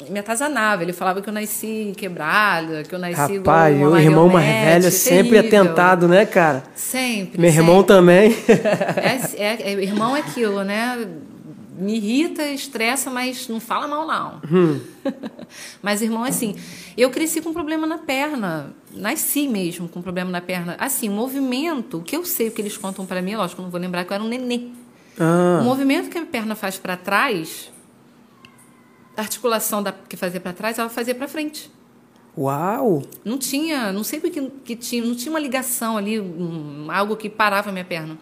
me 0.09 0.19
atazanava. 0.19 0.83
Ele 0.83 0.93
falava 0.93 1.23
que 1.23 1.29
eu 1.29 1.33
nasci 1.33 1.93
quebrada, 1.97 2.83
que 2.83 2.95
eu 2.95 2.99
nasci 2.99 3.39
Rapaz, 3.39 3.77
o 3.81 3.97
irmão 3.97 4.29
mais 4.29 4.47
velho 4.47 4.87
é 4.87 4.91
sempre 4.91 5.39
atentado, 5.39 6.09
né, 6.09 6.27
cara? 6.27 6.65
Sempre. 6.75 7.41
Meu 7.41 7.51
sempre. 7.51 7.65
irmão 7.65 7.83
também. 7.83 8.37
É, 8.97 9.43
é, 9.43 9.73
é, 9.73 9.83
irmão 9.83 10.17
é 10.17 10.21
aquilo, 10.21 10.63
né? 10.63 11.07
me 11.77 11.97
irrita, 11.97 12.45
estressa, 12.45 13.11
mas 13.11 13.49
não 13.49 13.59
fala 13.59 13.89
mal, 13.89 14.07
não. 14.07 14.41
Hum. 14.51 14.81
mas, 15.83 16.03
irmão, 16.03 16.23
assim, 16.23 16.55
eu 16.97 17.11
cresci 17.11 17.41
com 17.41 17.53
problema 17.53 17.87
na 17.87 17.99
perna. 17.99 18.73
Nasci 18.93 19.49
mesmo 19.49 19.89
com 19.89 20.01
problema 20.01 20.31
na 20.31 20.41
perna. 20.41 20.77
Assim, 20.79 21.09
o 21.09 21.13
movimento, 21.13 21.99
o 21.99 22.03
que 22.03 22.17
eu 22.17 22.25
sei, 22.25 22.49
o 22.49 22.53
que 22.53 22.63
eles 22.63 22.77
contam 22.77 23.05
para 23.05 23.21
mim, 23.21 23.35
lógico, 23.35 23.61
eu 23.61 23.65
não 23.65 23.71
vou 23.71 23.81
lembrar 23.81 24.05
que 24.05 24.13
eu 24.13 24.15
era 24.15 24.25
um 24.25 24.29
nenê. 24.29 24.69
Ah. 25.19 25.59
O 25.61 25.65
movimento 25.65 26.09
que 26.09 26.19
a 26.19 26.25
perna 26.25 26.55
faz 26.55 26.79
para 26.79 26.97
trás, 26.97 27.73
a 29.17 29.21
articulação 29.21 29.83
da, 29.83 29.93
que 29.93 30.17
fazia 30.17 30.41
para 30.41 30.53
trás, 30.53 30.79
ela 30.79 30.89
fazia 30.89 31.15
para 31.15 31.29
frente. 31.29 31.71
Uau! 32.37 33.03
Não 33.25 33.39
tinha, 33.39 33.93
não 33.93 34.03
sei 34.03 34.19
o 34.19 34.23
que, 34.23 34.51
que 34.65 34.77
tinha, 34.77 35.05
não 35.05 35.15
tinha 35.15 35.31
uma 35.31 35.39
ligação 35.39 35.97
ali, 35.97 36.21
um, 36.21 36.89
algo 36.91 37.17
que 37.17 37.29
parava 37.29 37.71
a 37.71 37.73
minha 37.73 37.85
perna. 37.85 38.19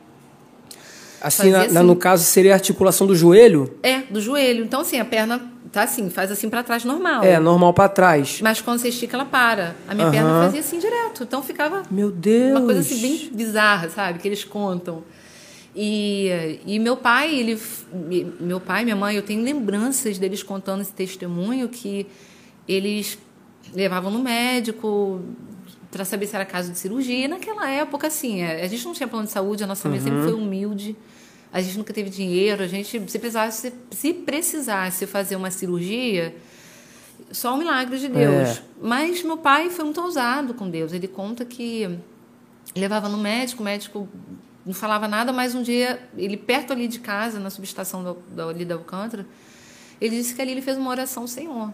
Assim, 1.21 1.51
na, 1.51 1.63
assim, 1.63 1.79
no 1.79 1.97
caso, 1.97 2.25
seria 2.25 2.53
a 2.53 2.55
articulação 2.55 3.07
do 3.07 3.15
joelho? 3.15 3.79
É, 3.83 4.01
do 4.01 4.21
joelho. 4.21 4.65
Então, 4.65 4.81
assim, 4.81 4.99
a 4.99 5.05
perna 5.05 5.41
tá 5.71 5.85
assim, 5.85 6.11
faz 6.11 6.31
assim 6.31 6.51
para 6.51 6.63
trás 6.63 6.85
normal. 6.85 7.25
É, 7.25 7.39
normal 7.39 7.73
para 7.73 7.89
trás. 7.89 8.41
Mas 8.43 8.61
quando 8.61 8.79
você 8.79 8.89
estica, 8.89 9.17
ela 9.17 9.25
para. 9.25 9.75
A 9.89 9.95
minha 9.95 10.07
uhum. 10.07 10.13
perna 10.13 10.45
fazia 10.45 10.61
assim 10.61 10.79
direto. 10.79 11.23
Então 11.23 11.43
ficava. 11.43 11.83
Meu 11.91 12.11
Deus! 12.11 12.59
Uma 12.59 12.67
coisa 12.67 12.81
assim 12.81 13.01
bem 13.01 13.31
bizarra, 13.33 13.89
sabe? 13.89 14.19
Que 14.19 14.29
eles 14.29 14.45
contam. 14.45 15.03
E, 15.75 16.61
e 16.67 16.79
meu 16.79 16.97
pai, 16.97 17.35
ele, 17.35 17.59
meu 18.41 18.61
pai 18.61 18.85
minha 18.85 18.97
mãe, 18.97 19.17
eu 19.17 19.23
tenho 19.23 19.43
lembranças 19.43 20.19
deles 20.19 20.43
contando 20.43 20.83
esse 20.83 20.93
testemunho 20.93 21.69
que 21.69 22.07
eles 22.69 23.19
levavam 23.75 24.11
no 24.11 24.19
médico 24.19 25.23
para 25.91 26.05
saber 26.05 26.27
se 26.27 26.35
era 26.35 26.45
caso 26.45 26.73
de 26.73 26.79
cirurgia. 26.79 27.25
E 27.25 27.29
naquela 27.29 27.71
época, 27.71 28.07
assim, 28.07 28.43
é, 28.43 28.63
a 28.63 28.69
gente 28.69 28.85
não 28.85 28.93
tinha 28.93 29.09
plano 29.09 29.27
de 29.27 29.33
saúde, 29.33 29.65
a 29.65 29.67
nossa 29.67 29.83
família 29.83 30.03
uhum. 30.05 30.19
sempre 30.19 30.31
foi 30.31 30.41
humilde 30.41 30.97
a 31.53 31.61
gente 31.61 31.77
nunca 31.77 31.93
teve 31.93 32.09
dinheiro, 32.09 32.63
a 32.63 32.67
gente, 32.67 32.89
se 33.11 33.19
precisasse, 33.19 33.73
se 33.91 34.15
precisasse 34.15 35.07
fazer 35.07 35.37
uma 35.37 35.51
cirurgia, 35.51 36.35
só 37.31 37.55
um 37.55 37.59
milagre 37.59 37.99
de 37.99 38.09
Deus. 38.09 38.49
É. 38.49 38.63
Mas 38.81 39.23
meu 39.23 39.37
pai 39.37 39.69
foi 39.69 39.85
muito 39.85 40.01
ousado 40.01 40.55
com 40.55 40.71
Deus. 40.71 40.95
Ele 40.95 41.07
conta 41.07 41.45
que 41.45 41.99
levava 42.75 43.07
no 43.07 43.19
médico, 43.19 43.63
o 43.63 43.65
médico 43.65 44.09
não 44.65 44.73
falava 44.75 45.09
nada, 45.09 45.33
mas 45.33 45.55
um 45.55 45.63
dia, 45.63 46.09
ele 46.17 46.37
perto 46.37 46.73
ali 46.73 46.87
de 46.87 47.01
casa, 47.01 47.41
na 47.41 47.51
subestação 47.51 48.03
da, 48.03 48.15
da, 48.31 48.49
ali 48.49 48.65
da 48.65 48.75
Alcântara, 48.75 49.27
ele 50.01 50.17
disse 50.17 50.35
que 50.35 50.43
ali 50.43 50.53
ele 50.53 50.63
fez 50.63 50.77
uma 50.79 50.91
oração 50.91 51.25
ao 51.25 51.29
Senhor. 51.29 51.73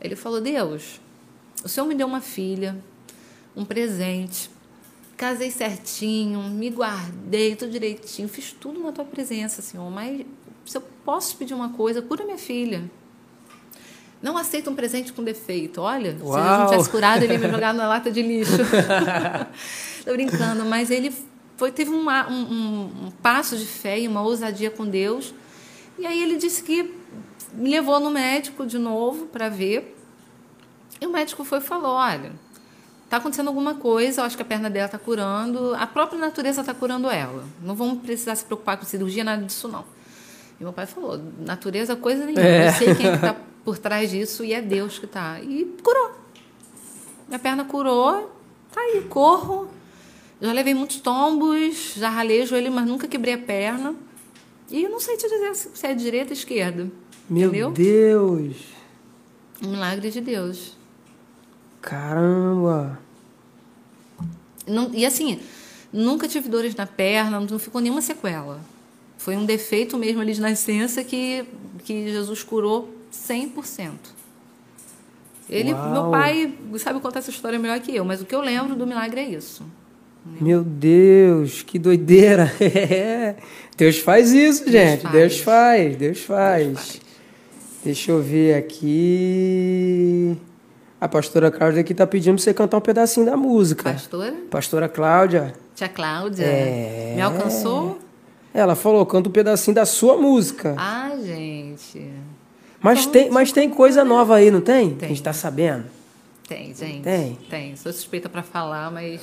Ele 0.00 0.16
falou: 0.16 0.40
Deus, 0.40 1.00
o 1.64 1.68
Senhor 1.68 1.86
me 1.86 1.94
deu 1.94 2.06
uma 2.06 2.20
filha, 2.20 2.76
um 3.56 3.64
presente 3.64 4.50
casei 5.18 5.50
certinho, 5.50 6.40
me 6.44 6.70
guardei 6.70 7.56
tudo 7.56 7.72
direitinho, 7.72 8.28
fiz 8.28 8.52
tudo 8.52 8.78
na 8.80 8.92
tua 8.92 9.04
presença, 9.04 9.60
Senhor. 9.60 9.90
Mas 9.90 10.24
se 10.64 10.78
eu 10.78 10.82
posso 11.04 11.36
pedir 11.36 11.54
uma 11.54 11.70
coisa, 11.70 12.00
cura 12.00 12.24
minha 12.24 12.38
filha. 12.38 12.88
Não 14.22 14.36
aceita 14.36 14.70
um 14.70 14.76
presente 14.76 15.12
com 15.12 15.22
defeito. 15.22 15.80
Olha, 15.80 16.16
Uau. 16.22 16.32
se 16.32 16.38
ele 16.38 16.48
não 16.48 16.66
tivesse 16.68 16.90
curado, 16.90 17.22
ele 17.24 17.32
ia 17.32 17.38
me 17.38 17.50
jogar 17.50 17.74
na 17.74 17.88
lata 17.88 18.10
de 18.10 18.22
lixo. 18.22 18.58
Tô 20.04 20.12
brincando, 20.12 20.64
mas 20.64 20.90
ele 20.90 21.12
foi, 21.58 21.72
teve 21.72 21.90
uma, 21.90 22.28
um, 22.30 22.40
um, 22.40 22.82
um 23.06 23.10
passo 23.20 23.56
de 23.56 23.66
fé 23.66 23.98
e 23.98 24.06
uma 24.06 24.22
ousadia 24.22 24.70
com 24.70 24.86
Deus. 24.86 25.34
E 25.98 26.06
aí 26.06 26.22
ele 26.22 26.36
disse 26.36 26.62
que 26.62 26.94
me 27.52 27.68
levou 27.68 27.98
no 27.98 28.10
médico 28.10 28.64
de 28.64 28.78
novo 28.78 29.26
para 29.26 29.48
ver. 29.48 29.96
E 31.00 31.06
o 31.06 31.10
médico 31.10 31.44
foi 31.44 31.58
e 31.58 31.60
falou: 31.60 31.96
olha, 31.96 32.30
está 33.04 33.16
acontecendo 33.16 33.48
alguma 33.48 33.74
coisa, 33.74 34.20
eu 34.20 34.24
acho 34.24 34.36
que 34.36 34.42
a 34.42 34.46
perna 34.46 34.70
dela 34.70 34.86
está 34.86 34.98
curando, 34.98 35.74
a 35.74 35.84
própria 35.84 36.18
natureza 36.20 36.60
está 36.60 36.72
curando 36.72 37.10
ela. 37.10 37.44
Não 37.60 37.74
vamos 37.74 38.02
precisar 38.02 38.36
se 38.36 38.44
preocupar 38.44 38.76
com 38.76 38.84
cirurgia, 38.84 39.24
nada 39.24 39.42
disso 39.42 39.66
não. 39.66 39.84
E 40.60 40.62
meu 40.62 40.72
pai 40.72 40.86
falou, 40.86 41.20
natureza 41.40 41.96
coisa 41.96 42.24
nenhuma, 42.24 42.46
é. 42.46 42.68
eu 42.68 42.72
sei 42.72 42.94
quem 42.94 43.08
é 43.10 43.14
está 43.14 43.34
por 43.64 43.78
trás 43.78 44.10
disso 44.10 44.44
e 44.44 44.52
é 44.52 44.62
Deus 44.62 44.96
que 44.96 45.06
está. 45.06 45.40
E 45.40 45.64
curou. 45.82 46.12
Minha 47.26 47.40
perna 47.40 47.64
curou, 47.64 48.32
tá 48.72 48.80
aí, 48.80 49.02
corro. 49.08 49.76
Já 50.40 50.52
levei 50.52 50.72
muitos 50.72 51.00
tombos, 51.00 51.94
já 51.96 52.08
ralei 52.08 52.42
o 52.42 52.46
joelho, 52.46 52.70
mas 52.70 52.86
nunca 52.86 53.08
quebrei 53.08 53.34
a 53.34 53.38
perna. 53.38 53.94
E 54.70 54.84
eu 54.84 54.90
não 54.90 55.00
sei 55.00 55.16
te 55.16 55.28
dizer 55.28 55.54
se 55.54 55.86
é 55.86 55.94
direita 55.94 56.30
ou 56.30 56.34
esquerda. 56.34 56.90
Meu 57.28 57.48
entendeu? 57.48 57.70
Deus! 57.72 58.56
Um 59.62 59.70
milagre 59.70 60.10
de 60.10 60.20
Deus. 60.20 60.76
Caramba! 61.80 63.00
Não, 64.66 64.90
e 64.92 65.04
assim, 65.04 65.40
nunca 65.92 66.28
tive 66.28 66.48
dores 66.48 66.74
na 66.74 66.86
perna, 66.86 67.40
não 67.40 67.58
ficou 67.58 67.80
nenhuma 67.80 68.02
sequela. 68.02 68.60
Foi 69.16 69.36
um 69.36 69.44
defeito 69.44 69.96
mesmo 69.96 70.20
ali 70.20 70.32
de 70.32 70.40
nascença 70.40 71.02
que, 71.02 71.44
que 71.84 72.10
Jesus 72.10 72.42
curou 72.42 72.94
100%. 73.12 73.92
Ele, 75.48 75.72
Uau. 75.72 75.90
meu 75.90 76.10
pai 76.10 76.54
sabe 76.78 77.00
contar 77.00 77.20
essa 77.20 77.30
história 77.30 77.58
melhor 77.58 77.80
que 77.80 77.94
eu, 77.94 78.04
mas 78.04 78.20
o 78.20 78.26
que 78.26 78.34
eu 78.34 78.40
lembro 78.40 78.76
do 78.76 78.86
milagre 78.86 79.20
é 79.20 79.28
isso. 79.28 79.64
Meu 80.40 80.62
Deus, 80.62 81.62
que 81.62 81.78
doideira. 81.78 82.52
É. 82.60 83.34
Deus 83.76 83.98
faz 83.98 84.32
isso, 84.32 84.68
gente. 84.70 85.02
faz. 85.02 85.12
Deus 85.12 85.38
faz, 85.40 85.96
Deus 85.96 86.20
faz. 86.22 87.00
Deixa 87.84 88.10
eu 88.10 88.20
ver 88.20 88.54
aqui. 88.56 90.36
A 91.00 91.06
pastora 91.08 91.48
Cláudia 91.50 91.80
aqui 91.80 91.94
tá 91.94 92.06
pedindo 92.06 92.34
pra 92.34 92.42
você 92.42 92.52
cantar 92.52 92.76
um 92.78 92.80
pedacinho 92.80 93.24
da 93.24 93.36
música. 93.36 93.84
Pastora, 93.92 94.34
Pastora 94.50 94.88
Cláudia, 94.88 95.54
tia 95.76 95.88
Cláudia, 95.88 96.44
É. 96.44 97.12
me 97.14 97.22
alcançou? 97.22 97.98
ela 98.52 98.74
falou, 98.74 99.06
canta 99.06 99.28
um 99.28 99.32
pedacinho 99.32 99.76
da 99.76 99.86
sua 99.86 100.16
música. 100.16 100.74
Ah, 100.76 101.12
gente. 101.24 102.04
Mas 102.80 103.06
tem, 103.06 103.30
mas 103.30 103.52
tem 103.52 103.70
coisa 103.70 104.04
nova 104.04 104.34
aí, 104.36 104.50
não 104.50 104.60
tem? 104.60 104.90
Tem. 104.90 105.06
A 105.06 105.08
gente 105.10 105.22
tá 105.22 105.32
sabendo. 105.32 105.84
Tem, 106.48 106.74
gente. 106.74 107.02
Tem? 107.02 107.38
Tem. 107.48 107.76
Sou 107.76 107.92
suspeita 107.92 108.28
para 108.28 108.42
falar, 108.42 108.90
mas 108.90 109.20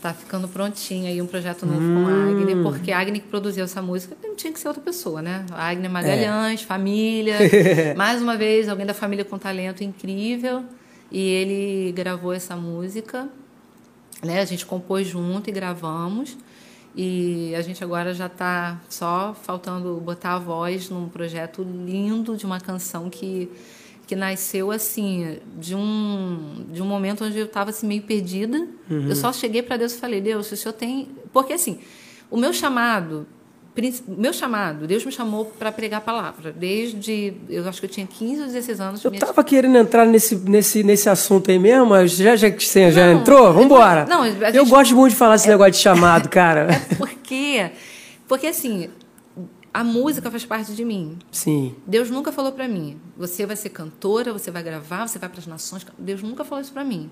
tá 0.00 0.14
ficando 0.14 0.48
prontinho 0.48 1.06
aí 1.06 1.20
um 1.20 1.26
projeto 1.26 1.66
novo 1.66 1.80
com 1.80 1.84
Hum. 1.84 2.06
a 2.06 2.30
Agnes, 2.30 2.62
porque 2.62 2.92
a 2.92 2.98
Agnes 3.00 3.22
que 3.22 3.28
produziu 3.28 3.64
essa 3.64 3.82
música 3.82 4.16
não 4.22 4.36
tinha 4.36 4.52
que 4.52 4.60
ser 4.60 4.68
outra 4.68 4.82
pessoa, 4.82 5.20
né? 5.20 5.44
A 5.52 5.74
Magalhães, 5.88 6.62
família. 6.62 7.36
Mais 7.96 8.22
uma 8.22 8.36
vez, 8.36 8.68
alguém 8.68 8.86
da 8.86 8.94
família 8.94 9.24
com 9.24 9.38
talento 9.38 9.82
incrível. 9.82 10.64
E 11.10 11.20
ele 11.20 11.92
gravou 11.92 12.32
essa 12.32 12.54
música. 12.54 13.28
Né? 14.22 14.40
A 14.40 14.44
gente 14.44 14.66
compôs 14.66 15.06
junto 15.06 15.48
e 15.48 15.52
gravamos. 15.52 16.36
E 16.96 17.54
a 17.54 17.62
gente 17.62 17.82
agora 17.84 18.12
já 18.12 18.26
está 18.26 18.80
só 18.88 19.34
faltando 19.42 20.00
botar 20.00 20.34
a 20.34 20.38
voz 20.38 20.90
num 20.90 21.08
projeto 21.08 21.62
lindo 21.62 22.36
de 22.36 22.44
uma 22.44 22.60
canção 22.60 23.08
que, 23.08 23.48
que 24.08 24.16
nasceu 24.16 24.70
assim, 24.72 25.36
de 25.60 25.74
um, 25.76 26.64
de 26.72 26.80
um 26.82 26.86
momento 26.86 27.24
onde 27.24 27.38
eu 27.38 27.44
estava 27.44 27.70
assim, 27.70 27.86
meio 27.86 28.02
perdida. 28.02 28.66
Eu 28.90 29.14
só 29.14 29.32
cheguei 29.32 29.62
para 29.62 29.76
Deus 29.76 29.92
e 29.92 29.98
falei: 29.98 30.20
Deus, 30.20 30.50
o 30.50 30.56
senhor 30.56 30.72
tem. 30.72 31.08
Porque 31.32 31.52
assim, 31.52 31.78
o 32.30 32.36
meu 32.36 32.52
chamado. 32.52 33.26
Meu 34.08 34.32
chamado, 34.32 34.88
Deus 34.88 35.04
me 35.04 35.12
chamou 35.12 35.44
para 35.44 35.70
pregar 35.70 35.98
a 35.98 36.00
palavra. 36.00 36.50
Desde, 36.50 37.32
eu 37.48 37.68
acho 37.68 37.78
que 37.78 37.86
eu 37.86 37.90
tinha 37.90 38.08
15 38.08 38.40
ou 38.40 38.46
16 38.48 38.80
anos. 38.80 39.04
Eu 39.04 39.10
minha- 39.12 39.20
tava 39.24 39.44
querendo 39.44 39.76
entrar 39.78 40.04
nesse, 40.04 40.34
nesse, 40.34 40.82
nesse 40.82 41.08
assunto 41.08 41.48
aí 41.48 41.60
mesmo, 41.60 41.86
mas 41.86 42.10
já, 42.10 42.34
já 42.34 42.50
que 42.50 42.64
você 42.66 42.90
já 42.90 43.06
Não, 43.12 43.20
entrou, 43.20 43.52
vambora. 43.52 44.04
não, 44.06 44.22
a 44.22 44.28
Eu 44.28 44.52
gente- 44.64 44.68
gosto 44.70 44.96
muito 44.96 45.10
de 45.12 45.16
falar 45.16 45.36
esse 45.36 45.46
negócio 45.46 45.72
de 45.74 45.78
chamado, 45.78 46.28
cara. 46.28 46.66
É 46.90 46.94
porque, 46.96 47.70
porque 48.26 48.46
assim, 48.48 48.88
a 49.72 49.84
música 49.84 50.30
faz 50.30 50.44
parte 50.44 50.74
de 50.74 50.84
mim. 50.84 51.18
Sim. 51.30 51.74
Deus 51.86 52.10
nunca 52.10 52.32
falou 52.32 52.52
para 52.52 52.66
mim, 52.66 52.98
você 53.16 53.46
vai 53.46 53.56
ser 53.56 53.70
cantora, 53.70 54.32
você 54.32 54.50
vai 54.50 54.62
gravar, 54.62 55.06
você 55.06 55.18
vai 55.18 55.28
para 55.28 55.40
as 55.40 55.46
nações. 55.46 55.86
Deus 55.98 56.22
nunca 56.22 56.44
falou 56.44 56.62
isso 56.62 56.72
para 56.72 56.84
mim. 56.84 57.10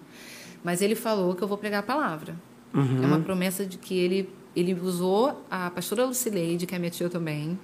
Mas 0.64 0.80
ele 0.82 0.94
falou 0.94 1.34
que 1.34 1.42
eu 1.42 1.48
vou 1.48 1.58
pregar 1.58 1.80
a 1.80 1.82
palavra. 1.82 2.36
É 2.74 3.06
uma 3.06 3.20
promessa 3.20 3.64
de 3.64 3.78
que 3.78 3.96
ele 3.96 4.28
ele 4.56 4.72
usou 4.72 5.44
a 5.50 5.70
pastora 5.70 6.06
Lucileide, 6.06 6.66
que 6.66 6.74
é 6.74 6.78
minha 6.78 6.90
tia 6.90 7.10
também, 7.10 7.58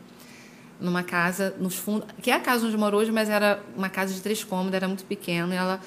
numa 0.78 1.02
casa 1.02 1.56
nos 1.58 1.74
fundos, 1.76 2.06
que 2.20 2.30
é 2.30 2.34
a 2.34 2.40
casa 2.40 2.66
onde 2.66 2.76
moro 2.76 2.98
hoje, 2.98 3.10
mas 3.10 3.30
era 3.30 3.62
uma 3.74 3.88
casa 3.88 4.12
de 4.12 4.20
três 4.20 4.44
cômodos, 4.44 4.74
era 4.74 4.86
muito 4.86 5.04
pequeno, 5.04 5.54
e 5.54 5.56
ela 5.56 5.80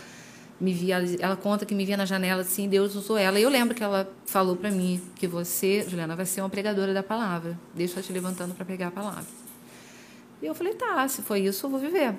me 0.60 0.74
via, 0.74 1.04
ela 1.20 1.36
conta 1.36 1.66
que 1.66 1.76
me 1.76 1.86
via 1.86 1.98
na 1.98 2.06
janela 2.06 2.42
assim, 2.42 2.68
Deus 2.70 2.96
usou 2.96 3.18
ela. 3.18 3.40
E 3.40 3.44
eu 3.44 3.50
lembro 3.50 3.76
que 3.76 3.84
ela 3.84 4.10
falou 4.26 4.56
para 4.56 4.72
mim 4.72 5.02
que 5.16 5.28
você, 5.28 5.86
Juliana, 5.88 6.16
vai 6.16 6.26
ser 6.26 6.42
uma 6.42 6.50
pregadora 6.50 6.94
da 6.94 7.04
palavra. 7.04 7.58
Deus 7.74 7.92
está 7.92 8.02
te 8.02 8.14
levantando 8.14 8.54
para 8.56 8.64
pregar 8.66 8.88
a 8.90 8.92
palavra. 8.92 9.26
E 10.42 10.46
eu 10.46 10.56
falei, 10.56 10.74
tá, 10.74 11.08
se 11.08 11.22
foi 11.22 11.42
isso, 11.42 11.66
eu 11.66 11.70
vou 11.70 11.80
viver. 11.80 12.16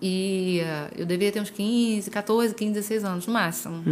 E 0.00 0.60
eh, 0.60 0.90
eu 0.96 1.06
devia 1.06 1.30
ter 1.30 1.40
uns 1.40 1.50
15, 1.50 2.10
14, 2.10 2.54
15, 2.54 2.72
16 2.72 3.04
anos 3.04 3.26
no 3.26 3.32
máximo. 3.32 3.82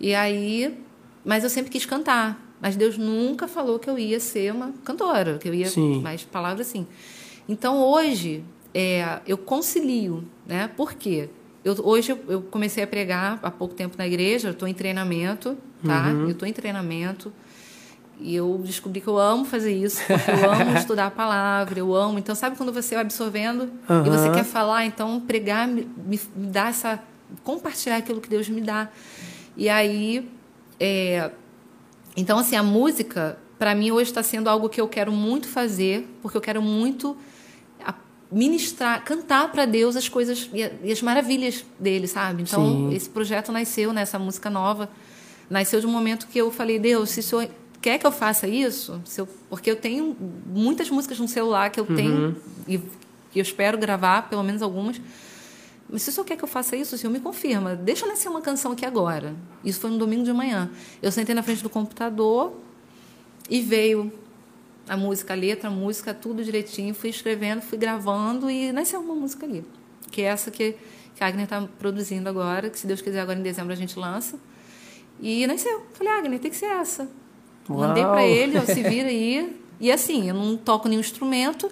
E 0.00 0.14
aí, 0.14 0.76
mas 1.24 1.44
eu 1.44 1.50
sempre 1.50 1.70
quis 1.70 1.86
cantar. 1.86 2.40
Mas 2.60 2.76
Deus 2.76 2.96
nunca 2.96 3.46
falou 3.46 3.78
que 3.78 3.90
eu 3.90 3.98
ia 3.98 4.18
ser 4.18 4.52
uma 4.52 4.72
cantora, 4.84 5.38
que 5.38 5.48
eu 5.48 5.54
ia 5.54 5.66
Sim. 5.66 6.00
mais 6.00 6.24
palavras 6.24 6.66
assim. 6.66 6.86
Então 7.48 7.78
hoje 7.78 8.42
é, 8.72 9.20
eu 9.26 9.36
concilio, 9.36 10.24
né? 10.46 10.68
Por 10.74 10.94
quê? 10.94 11.28
Eu, 11.64 11.74
hoje 11.82 12.12
eu, 12.12 12.20
eu 12.28 12.42
comecei 12.42 12.84
a 12.84 12.86
pregar 12.86 13.38
há 13.42 13.50
pouco 13.50 13.74
tempo 13.74 13.96
na 13.96 14.06
igreja, 14.06 14.48
eu 14.48 14.52
estou 14.52 14.68
em 14.68 14.74
treinamento, 14.74 15.56
tá? 15.84 16.10
Eu 16.10 16.30
estou 16.30 16.46
em 16.46 16.52
treinamento. 16.52 17.32
E 18.20 18.34
eu 18.34 18.60
descobri 18.64 19.00
que 19.00 19.08
eu 19.08 19.18
amo 19.18 19.44
fazer 19.44 19.72
isso, 19.72 20.00
porque 20.06 20.30
eu 20.30 20.52
amo 20.52 20.76
estudar 20.78 21.06
a 21.06 21.10
palavra, 21.10 21.78
eu 21.78 21.94
amo. 21.94 22.18
Então, 22.18 22.34
sabe 22.34 22.56
quando 22.56 22.72
você 22.72 22.94
vai 22.94 23.02
absorvendo 23.02 23.72
e 24.06 24.10
você 24.10 24.30
quer 24.30 24.44
falar? 24.44 24.84
Então, 24.84 25.20
pregar 25.20 25.66
me, 25.66 25.88
me, 26.06 26.20
dá 26.36 26.68
essa. 26.68 27.02
compartilhar 27.42 27.96
aquilo 27.96 28.20
que 28.20 28.28
Deus 28.28 28.48
me 28.48 28.60
dá. 28.60 28.88
E 29.56 29.68
aí. 29.68 30.30
é, 30.78 31.30
então, 32.16 32.38
assim, 32.38 32.54
a 32.54 32.62
música, 32.62 33.36
para 33.58 33.74
mim, 33.74 33.90
hoje 33.90 34.10
está 34.10 34.22
sendo 34.22 34.48
algo 34.48 34.68
que 34.68 34.80
eu 34.80 34.86
quero 34.86 35.10
muito 35.10 35.48
fazer, 35.48 36.08
porque 36.22 36.36
eu 36.36 36.40
quero 36.40 36.62
muito 36.62 37.16
ministrar, 38.30 39.04
cantar 39.04 39.50
para 39.52 39.64
Deus 39.64 39.96
as 39.96 40.08
coisas 40.08 40.48
e, 40.52 40.90
as 40.90 41.02
maravilhas 41.02 41.64
dele, 41.78 42.06
sabe? 42.08 42.42
Então, 42.42 42.64
Sim. 42.90 42.94
esse 42.94 43.08
projeto 43.08 43.52
nasceu, 43.52 43.92
né, 43.92 44.02
essa 44.02 44.18
música 44.18 44.50
nova, 44.50 44.88
nasceu 45.48 45.80
de 45.80 45.86
um 45.86 45.90
momento 45.90 46.26
que 46.26 46.38
eu 46.38 46.50
falei, 46.50 46.78
Deus, 46.78 47.10
se 47.10 47.20
o 47.20 47.22
senhor 47.22 47.48
quer 47.80 47.98
que 47.98 48.06
eu 48.06 48.10
faça 48.12 48.48
isso, 48.48 49.00
se 49.04 49.20
eu- 49.20 49.28
porque 49.48 49.70
eu 49.70 49.76
tenho 49.76 50.16
muitas 50.46 50.88
músicas 50.90 51.18
no 51.18 51.28
celular 51.28 51.70
que 51.70 51.78
eu 51.78 51.84
tenho 51.86 52.36
e 52.66 52.78
que 53.30 53.38
eu 53.38 53.42
espero 53.42 53.76
gravar, 53.76 54.28
pelo 54.28 54.42
menos 54.42 54.62
algumas. 54.62 55.00
Mas 55.88 56.02
se 56.02 56.10
o 56.10 56.12
senhor 56.14 56.24
quer 56.24 56.36
que 56.36 56.42
eu 56.42 56.48
faça 56.48 56.74
isso, 56.76 56.94
o 56.94 56.98
senhor 56.98 57.12
me 57.12 57.20
confirma. 57.20 57.76
Deixa 57.76 58.04
eu 58.06 58.08
nascer 58.08 58.28
uma 58.28 58.40
canção 58.40 58.72
aqui 58.72 58.86
agora. 58.86 59.34
Isso 59.62 59.78
foi 59.80 59.90
no 59.90 59.98
domingo 59.98 60.24
de 60.24 60.32
manhã. 60.32 60.70
Eu 61.02 61.12
sentei 61.12 61.34
na 61.34 61.42
frente 61.42 61.62
do 61.62 61.68
computador 61.68 62.54
e 63.50 63.60
veio 63.60 64.10
a 64.88 64.96
música, 64.96 65.32
a 65.32 65.36
letra, 65.36 65.68
a 65.68 65.70
música, 65.70 66.12
tudo 66.12 66.44
direitinho. 66.44 66.94
Fui 66.94 67.10
escrevendo, 67.10 67.62
fui 67.62 67.78
gravando 67.78 68.50
e 68.50 68.72
nasceu 68.72 69.00
uma 69.00 69.14
música 69.14 69.46
ali. 69.46 69.64
Que 70.10 70.22
é 70.22 70.26
essa 70.26 70.50
que, 70.50 70.76
que 71.14 71.24
a 71.24 71.26
Agnes 71.26 71.44
está 71.44 71.66
produzindo 71.78 72.28
agora, 72.28 72.70
que 72.70 72.78
se 72.78 72.86
Deus 72.86 73.00
quiser 73.00 73.20
agora 73.20 73.38
em 73.38 73.42
dezembro 73.42 73.72
a 73.72 73.76
gente 73.76 73.98
lança. 73.98 74.38
E 75.20 75.46
nasceu. 75.46 75.82
Falei, 75.94 76.12
Agnes, 76.12 76.40
tem 76.40 76.50
que 76.50 76.56
ser 76.56 76.66
essa. 76.66 77.08
Mandei 77.68 78.02
Uau. 78.02 78.12
para 78.12 78.24
ele, 78.24 78.58
ó, 78.58 78.62
se 78.62 78.82
vira 78.82 79.08
aí. 79.08 79.60
E 79.80 79.90
assim, 79.90 80.28
eu 80.28 80.34
não 80.34 80.56
toco 80.56 80.88
nenhum 80.88 81.00
instrumento. 81.00 81.70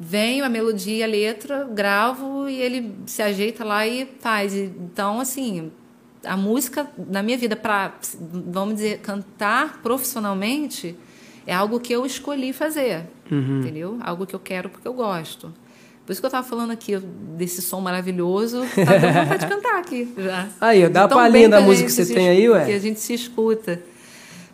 Venho 0.00 0.44
a 0.44 0.48
melodia, 0.48 1.04
a 1.04 1.08
letra, 1.08 1.64
gravo 1.64 2.48
e 2.48 2.60
ele 2.60 2.94
se 3.06 3.20
ajeita 3.20 3.64
lá 3.64 3.86
e 3.86 4.06
faz. 4.20 4.54
Então, 4.54 5.18
assim, 5.18 5.72
a 6.24 6.36
música 6.36 6.88
na 6.96 7.22
minha 7.22 7.36
vida 7.36 7.56
para, 7.56 7.94
vamos 8.30 8.76
dizer, 8.76 9.00
cantar 9.00 9.80
profissionalmente 9.82 10.96
é 11.48 11.54
algo 11.54 11.80
que 11.80 11.92
eu 11.92 12.04
escolhi 12.04 12.52
fazer, 12.52 13.04
Uhum. 13.30 13.60
entendeu? 13.60 13.98
Algo 14.02 14.26
que 14.26 14.34
eu 14.34 14.40
quero 14.40 14.68
porque 14.68 14.86
eu 14.86 14.92
gosto. 14.92 15.52
Por 16.04 16.12
isso 16.12 16.20
que 16.20 16.26
eu 16.26 16.28
estava 16.28 16.46
falando 16.46 16.70
aqui 16.70 16.96
desse 17.36 17.62
som 17.62 17.80
maravilhoso, 17.80 18.60
tá 18.76 18.96
dando 18.98 19.24
vontade 19.24 19.46
de 19.46 19.54
cantar 19.54 19.78
aqui 19.78 20.12
já. 20.16 20.48
Aí, 20.60 20.86
dá 20.88 21.02
uma 21.02 21.08
palhinha 21.08 21.48
da 21.48 21.60
música 21.60 21.86
que 21.88 21.92
você 21.94 22.14
tem 22.14 22.28
aí, 22.28 22.48
ué. 22.48 22.64
Que 22.66 22.72
a 22.72 22.78
gente 22.78 23.00
se 23.00 23.14
escuta. 23.14 23.82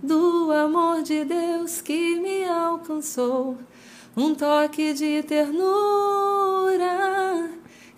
do 0.03 0.53
amor 0.53 1.03
de 1.03 1.25
Deus 1.25 1.81
que 1.81 2.21
me 2.21 2.45
alcançou, 2.45 3.57
um 4.17 4.35
toque 4.35 4.93
de 4.93 5.23
ternura 5.23 6.83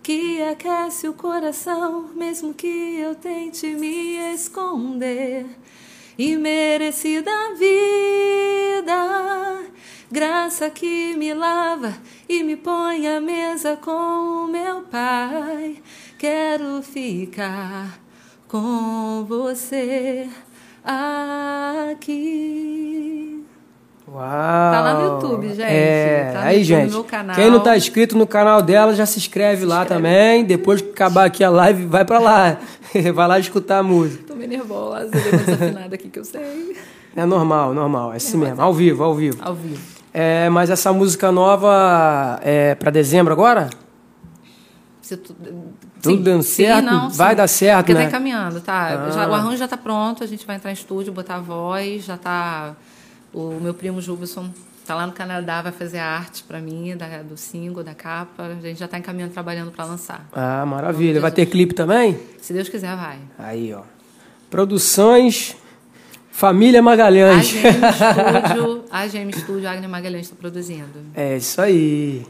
que 0.05 0.41
aquece 0.43 1.09
o 1.09 1.15
coração, 1.15 2.11
mesmo 2.15 2.53
que 2.53 2.99
eu 2.99 3.15
tente 3.15 3.69
me 3.69 4.35
esconder. 4.35 5.47
E 6.19 6.37
merecida 6.37 7.31
vida, 7.59 8.93
graça 10.13 10.69
que 10.69 11.17
me 11.17 11.33
lava 11.33 11.97
e 12.29 12.43
me 12.43 12.55
põe 12.55 13.09
à 13.09 13.19
mesa 13.19 13.77
com 13.77 14.45
o 14.45 14.47
meu 14.47 14.83
Pai. 14.83 15.83
Quero 16.19 16.83
ficar 16.83 17.99
com 18.47 19.25
você 19.27 20.29
aqui. 20.85 22.45
Uau! 24.15 24.23
Tá 24.23 24.81
lá 24.81 24.95
no 24.95 25.05
YouTube, 25.15 25.49
gente. 25.49 25.63
É, 25.63 26.31
Tá 26.33 26.41
aí, 26.43 26.61
YouTube, 26.63 26.91
gente. 26.91 27.35
Quem 27.35 27.51
não 27.51 27.59
tá 27.61 27.77
inscrito 27.77 28.17
no 28.17 28.27
canal 28.29 28.63
dela, 28.63 28.95
já 28.95 29.05
se 29.05 29.19
inscreve 29.19 29.65
lá 29.65 29.85
também. 29.85 30.45
Depois 30.45 30.81
que 30.81 30.91
acabar 30.91 31.25
aqui 31.25 31.43
a 31.43 31.51
live, 31.51 31.85
vai 31.87 32.05
pra 32.05 32.21
lá. 32.21 32.57
vai 33.13 33.27
lá 33.29 33.39
escutar 33.41 33.79
a 33.79 33.83
música. 33.83 34.23
Tô 34.29 34.37
meio 34.37 34.49
nervosa, 34.51 35.09
deu 35.11 35.21
uma 35.33 35.39
desafinada 35.43 35.95
aqui 35.97 36.09
que 36.09 36.19
eu 36.19 36.25
sei. 36.25 36.77
É 37.17 37.25
normal, 37.27 37.75
normal. 37.75 38.13
É 38.13 38.17
assim 38.17 38.37
mesmo. 38.37 38.61
Ao 38.63 38.73
vivo, 38.73 39.03
ao 39.03 39.15
vivo. 39.15 39.39
Ao 39.43 39.55
vivo. 39.55 39.81
É, 40.13 40.49
mas 40.49 40.71
essa 40.71 40.93
música 40.93 41.33
nova 41.33 42.39
é 42.43 42.77
pra 42.77 42.93
dezembro 42.93 43.33
agora? 43.33 43.69
Se 45.03 45.17
tu, 45.17 45.35
Tudo 46.01 46.23
dando 46.23 46.43
certo? 46.45 47.11
Vai 47.11 47.35
dar 47.35 47.49
certo, 47.49 47.79
Porque 47.79 47.95
né? 47.95 48.03
tá 48.03 48.07
encaminhando, 48.09 48.61
tá? 48.61 49.07
Ah. 49.07 49.11
Já- 49.11 49.29
o 49.29 49.35
arranjo 49.35 49.57
já 49.57 49.67
tá 49.69 49.77
pronto, 49.77 50.23
a 50.23 50.27
gente 50.27 50.47
vai 50.47 50.57
entrar 50.57 50.71
em 50.71 50.75
estúdio, 50.75 51.13
botar 51.13 51.35
a 51.37 51.41
voz, 51.41 52.05
já 52.05 52.17
tá... 52.17 52.75
O 53.35 53.59
meu 53.61 53.75
primo 53.75 54.01
Jubilson 54.01 54.49
tá 54.87 54.95
lá 54.95 55.07
no 55.07 55.13
Canadá, 55.13 55.61
vai 55.61 55.73
fazer 55.73 55.99
a 55.99 56.07
arte 56.07 56.45
para 56.45 56.61
mim, 56.61 56.97
da, 56.97 57.23
do 57.23 57.37
single, 57.37 57.83
da 57.83 57.95
capa. 57.95 58.45
A 58.45 58.55
gente 58.61 58.79
já 58.79 58.87
tá 58.87 58.97
encaminhando, 58.97 59.33
trabalhando 59.33 59.73
para 59.73 59.85
lançar. 59.85 60.27
Ah, 60.33 60.65
maravilha. 60.65 61.21
Vai 61.21 61.33
ter 61.33 61.47
clipe 61.47 61.75
também? 61.75 62.19
Se 62.41 62.53
Deus 62.53 62.69
quiser, 62.69 62.95
vai. 62.97 63.19
Aí, 63.39 63.75
ó. 63.75 63.83
Produções 64.49 65.57
Família 66.31 66.83
Magalhães. 66.83 67.55
AGM 67.65 67.71
Estúdio, 68.41 68.85
AGM 68.91 69.31
Estúdio, 69.31 69.69
Agnes 69.69 69.91
Magalhães 69.91 70.27
está 70.27 70.37
produzindo. 70.37 71.01
É 71.15 71.37
isso 71.37 71.61
aí. 71.61 72.27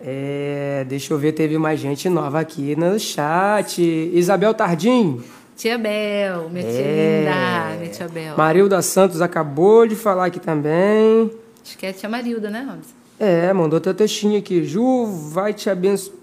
É, 0.00 0.84
deixa 0.88 1.12
eu 1.12 1.18
ver, 1.18 1.32
teve 1.32 1.58
mais 1.58 1.78
gente 1.78 2.08
nova 2.08 2.40
aqui 2.40 2.74
no 2.76 2.98
chat. 2.98 3.82
Isabel 4.14 4.54
Tardim. 4.54 5.22
Tia 5.56 5.78
Bel, 5.78 6.48
minha 6.50 6.64
tia 6.64 6.80
É. 6.80 7.20
linda, 7.20 7.78
minha 7.78 7.90
tia 7.92 8.08
Bel. 8.08 8.36
Marilda 8.36 8.82
Santos 8.82 9.20
acabou 9.22 9.86
de 9.86 9.94
falar 9.94 10.26
aqui 10.26 10.40
também. 10.40 11.30
Acho 11.64 11.78
que 11.78 11.86
é 11.86 11.90
a 11.90 11.92
tia 11.92 12.08
Marilda, 12.08 12.50
né, 12.50 12.60
Robson? 12.68 12.90
É, 13.18 13.52
mandou 13.52 13.80
teu 13.80 13.94
textinho 13.94 14.38
aqui. 14.38 14.64
Ju, 14.64 15.06
vai 15.32 15.52
te 15.54 15.70
abençoar. 15.70 16.16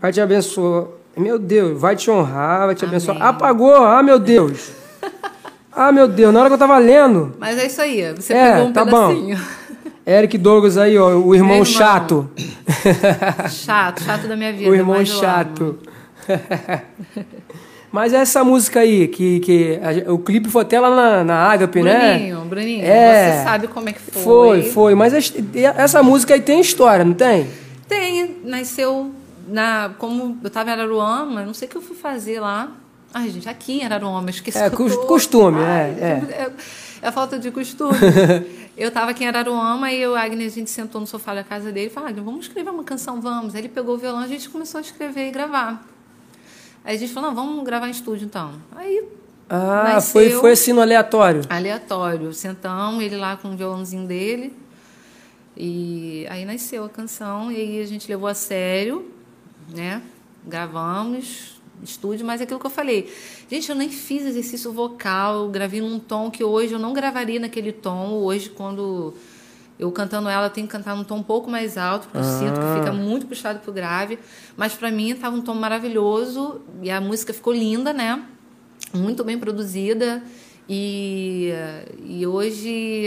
vai 0.00 0.12
te 0.12 0.20
abençoar. 0.20 0.86
Meu 1.16 1.38
Deus, 1.38 1.80
vai 1.80 1.94
te 1.96 2.10
honrar, 2.10 2.66
vai 2.66 2.74
te 2.74 2.84
Amém. 2.84 2.96
abençoar. 2.96 3.22
Apagou, 3.22 3.74
ah, 3.74 4.02
meu 4.02 4.18
Deus. 4.18 4.70
Ah, 5.78 5.92
meu 5.92 6.08
Deus, 6.08 6.32
na 6.32 6.40
hora 6.40 6.48
que 6.48 6.54
eu 6.54 6.58
tava 6.58 6.78
lendo. 6.78 7.34
Mas 7.38 7.58
é 7.58 7.66
isso 7.66 7.82
aí, 7.82 8.10
você 8.14 8.32
É, 8.32 8.52
pegou 8.52 8.68
um 8.68 8.72
tá 8.72 8.82
bom. 8.82 9.08
pedacinho. 9.08 9.38
Eric 10.06 10.38
Douglas 10.38 10.78
aí, 10.78 10.96
ó, 10.96 11.08
o 11.18 11.34
irmão 11.34 11.50
irmão. 11.56 11.64
chato. 11.66 12.30
Chato, 13.50 14.02
chato 14.02 14.26
da 14.26 14.34
minha 14.36 14.54
vida. 14.54 14.70
o 14.70 14.74
irmão 14.74 15.04
chato. 15.04 15.78
Mas 17.96 18.12
essa 18.12 18.44
música 18.44 18.80
aí, 18.80 19.08
que, 19.08 19.40
que 19.40 19.80
a- 20.06 20.12
o 20.12 20.18
clipe 20.18 20.50
foi 20.50 20.60
até 20.60 20.78
lá 20.78 20.94
na, 20.94 21.24
na 21.24 21.50
Agape, 21.50 21.82
né? 21.82 22.10
Bruninho, 22.18 22.40
Bruninho, 22.44 22.84
É. 22.84 23.38
você 23.38 23.44
sabe 23.44 23.68
como 23.68 23.88
é 23.88 23.92
que 23.94 24.00
foi. 24.02 24.22
Foi, 24.22 24.62
foi. 24.64 24.94
Mas 24.94 25.14
as- 25.14 25.32
essa 25.54 26.02
música 26.02 26.34
aí 26.34 26.40
tem 26.42 26.60
história, 26.60 27.06
não 27.06 27.14
tem? 27.14 27.48
Tem, 27.88 28.36
nasceu 28.44 29.10
na. 29.48 29.92
Como 29.96 30.36
eu 30.44 30.50
tava 30.50 30.68
em 30.68 30.72
Araruama, 30.74 31.42
não 31.46 31.54
sei 31.54 31.66
o 31.68 31.70
que 31.70 31.76
eu 31.78 31.80
fui 31.80 31.96
fazer 31.96 32.38
lá. 32.38 32.68
Ai, 33.14 33.30
gente, 33.30 33.48
aqui 33.48 33.80
em 33.80 33.84
Araruama, 33.86 34.28
esqueci. 34.28 34.58
É, 34.58 34.68
costume, 34.68 35.62
Ai, 35.62 35.96
é, 35.98 36.04
é. 36.04 36.50
é 37.00 37.10
falta 37.10 37.38
de 37.38 37.50
costume. 37.50 37.96
eu 38.76 38.90
tava 38.90 39.12
aqui 39.12 39.24
em 39.24 39.28
Araruama 39.28 39.90
e 39.90 40.04
a 40.04 40.20
Agnes, 40.22 40.52
a 40.52 40.56
gente 40.56 40.70
sentou 40.70 41.00
no 41.00 41.06
sofá 41.06 41.32
da 41.32 41.42
casa 41.42 41.72
dele 41.72 41.86
e 41.86 41.90
falou: 41.90 42.10
Agnes, 42.10 42.22
vamos 42.26 42.46
escrever 42.46 42.68
uma 42.68 42.84
canção, 42.84 43.22
vamos. 43.22 43.54
Aí 43.54 43.62
ele 43.62 43.68
pegou 43.70 43.94
o 43.94 43.98
violão 43.98 44.20
e 44.20 44.24
a 44.26 44.28
gente 44.28 44.50
começou 44.50 44.76
a 44.76 44.82
escrever 44.82 45.28
e 45.28 45.30
gravar. 45.30 45.82
Aí 46.86 46.96
a 46.96 46.98
gente 46.98 47.12
falou: 47.12 47.30
não, 47.30 47.36
vamos 47.36 47.64
gravar 47.64 47.88
em 47.88 47.90
estúdio 47.90 48.24
então. 48.24 48.52
Aí 48.74 49.04
Ah, 49.50 50.00
foi, 50.00 50.30
foi 50.30 50.52
assim 50.52 50.72
no 50.72 50.80
aleatório. 50.80 51.42
aleatório. 51.50 52.32
Sentamos, 52.32 53.02
ele 53.02 53.16
lá 53.16 53.36
com 53.36 53.48
o 53.52 53.56
violãozinho 53.56 54.06
dele. 54.06 54.52
E 55.56 56.26
aí 56.28 56.44
nasceu 56.44 56.84
a 56.84 56.88
canção, 56.88 57.50
e 57.50 57.56
aí 57.56 57.80
a 57.82 57.86
gente 57.86 58.06
levou 58.08 58.28
a 58.28 58.34
sério, 58.34 59.10
né? 59.74 60.02
Gravamos, 60.46 61.60
estúdio, 61.82 62.24
mas 62.26 62.40
é 62.40 62.44
aquilo 62.44 62.60
que 62.60 62.66
eu 62.66 62.70
falei. 62.70 63.12
Gente, 63.50 63.68
eu 63.70 63.74
nem 63.74 63.88
fiz 63.88 64.24
exercício 64.24 64.70
vocal, 64.72 65.48
gravei 65.48 65.80
num 65.80 65.98
tom 65.98 66.30
que 66.30 66.44
hoje 66.44 66.72
eu 66.74 66.78
não 66.78 66.92
gravaria 66.92 67.40
naquele 67.40 67.72
tom. 67.72 68.10
Hoje, 68.12 68.50
quando 68.50 69.14
eu 69.78 69.90
cantando 69.92 70.28
ela, 70.28 70.46
eu 70.46 70.50
tenho 70.50 70.66
que 70.66 70.72
cantar 70.72 70.96
num 70.96 71.04
tom 71.04 71.16
um 71.16 71.22
pouco 71.22 71.50
mais 71.50 71.76
alto, 71.76 72.08
porque 72.08 72.18
eu 72.18 72.22
sinto 72.24 72.60
que 72.60 72.78
fica 72.80 72.92
muito 72.92 73.26
puxado 73.26 73.58
pro 73.60 73.72
grave. 73.72 74.18
Mas 74.56 74.72
para 74.74 74.90
mim 74.90 75.10
estava 75.10 75.36
um 75.36 75.42
tom 75.42 75.54
maravilhoso 75.54 76.60
e 76.82 76.90
a 76.90 77.00
música 77.00 77.32
ficou 77.34 77.52
linda, 77.52 77.92
né? 77.92 78.22
muito 78.94 79.24
bem 79.24 79.38
produzida 79.38 80.22
e, 80.68 81.50
e 82.04 82.26
hoje 82.26 83.06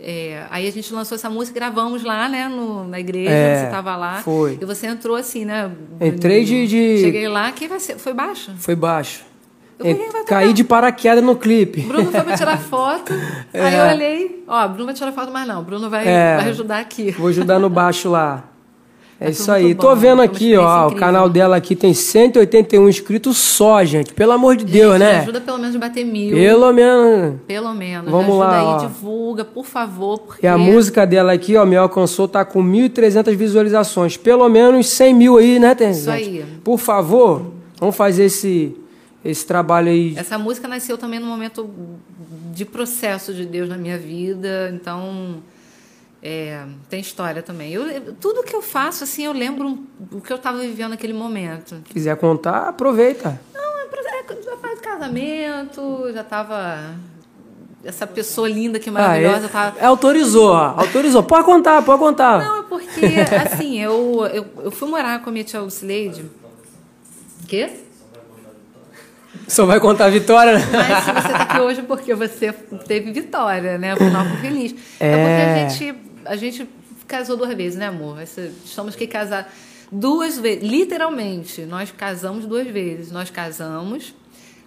é, 0.00 0.46
aí 0.50 0.66
a 0.66 0.72
gente 0.72 0.92
lançou 0.92 1.16
essa 1.16 1.28
música 1.28 1.54
gravamos 1.58 2.02
lá 2.02 2.28
né 2.28 2.48
no, 2.48 2.86
na 2.86 2.98
igreja 2.98 3.30
É, 3.30 3.58
você 3.60 3.64
estava 3.66 3.96
lá 3.96 4.22
foi. 4.22 4.58
e 4.60 4.64
você 4.64 4.86
entrou 4.86 5.16
assim 5.16 5.44
né 5.44 5.70
Entrei 6.00 6.44
de- 6.44 6.66
de- 6.66 6.98
cheguei 7.02 7.28
lá 7.28 7.52
quem 7.52 7.68
vai 7.68 7.80
ser 7.80 7.98
foi 7.98 8.12
baixo 8.14 8.52
Foi 8.58 8.74
baixo. 8.74 9.24
Eu 9.78 9.94
"Quem 9.96 10.10
vai 10.10 10.24
Caí 10.24 10.42
tocar?" 10.46 10.52
de 10.54 10.64
paraquedas 10.64 11.24
no 11.24 11.36
clipe. 11.36 11.82
Bruno 11.82 12.10
foi 12.10 12.20
para 12.22 12.36
tirar 12.36 12.58
foto 12.60 13.12
aí 13.54 13.74
eu 13.76 13.84
olhei 13.94 14.44
ó 14.48 14.66
Bruno 14.68 14.86
vai 14.86 14.94
tirar 14.94 15.12
foto 15.12 15.30
mas 15.32 15.46
não 15.46 15.62
Bruno 15.62 15.88
vai, 15.88 16.06
É. 16.06 16.36
vai 16.36 16.48
ajudar 16.50 16.78
aqui 16.80 17.10
Vou 17.12 17.28
ajudar 17.28 17.58
no 17.58 17.68
baixo 17.70 18.08
lá. 18.10 18.44
É 19.20 19.24
Tá 19.24 19.30
isso 19.32 19.46
tudo 19.46 19.54
aí. 19.54 19.64
muito 19.64 19.80
Tô 19.80 19.88
bom, 19.88 19.96
vendo 19.96 20.22
aqui, 20.22 20.56
ó. 20.56 20.62
O 20.62 20.86
incrível. 20.86 21.00
canal 21.00 21.28
dela 21.28 21.56
aqui 21.56 21.74
tem 21.74 21.92
181 21.92 22.88
inscritos 22.88 23.36
só, 23.36 23.84
gente. 23.84 24.14
Pelo 24.14 24.30
amor 24.30 24.54
de 24.54 24.64
Deus, 24.64 24.92
Gente, 24.92 25.00
né? 25.00 25.18
ajuda 25.18 25.40
pelo 25.40 25.58
menos 25.58 25.74
a 25.74 25.78
bater 25.80 26.04
mil 26.04 26.36
Pelo 26.36 26.72
menos. 26.72 27.40
pelo 27.44 27.74
menos 27.74 28.08
Vamos 28.08 28.28
ajuda 28.28 28.44
lá, 28.46 28.58
aí 28.60 28.64
ó. 28.64 28.76
divulga 28.78 29.44
por 29.44 29.66
favor 29.66 30.18
porque 30.20 30.46
E 30.46 30.48
a 30.48 30.56
música 30.56 31.04
dela 31.04 31.32
aqui, 31.32 31.56
ó, 31.56 31.66
me 31.66 31.76
alcançou, 31.76 32.28
tá 32.28 32.44
com 32.44 32.62
1.300 32.62 33.34
visualizações. 33.34 34.16
Pelo 34.16 34.48
menos 34.48 34.88
100 34.88 35.12
mil 35.14 35.36
aí, 35.36 35.58
né, 35.58 35.74
tem? 35.74 35.90
Isso 35.90 36.08
aí. 36.08 36.44
Por 36.62 36.78
favor, 36.78 37.42
vamos 37.80 37.96
fazer 37.96 38.26
esse, 38.26 38.76
esse 39.30 39.46
trabalho 39.46 39.88
aí. 39.88 40.14
Essa 40.16 40.38
música 40.38 40.66
nasceu 40.66 40.96
também 40.96 41.20
num 41.20 41.26
momento 41.26 41.70
de 42.52 42.64
processo 42.64 43.32
de 43.34 43.44
Deus 43.44 43.68
na 43.68 43.76
minha 43.76 43.98
vida, 43.98 44.70
então 44.74 45.42
é, 46.22 46.64
tem 46.88 47.00
história 47.00 47.42
também. 47.42 47.72
Eu, 47.72 48.14
tudo 48.14 48.42
que 48.42 48.54
eu 48.54 48.62
faço, 48.62 49.04
assim, 49.04 49.24
eu 49.24 49.32
lembro 49.32 49.78
o 50.10 50.20
que 50.20 50.32
eu 50.32 50.36
estava 50.36 50.58
vivendo 50.58 50.90
naquele 50.90 51.12
momento. 51.12 51.82
quiser 51.84 52.16
contar, 52.16 52.68
aproveita. 52.68 53.40
Não, 53.54 53.78
é, 53.78 53.84
é, 53.84 54.42
já 54.42 54.56
faz 54.56 54.80
casamento, 54.80 56.10
já 56.12 56.22
estava 56.22 56.96
essa 57.84 58.06
pessoa 58.06 58.48
linda 58.48 58.78
que 58.78 58.90
maravilhosa, 58.90 59.46
Ah, 59.46 59.48
tava 59.48 59.78
é, 59.78 59.82
é, 59.82 59.86
autorizou. 59.86 60.52
Autorizou. 60.52 61.22
Pode 61.22 61.44
contar, 61.44 61.82
pode 61.82 61.98
contar. 61.98 62.44
Não, 62.44 62.60
é 62.60 62.62
porque, 62.64 63.06
assim, 63.46 63.80
eu, 63.80 64.26
eu, 64.32 64.46
eu 64.64 64.70
fui 64.70 64.88
morar 64.88 65.22
com 65.22 65.30
a 65.30 65.32
minha 65.32 65.44
tia 65.44 65.60
Lucileide. 65.60 66.24
Quê? 67.46 67.70
Só 69.48 69.64
vai 69.66 69.80
contar 69.80 70.06
a 70.06 70.10
vitória, 70.10 70.58
né? 70.58 70.64
Mas 70.72 71.04
se 71.04 71.12
você 71.12 71.18
está 71.28 71.42
aqui 71.42 71.58
hoje 71.60 71.80
é 71.80 71.82
porque 71.82 72.14
você 72.14 72.52
teve 72.86 73.10
vitória, 73.12 73.78
né? 73.78 73.96
Final 73.96 74.26
feliz. 74.40 74.74
É. 75.00 75.08
É. 75.10 75.16
porque 75.16 75.42
a 75.42 75.68
gente, 75.68 75.98
a 76.26 76.36
gente 76.36 76.68
casou 77.06 77.36
duas 77.36 77.54
vezes, 77.54 77.78
né, 77.78 77.86
amor? 77.86 78.20
Essa- 78.20 78.50
Estamos 78.64 78.94
que 78.94 79.06
casar 79.06 79.50
duas 79.90 80.38
vezes. 80.38 80.62
Literalmente, 80.62 81.62
nós 81.62 81.90
casamos 81.90 82.44
duas 82.46 82.66
vezes. 82.66 83.10
Nós 83.10 83.30
casamos, 83.30 84.14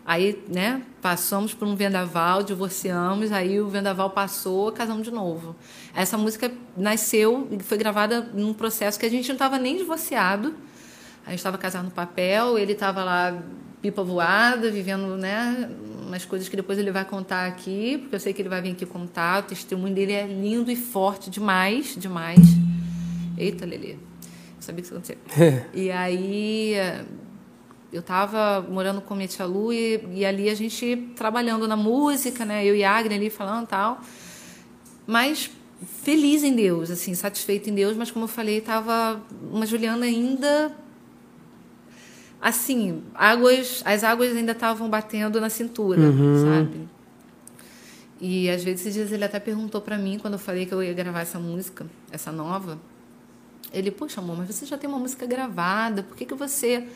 aí, 0.03 0.43
né, 0.51 0.81
passamos 0.99 1.53
por 1.53 1.67
um 1.67 1.75
vendaval, 1.75 2.41
divorciamos, 2.41 3.31
aí 3.31 3.61
o 3.61 3.67
vendaval 3.69 4.09
passou, 4.09 4.71
casamos 4.71 5.03
de 5.03 5.11
novo. 5.11 5.55
Essa 5.95 6.17
música 6.17 6.51
nasceu 6.75 7.47
e 7.51 7.61
foi 7.61 7.77
gravada 7.77 8.27
num 8.33 8.51
processo 8.53 8.99
que 8.99 9.05
a 9.05 9.09
gente 9.09 9.27
não 9.27 9.35
estava 9.35 9.59
nem 9.59 9.77
divorciado. 9.77 10.55
A 11.25 11.29
gente 11.29 11.39
estava 11.39 11.57
casado 11.59 11.85
no 11.85 11.91
papel, 11.91 12.57
ele 12.57 12.71
estava 12.73 13.03
lá 13.03 13.37
pipa 13.81 14.03
voada, 14.03 14.69
vivendo 14.69 15.17
né, 15.17 15.69
umas 16.05 16.23
coisas 16.23 16.47
que 16.47 16.55
depois 16.55 16.77
ele 16.77 16.91
vai 16.91 17.03
contar 17.03 17.47
aqui, 17.47 17.97
porque 17.97 18.15
eu 18.15 18.19
sei 18.19 18.33
que 18.33 18.41
ele 18.41 18.49
vai 18.49 18.61
vir 18.61 18.71
aqui 18.71 18.85
contar. 18.85 19.43
O 19.43 19.47
testemunho 19.47 19.93
dele 19.93 20.13
é 20.13 20.27
lindo 20.27 20.69
e 20.69 20.75
forte 20.75 21.29
demais, 21.29 21.95
demais. 21.97 22.39
Eita, 23.37 23.65
Lelê, 23.65 23.93
eu 23.93 23.97
sabia 24.59 24.83
que 24.83 24.93
isso 24.93 24.93
ia 24.93 25.17
acontecer. 25.17 25.67
e 25.73 25.91
aí 25.91 26.75
eu 27.91 28.01
estava 28.01 28.61
morando 28.69 29.01
com 29.01 29.15
minha 29.15 29.27
tia 29.27 29.45
Lu 29.45 29.73
e, 29.73 29.99
e 30.13 30.25
ali 30.25 30.49
a 30.49 30.55
gente 30.55 31.11
trabalhando 31.15 31.67
na 31.67 31.75
música, 31.75 32.45
né? 32.45 32.63
Eu 32.63 32.75
e 32.75 32.83
a 32.83 32.95
Agnes 32.95 33.17
ali 33.17 33.29
falando 33.29 33.67
tal. 33.67 33.99
Mas 35.07 35.49
feliz 36.03 36.43
em 36.43 36.55
Deus, 36.55 36.91
assim, 36.91 37.15
satisfeita 37.15 37.69
em 37.69 37.73
Deus, 37.73 37.97
mas 37.97 38.11
como 38.11 38.25
eu 38.25 38.29
falei, 38.29 38.59
estava 38.59 39.19
uma 39.51 39.65
Juliana 39.65 40.05
ainda 40.05 40.71
assim, 42.41 43.03
águas, 43.13 43.81
as 43.85 44.03
águas 44.03 44.35
ainda 44.35 44.53
estavam 44.53 44.89
batendo 44.89 45.39
na 45.39 45.49
cintura, 45.49 46.01
sabe? 46.43 46.89
E 48.19 48.49
às 48.49 48.63
vezes 48.63 48.81
esses 48.81 48.93
dias 48.93 49.11
ele 49.11 49.23
até 49.23 49.39
perguntou 49.39 49.81
para 49.81 49.97
mim 49.97 50.19
quando 50.19 50.33
eu 50.33 50.39
falei 50.39 50.65
que 50.65 50.73
eu 50.73 50.81
ia 50.83 50.93
gravar 50.93 51.21
essa 51.21 51.39
música, 51.39 51.85
essa 52.11 52.31
nova. 52.31 52.79
Ele, 53.73 53.89
poxa, 53.89 54.19
amor, 54.19 54.37
mas 54.37 54.47
você 54.47 54.65
já 54.65 54.77
tem 54.77 54.89
uma 54.89 54.99
música 54.99 55.25
gravada, 55.25 56.03
por 56.03 56.17
que, 56.17 56.25
que 56.25 56.35
você 56.35 56.87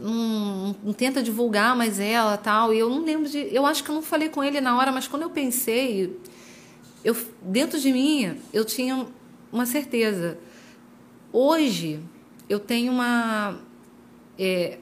não, 0.00 0.74
não 0.82 0.92
tenta 0.92 1.22
divulgar 1.22 1.76
mais 1.76 2.00
ela 2.00 2.36
tal? 2.36 2.72
E 2.72 2.78
eu 2.78 2.88
não 2.88 3.04
lembro 3.04 3.28
de. 3.28 3.48
Eu 3.54 3.66
acho 3.66 3.84
que 3.84 3.90
eu 3.90 3.94
não 3.94 4.02
falei 4.02 4.28
com 4.28 4.42
ele 4.42 4.60
na 4.60 4.76
hora, 4.76 4.90
mas 4.90 5.06
quando 5.06 5.22
eu 5.22 5.30
pensei, 5.30 6.18
eu, 7.04 7.16
dentro 7.42 7.78
de 7.78 7.92
mim, 7.92 8.36
eu 8.52 8.64
tinha 8.64 9.06
uma 9.52 9.66
certeza. 9.66 10.38
Hoje, 11.32 12.00
eu 12.48 12.58
tenho 12.58 12.92
uma. 12.92 13.58
É, 14.42 14.78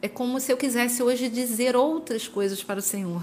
é 0.00 0.08
como 0.08 0.40
se 0.40 0.50
eu 0.50 0.56
quisesse 0.56 1.02
hoje 1.02 1.28
dizer 1.28 1.76
outras 1.76 2.26
coisas 2.26 2.64
para 2.64 2.78
o 2.78 2.82
Senhor, 2.82 3.22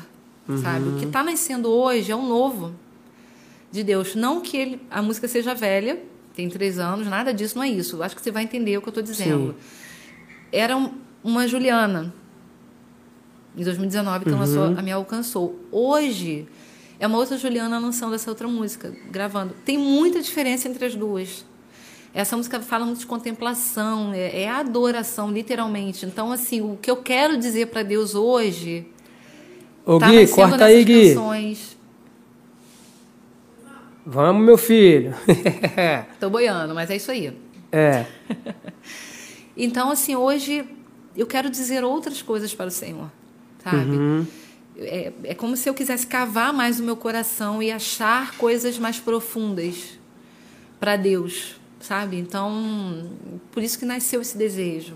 sabe? 0.62 0.90
O 0.90 1.00
que 1.00 1.06
está 1.06 1.24
nascendo 1.24 1.68
hoje 1.68 2.12
é 2.12 2.16
um 2.16 2.28
novo 2.28 2.76
de 3.72 3.84
Deus. 3.84 4.14
Não 4.14 4.40
que 4.40 4.56
ele, 4.56 4.82
a 4.92 5.02
música 5.02 5.28
seja 5.28 5.56
velha, 5.56 6.00
tem 6.36 6.48
três 6.48 6.78
anos, 6.78 7.08
nada 7.08 7.34
disso, 7.34 7.58
não 7.58 7.64
é 7.64 7.70
isso. 7.70 8.04
Acho 8.04 8.16
que 8.16 8.22
você 8.22 8.30
vai 8.30 8.44
entender 8.44 8.78
o 8.78 8.82
que 8.82 8.88
eu 8.88 8.92
estou 8.92 9.04
dizendo. 9.04 9.54
Sim. 9.54 9.78
Era 10.52 10.92
uma 11.24 11.48
Juliana, 11.48 12.14
em 13.58 13.64
2019, 13.64 14.26
que 14.26 14.32
uhum. 14.32 14.40
lançou, 14.40 14.64
a 14.64 14.82
Me 14.82 14.92
Alcançou. 14.92 15.60
Hoje, 15.72 16.48
é 17.00 17.08
uma 17.08 17.18
outra 17.18 17.36
Juliana 17.36 17.80
lançando 17.80 18.14
essa 18.14 18.30
outra 18.30 18.48
música, 18.48 18.96
gravando. 19.10 19.56
Tem 19.66 19.78
muita 19.78 20.22
diferença 20.22 20.70
entre 20.70 20.86
as 20.86 20.96
duas. 20.96 21.46
Essa 22.14 22.36
música 22.36 22.60
fala 22.60 22.86
muito 22.86 23.00
de 23.00 23.06
contemplação, 23.06 24.14
é, 24.14 24.42
é 24.42 24.50
adoração, 24.50 25.32
literalmente. 25.32 26.06
Então, 26.06 26.32
assim, 26.32 26.62
o 26.62 26.78
que 26.82 26.92
eu 26.92 26.98
quero 26.98 27.38
dizer 27.38 27.68
para 27.68 27.84
Deus 27.84 28.16
hoje. 28.16 28.86
Ô, 29.86 29.98
tá 29.98 30.10
Gui, 30.10 30.28
corta 30.28 30.66
aí, 30.66 30.84
Gui. 30.84 31.10
Canções. 31.10 31.78
Vamos, 34.06 34.44
meu 34.44 34.58
filho. 34.58 35.14
Tô 36.20 36.30
boiando, 36.30 36.76
mas 36.76 36.90
é 36.90 36.98
isso 36.98 37.12
aí. 37.12 37.34
É. 37.72 38.06
então, 39.56 39.90
assim, 39.90 40.16
hoje 40.16 40.66
eu 41.16 41.26
quero 41.26 41.50
dizer 41.50 41.84
outras 41.84 42.22
coisas 42.22 42.54
para 42.54 42.68
o 42.68 42.72
Senhor, 42.72 43.10
sabe? 43.64 43.96
Uhum. 43.96 44.28
É, 44.78 45.14
é 45.24 45.34
como 45.36 45.56
se 45.56 45.70
eu 45.70 45.74
quisesse 45.74 46.08
cavar 46.08 46.52
mais 46.52 46.80
o 46.80 46.84
meu 46.84 46.98
coração 46.98 47.64
e 47.64 47.72
achar 47.72 48.36
coisas 48.38 48.78
mais 48.78 49.00
profundas 49.00 50.00
para 50.80 50.96
Deus, 50.96 51.61
sabe? 51.82 52.18
Então, 52.18 53.10
por 53.52 53.62
isso 53.62 53.78
que 53.78 53.86
nasceu 53.86 54.22
esse 54.22 54.38
desejo. 54.38 54.96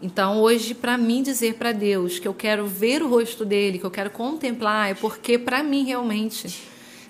Então, 0.00 0.40
hoje, 0.40 0.74
para 0.74 0.98
mim 0.98 1.22
dizer 1.22 1.54
para 1.54 1.72
Deus 1.72 2.18
que 2.18 2.28
eu 2.28 2.34
quero 2.34 2.66
ver 2.66 3.02
o 3.02 3.08
rosto 3.08 3.44
dele, 3.44 3.78
que 3.78 3.86
eu 3.86 3.90
quero 3.90 4.10
contemplar, 4.10 4.90
é 4.90 4.94
porque 4.94 5.38
para 5.38 5.62
mim 5.62 5.84
realmente 5.84 6.62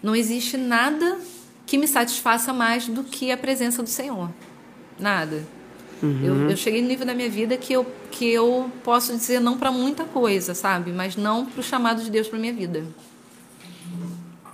não 0.02 0.14
existe 0.14 0.56
nada 0.56 1.18
que 1.66 1.76
me 1.76 1.88
satisfaça 1.88 2.52
mais 2.52 2.86
do 2.86 3.02
que 3.02 3.32
a 3.32 3.36
presença 3.36 3.82
do 3.82 3.88
Senhor. 3.88 4.30
Nada. 4.98 5.44
Uhum. 6.02 6.20
Eu, 6.22 6.50
eu, 6.50 6.56
cheguei 6.56 6.80
no 6.80 6.88
nível 6.88 7.06
da 7.06 7.14
minha 7.14 7.28
vida 7.28 7.56
que 7.56 7.72
eu, 7.72 7.86
que 8.10 8.26
eu 8.30 8.70
posso 8.84 9.12
dizer 9.16 9.40
não 9.40 9.58
para 9.58 9.72
muita 9.72 10.04
coisa, 10.04 10.54
sabe? 10.54 10.92
Mas 10.92 11.16
não 11.16 11.44
para 11.44 11.60
o 11.60 11.62
chamado 11.62 12.02
de 12.02 12.10
Deus 12.10 12.28
para 12.28 12.38
minha 12.38 12.52
vida. 12.52 12.84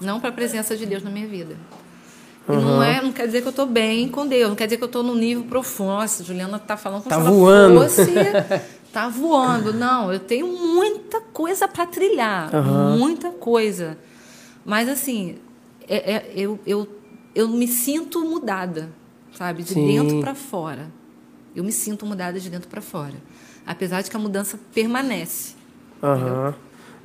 Não 0.00 0.20
para 0.20 0.30
a 0.30 0.32
presença 0.32 0.76
de 0.76 0.86
Deus 0.86 1.02
na 1.02 1.10
minha 1.10 1.26
vida. 1.26 1.56
Uhum. 2.48 2.60
não, 2.60 2.82
é, 2.82 3.00
não 3.00 3.12
quer 3.12 3.26
dizer 3.26 3.40
que 3.40 3.46
eu 3.46 3.50
estou 3.50 3.66
bem 3.66 4.08
com 4.08 4.26
Deus, 4.26 4.48
não 4.48 4.56
quer 4.56 4.66
dizer 4.66 4.76
que 4.76 4.82
eu 4.82 4.86
estou 4.86 5.02
no 5.02 5.14
nível 5.14 5.44
profundo. 5.44 5.90
Nossa, 5.90 6.24
Juliana 6.24 6.56
está 6.56 6.76
falando 6.76 7.02
como 7.02 7.14
tá 7.14 7.22
se 7.22 7.30
voando. 7.30 7.76
ela 7.76 7.88
fosse. 7.88 8.12
tá 8.92 9.08
voando. 9.08 9.72
Não, 9.72 10.12
eu 10.12 10.18
tenho 10.18 10.46
muita 10.46 11.20
coisa 11.20 11.68
para 11.68 11.86
trilhar. 11.86 12.54
Uhum. 12.54 12.98
Muita 12.98 13.30
coisa. 13.30 13.96
Mas 14.64 14.88
assim, 14.88 15.36
é, 15.88 16.14
é, 16.14 16.32
eu, 16.34 16.58
eu, 16.66 16.88
eu 17.34 17.48
me 17.48 17.68
sinto 17.68 18.20
mudada, 18.24 18.90
sabe? 19.32 19.62
De 19.62 19.74
Sim. 19.74 19.86
dentro 19.86 20.20
para 20.20 20.34
fora. 20.34 20.90
Eu 21.54 21.62
me 21.62 21.72
sinto 21.72 22.06
mudada 22.06 22.40
de 22.40 22.50
dentro 22.50 22.68
para 22.68 22.80
fora. 22.80 23.14
Apesar 23.66 24.02
de 24.02 24.10
que 24.10 24.16
a 24.16 24.20
mudança 24.20 24.58
permanece. 24.74 25.54
Uhum. 26.02 26.54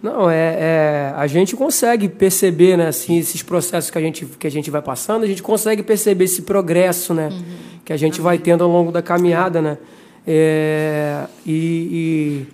Não, 0.01 0.29
é, 0.29 0.55
é, 0.59 1.13
a 1.15 1.25
gente 1.25 1.55
consegue 1.55 2.07
perceber, 2.07 2.77
né, 2.77 2.87
assim, 2.87 3.17
esses 3.17 3.41
processos 3.41 3.89
que 3.89 3.97
a 3.97 4.01
gente 4.01 4.25
que 4.25 4.45
a 4.45 4.51
gente 4.51 4.69
vai 4.69 4.81
passando, 4.81 5.23
a 5.23 5.27
gente 5.27 5.41
consegue 5.41 5.81
perceber 5.81 6.25
esse 6.25 6.43
progresso, 6.43 7.15
né, 7.15 7.29
uhum. 7.31 7.43
que 7.83 7.91
a 7.91 7.97
gente 7.97 8.19
uhum. 8.19 8.23
vai 8.23 8.37
tendo 8.37 8.63
ao 8.63 8.69
longo 8.69 8.91
da 8.91 9.01
caminhada, 9.01 9.59
né, 9.59 9.77
é, 10.25 11.25
e, 11.43 12.45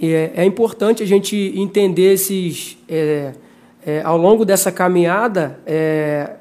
e, 0.00 0.06
e 0.06 0.14
é, 0.14 0.32
é, 0.36 0.44
importante 0.46 1.02
a 1.02 1.06
gente 1.06 1.36
entender 1.56 2.14
esses, 2.14 2.78
é, 2.88 3.32
é, 3.84 4.02
ao 4.02 4.16
longo 4.16 4.44
dessa 4.44 4.72
caminhada, 4.72 5.58
é, 5.66 6.36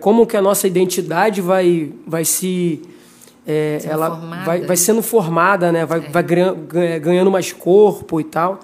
como 0.00 0.26
que 0.26 0.36
a 0.36 0.42
nossa 0.42 0.66
identidade 0.66 1.40
vai, 1.40 1.92
vai 2.06 2.24
se 2.24 2.80
ela 3.86 4.08
vai, 4.46 4.62
vai 4.62 4.76
sendo 4.76 5.02
formada, 5.02 5.70
né, 5.70 5.84
vai, 5.84 6.00
vai 6.00 6.22
ganhando 7.02 7.30
mais 7.30 7.52
corpo 7.52 8.18
e 8.18 8.24
tal. 8.24 8.60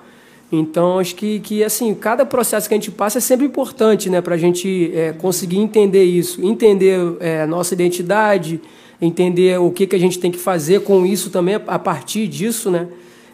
Então, 0.53 0.98
acho 0.98 1.14
que, 1.14 1.38
que 1.40 1.62
assim, 1.62 1.94
cada 1.94 2.26
processo 2.26 2.68
que 2.68 2.74
a 2.74 2.76
gente 2.76 2.90
passa 2.90 3.18
é 3.18 3.20
sempre 3.20 3.46
importante 3.46 4.11
né, 4.11 4.20
para 4.20 4.34
a 4.34 4.38
gente 4.38 4.90
é, 4.94 5.12
conseguir 5.12 5.59
entender 5.59 6.05
isso, 6.05 6.44
entender 6.44 6.98
é, 7.20 7.46
nossa 7.46 7.72
identidade, 7.72 8.61
entender 9.01 9.61
o 9.61 9.70
que, 9.70 9.86
que 9.86 9.94
a 9.94 9.98
gente 9.98 10.18
tem 10.18 10.30
que 10.30 10.38
fazer 10.38 10.80
com 10.80 11.07
isso 11.07 11.30
também 11.30 11.55
a 11.55 11.78
partir 11.78 12.26
disso, 12.26 12.70
né? 12.70 12.88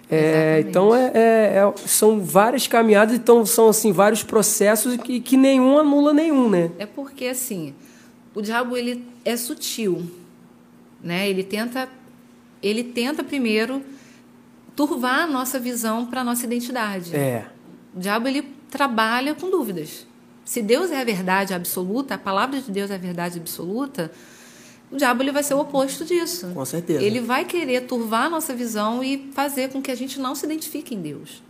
É, 0.09 0.65
então 0.65 0.95
é, 0.95 1.11
é, 1.15 1.21
é, 1.57 1.73
são 1.85 2.21
várias 2.21 2.69
caminhadas, 2.69 3.17
então 3.17 3.45
são 3.45 3.69
assim 3.69 3.91
vários 3.91 4.23
processos 4.23 4.97
que, 4.99 5.19
que 5.19 5.37
nenhum 5.37 5.77
anula 5.79 6.15
nenhum, 6.15 6.49
né? 6.49 6.71
É 6.79 6.87
porque 6.87 7.25
assim 7.25 7.75
o 8.33 8.41
diabo 8.41 8.77
ele 8.77 9.03
é 9.25 9.37
sutil, 9.37 10.03
né? 11.03 11.29
Ele 11.29 11.43
tenta 11.43 11.89
ele 12.63 12.85
tenta 12.85 13.25
primeiro 13.25 13.83
turvar 14.77 15.23
a 15.23 15.27
nossa 15.27 15.59
visão 15.59 16.07
para 16.07 16.21
a 16.21 16.25
nossa 16.25 16.45
identidade. 16.45 17.17
É. 17.17 17.47
O 17.95 17.99
diabo 17.99 18.29
ele 18.29 18.43
trabalha 18.71 19.35
com 19.35 19.51
dúvidas. 19.51 20.07
Se 20.45 20.63
Deus 20.63 20.93
é 20.93 21.01
a 21.01 21.05
verdade 21.05 21.55
absoluta, 21.55 22.15
a 22.15 22.19
palavra 22.19 22.61
de 22.61 22.71
Deus 22.71 22.91
é 22.91 22.95
a 22.95 22.99
verdade 22.99 23.39
absoluta, 23.39 24.13
o 24.93 24.97
diabo 24.97 25.23
ele 25.23 25.33
vai 25.33 25.43
ser 25.43 25.55
o 25.55 25.61
oposto 25.61 26.05
disso. 26.05 26.49
Com 26.55 26.65
certeza. 26.65 27.03
Ele 27.03 27.21
vai 27.21 27.45
querer 27.45 27.87
turvar 27.87 28.27
a 28.27 28.31
nossa 28.31 28.55
visão 28.55 29.03
e 29.03 29.31
fazer 29.33 29.71
com 29.71 29.83
que 29.83 29.91
a 29.91 29.95
gente 29.97 30.21
não 30.21 30.35
se 30.35 30.45
identifique 30.47 30.95
em 30.95 31.01
Deus. 31.01 31.43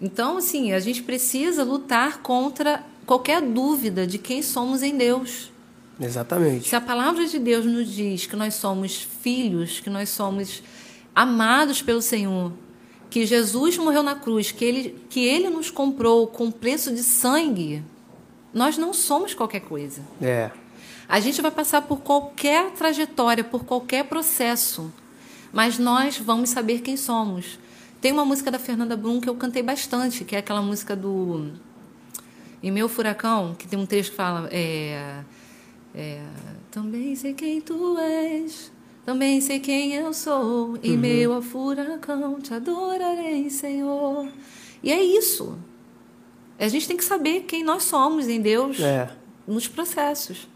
Então, 0.00 0.38
assim, 0.38 0.72
a 0.72 0.80
gente 0.80 1.02
precisa 1.02 1.62
lutar 1.62 2.22
contra 2.22 2.82
qualquer 3.04 3.42
dúvida 3.42 4.06
de 4.06 4.16
quem 4.16 4.42
somos 4.42 4.82
em 4.82 4.96
Deus. 4.96 5.52
Exatamente. 6.00 6.68
Se 6.68 6.76
a 6.76 6.80
palavra 6.80 7.26
de 7.26 7.38
Deus 7.38 7.64
nos 7.64 7.88
diz 7.88 8.26
que 8.26 8.36
nós 8.36 8.54
somos 8.54 9.06
filhos, 9.22 9.80
que 9.80 9.90
nós 9.90 10.08
somos 10.08 10.62
amados 11.14 11.80
pelo 11.80 12.02
Senhor, 12.02 12.52
que 13.08 13.24
Jesus 13.24 13.78
morreu 13.78 14.02
na 14.02 14.14
cruz, 14.14 14.50
que 14.50 14.64
ele, 14.64 15.06
que 15.08 15.24
ele 15.24 15.48
nos 15.48 15.70
comprou 15.70 16.26
com 16.26 16.50
preço 16.50 16.92
de 16.92 17.02
sangue, 17.02 17.82
nós 18.52 18.76
não 18.76 18.92
somos 18.92 19.34
qualquer 19.34 19.60
coisa. 19.60 20.02
É. 20.20 20.50
A 21.08 21.20
gente 21.20 21.40
vai 21.42 21.50
passar 21.50 21.82
por 21.82 22.00
qualquer 22.00 22.70
trajetória, 22.72 23.44
por 23.44 23.64
qualquer 23.64 24.04
processo, 24.04 24.92
mas 25.52 25.78
nós 25.78 26.18
vamos 26.18 26.50
saber 26.50 26.80
quem 26.80 26.96
somos. 26.96 27.58
Tem 28.00 28.12
uma 28.12 28.24
música 28.24 28.50
da 28.50 28.58
Fernanda 28.58 28.96
Brum 28.96 29.20
que 29.20 29.28
eu 29.28 29.34
cantei 29.34 29.62
bastante, 29.62 30.24
que 30.24 30.34
é 30.34 30.38
aquela 30.38 30.60
música 30.60 30.96
do 30.96 31.52
Em 32.62 32.70
Meu 32.70 32.88
Furacão, 32.88 33.54
que 33.54 33.66
tem 33.66 33.78
um 33.78 33.86
trecho 33.86 34.10
que 34.10 34.16
fala 34.16 34.48
é, 34.50 35.22
é, 35.94 36.22
Também 36.70 37.14
sei 37.14 37.34
quem 37.34 37.60
tu 37.60 37.96
és, 37.98 38.72
também 39.04 39.40
sei 39.40 39.60
quem 39.60 39.92
eu 39.92 40.14
sou, 40.14 40.78
em 40.82 40.92
uhum. 40.92 40.98
meio 40.98 41.32
ao 41.32 41.42
furacão 41.42 42.40
te 42.40 42.54
adorarei, 42.54 43.50
Senhor. 43.50 44.28
E 44.82 44.90
é 44.90 45.02
isso. 45.02 45.58
A 46.58 46.68
gente 46.68 46.88
tem 46.88 46.96
que 46.96 47.04
saber 47.04 47.42
quem 47.42 47.62
nós 47.62 47.82
somos 47.82 48.28
em 48.28 48.40
Deus 48.40 48.80
é. 48.80 49.10
nos 49.46 49.68
processos. 49.68 50.48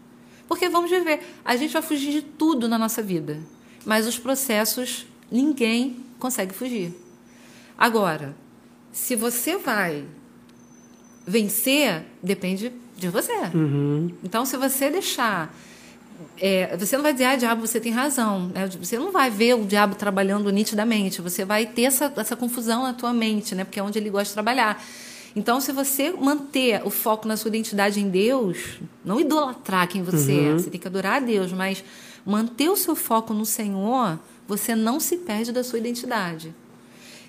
Porque 0.47 0.67
vamos 0.67 0.89
ver, 0.89 1.21
a 1.45 1.55
gente 1.55 1.71
vai 1.71 1.81
fugir 1.81 2.11
de 2.11 2.21
tudo 2.23 2.67
na 2.67 2.77
nossa 2.77 3.03
vida, 3.03 3.39
mas 3.85 4.07
os 4.07 4.17
processos 4.17 5.05
ninguém 5.31 5.97
consegue 6.17 6.53
fugir. 6.53 6.91
Agora, 7.77 8.35
se 8.91 9.15
você 9.15 9.57
vai 9.57 10.05
vencer, 11.25 12.03
depende 12.23 12.73
de 12.97 13.09
você. 13.09 13.33
Uhum. 13.53 14.11
Então, 14.23 14.43
se 14.43 14.57
você 14.57 14.89
deixar 14.89 15.55
é, 16.37 16.75
você 16.77 16.95
não 16.95 17.03
vai 17.03 17.13
dizer, 17.13 17.25
ah, 17.25 17.35
diabo, 17.35 17.65
você 17.65 17.79
tem 17.79 17.91
razão. 17.91 18.47
Né? 18.47 18.67
Você 18.67 18.97
não 18.97 19.11
vai 19.11 19.29
ver 19.29 19.55
o 19.55 19.65
diabo 19.65 19.95
trabalhando 19.95 20.49
nitidamente. 20.51 21.21
Você 21.21 21.45
vai 21.45 21.65
ter 21.65 21.83
essa, 21.83 22.11
essa 22.15 22.35
confusão 22.35 22.83
na 22.83 22.93
tua 22.93 23.13
mente, 23.13 23.55
né? 23.55 23.63
porque 23.63 23.79
é 23.79 23.83
onde 23.83 23.97
ele 23.99 24.09
gosta 24.09 24.25
de 24.25 24.33
trabalhar. 24.33 24.83
Então, 25.35 25.61
se 25.61 25.71
você 25.71 26.11
manter 26.11 26.81
o 26.85 26.89
foco 26.89 27.27
na 27.27 27.37
sua 27.37 27.49
identidade 27.49 27.99
em 27.99 28.09
Deus, 28.09 28.79
não 29.05 29.19
idolatrar 29.19 29.87
quem 29.87 30.01
você 30.03 30.31
é, 30.31 30.35
uhum. 30.35 30.55
é, 30.55 30.59
você 30.59 30.69
tem 30.69 30.79
que 30.79 30.87
adorar 30.87 31.17
a 31.17 31.19
Deus, 31.19 31.51
mas 31.51 31.83
manter 32.25 32.69
o 32.69 32.75
seu 32.75 32.95
foco 32.95 33.33
no 33.33 33.45
Senhor, 33.45 34.19
você 34.47 34.75
não 34.75 34.99
se 34.99 35.17
perde 35.17 35.51
da 35.51 35.63
sua 35.63 35.79
identidade. 35.79 36.53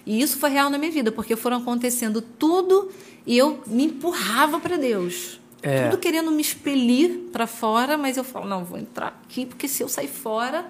E 0.07 0.21
isso 0.21 0.39
foi 0.39 0.51
real 0.51 0.71
na 0.71 0.79
minha 0.79 0.91
vida, 0.91 1.13
porque 1.13 1.37
foram 1.37 1.59
acontecendo 1.59 2.23
tudo 2.23 2.91
e 3.27 3.37
eu 3.37 3.63
me 3.67 3.85
empurrava 3.85 4.59
para 4.59 4.77
Deus. 4.77 5.40
É. 5.63 5.89
Tudo 5.89 5.99
querendo 5.99 6.31
me 6.31 6.41
expelir 6.41 7.29
para 7.33 7.47
fora, 7.47 7.99
mas 7.99 8.17
eu 8.17 8.25
falo, 8.25 8.47
não, 8.47 8.65
vou 8.65 8.79
entrar 8.79 9.21
aqui, 9.25 9.45
porque 9.45 9.69
se 9.69 9.83
eu 9.83 9.89
sair 9.89 10.09
fora, 10.09 10.67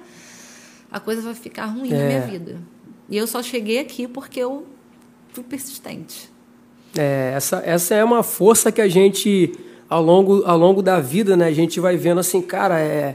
a 0.91 0.99
coisa 0.99 1.23
vai 1.23 1.35
ficar 1.35 1.67
ruim 1.67 1.93
é. 1.93 1.97
na 1.97 2.05
minha 2.07 2.21
vida. 2.23 2.61
E 3.09 3.17
eu 3.17 3.27
só 3.27 3.43
cheguei 3.43 3.79
aqui 3.79 4.09
porque 4.09 4.41
eu 4.41 4.67
fui 5.33 5.45
persistente. 5.45 6.31
É, 6.97 7.33
essa, 7.37 7.63
essa 7.65 7.95
é 7.95 8.03
uma 8.03 8.23
força 8.23 8.73
que 8.73 8.81
a 8.81 8.89
gente, 8.89 9.53
ao 9.89 10.03
longo, 10.03 10.43
ao 10.45 10.59
longo 10.59 10.83
da 10.83 11.01
vida, 11.01 11.37
né, 11.37 11.47
a 11.47 11.53
gente 11.53 11.79
vai 11.79 11.97
vendo 11.97 12.19
assim, 12.19 12.43
cara, 12.43 12.81
é 12.81 13.15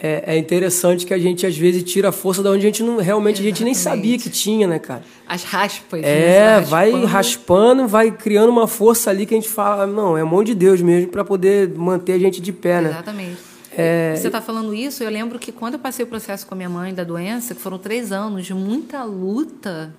é, 0.00 0.34
é, 0.34 0.38
interessante 0.38 1.06
que 1.06 1.14
a 1.14 1.18
gente 1.18 1.46
às 1.46 1.56
vezes 1.56 1.82
tira 1.84 2.08
a 2.08 2.12
força 2.12 2.42
da 2.42 2.50
onde 2.50 2.66
a 2.66 2.66
gente 2.66 2.82
não 2.82 2.96
realmente 2.96 3.36
Exatamente. 3.36 3.40
a 3.40 3.56
gente 3.56 3.64
nem 3.64 3.74
sabia 3.74 4.18
que 4.18 4.28
tinha, 4.28 4.66
né, 4.66 4.78
cara? 4.78 5.02
As 5.26 5.44
raspas. 5.44 6.02
É, 6.02 6.60
vai 6.60 7.04
raspando, 7.04 7.86
vai 7.86 8.10
criando 8.10 8.50
uma 8.50 8.66
força 8.66 9.10
ali 9.10 9.24
que 9.24 9.34
a 9.34 9.36
gente 9.36 9.48
fala, 9.48 9.86
não, 9.86 10.18
é 10.18 10.24
mão 10.24 10.42
de 10.42 10.54
Deus 10.54 10.80
mesmo 10.80 11.10
para 11.10 11.24
poder 11.24 11.70
manter 11.70 12.12
a 12.12 12.18
gente 12.18 12.40
de 12.40 12.52
pé, 12.52 12.80
né? 12.80 12.90
Exatamente. 12.90 13.38
É... 13.76 14.14
Você 14.16 14.28
está 14.28 14.40
falando 14.40 14.74
isso, 14.74 15.02
eu 15.02 15.10
lembro 15.10 15.38
que 15.38 15.50
quando 15.50 15.74
eu 15.74 15.80
passei 15.80 16.04
o 16.04 16.08
processo 16.08 16.46
com 16.46 16.54
a 16.54 16.56
minha 16.56 16.68
mãe 16.68 16.94
da 16.94 17.02
doença, 17.02 17.54
que 17.54 17.60
foram 17.60 17.78
três 17.78 18.12
anos 18.12 18.44
de 18.44 18.54
muita 18.54 19.02
luta, 19.04 19.92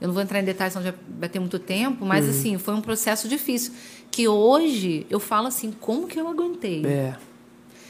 eu 0.00 0.08
não 0.08 0.14
vou 0.14 0.22
entrar 0.22 0.40
em 0.40 0.44
detalhes, 0.44 0.72
senão 0.72 0.86
já 0.86 0.94
vai 1.18 1.28
ter 1.28 1.38
muito 1.38 1.58
tempo, 1.58 2.04
mas 2.04 2.24
uhum. 2.24 2.30
assim, 2.30 2.58
foi 2.58 2.74
um 2.74 2.80
processo 2.80 3.28
difícil. 3.28 3.72
Que 4.10 4.26
hoje 4.26 5.06
eu 5.10 5.20
falo 5.20 5.48
assim, 5.48 5.72
como 5.72 6.06
que 6.06 6.18
eu 6.18 6.28
aguentei? 6.28 6.84
É. 6.86 7.14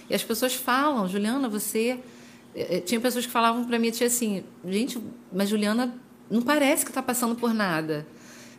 E 0.09 0.14
as 0.14 0.22
pessoas 0.22 0.54
falam, 0.54 1.09
Juliana, 1.09 1.48
você. 1.48 1.98
Eh, 2.54 2.76
eh, 2.76 2.80
tinha 2.80 3.00
pessoas 3.00 3.26
que 3.26 3.32
falavam 3.32 3.64
para 3.64 3.78
mim, 3.78 3.88
assim, 3.88 4.44
gente, 4.66 4.98
mas 5.32 5.48
Juliana 5.48 5.94
não 6.30 6.42
parece 6.42 6.84
que 6.84 6.90
está 6.90 7.02
passando 7.02 7.34
por 7.34 7.52
nada. 7.52 8.06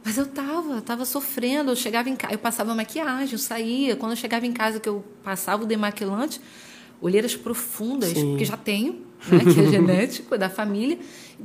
Mas 0.04 0.18
eu 0.18 0.26
tava, 0.26 0.82
tava 0.82 1.06
sofrendo. 1.06 1.72
Eu 1.72 1.76
chegava 1.76 2.10
em 2.10 2.16
casa, 2.16 2.34
eu 2.34 2.40
passava 2.40 2.74
maquiagem, 2.74 3.34
eu 3.34 3.40
saía. 3.40 3.96
Quando 3.96 4.14
eu 4.14 4.16
chegava 4.16 4.46
em 4.46 4.54
casa, 4.54 4.80
que 4.80 4.88
eu 4.88 5.04
passava 5.24 5.64
o 5.64 5.66
demaquilante, 5.66 6.40
olheiras 7.02 7.36
profundas, 7.36 8.10
Sim. 8.10 8.32
porque 8.32 8.46
já 8.46 8.58
tenho, 8.58 9.06
né, 9.28 9.40
que 9.54 9.60
é 9.60 9.66
genético, 9.70 10.36
da 10.38 10.50
família, 10.50 11.00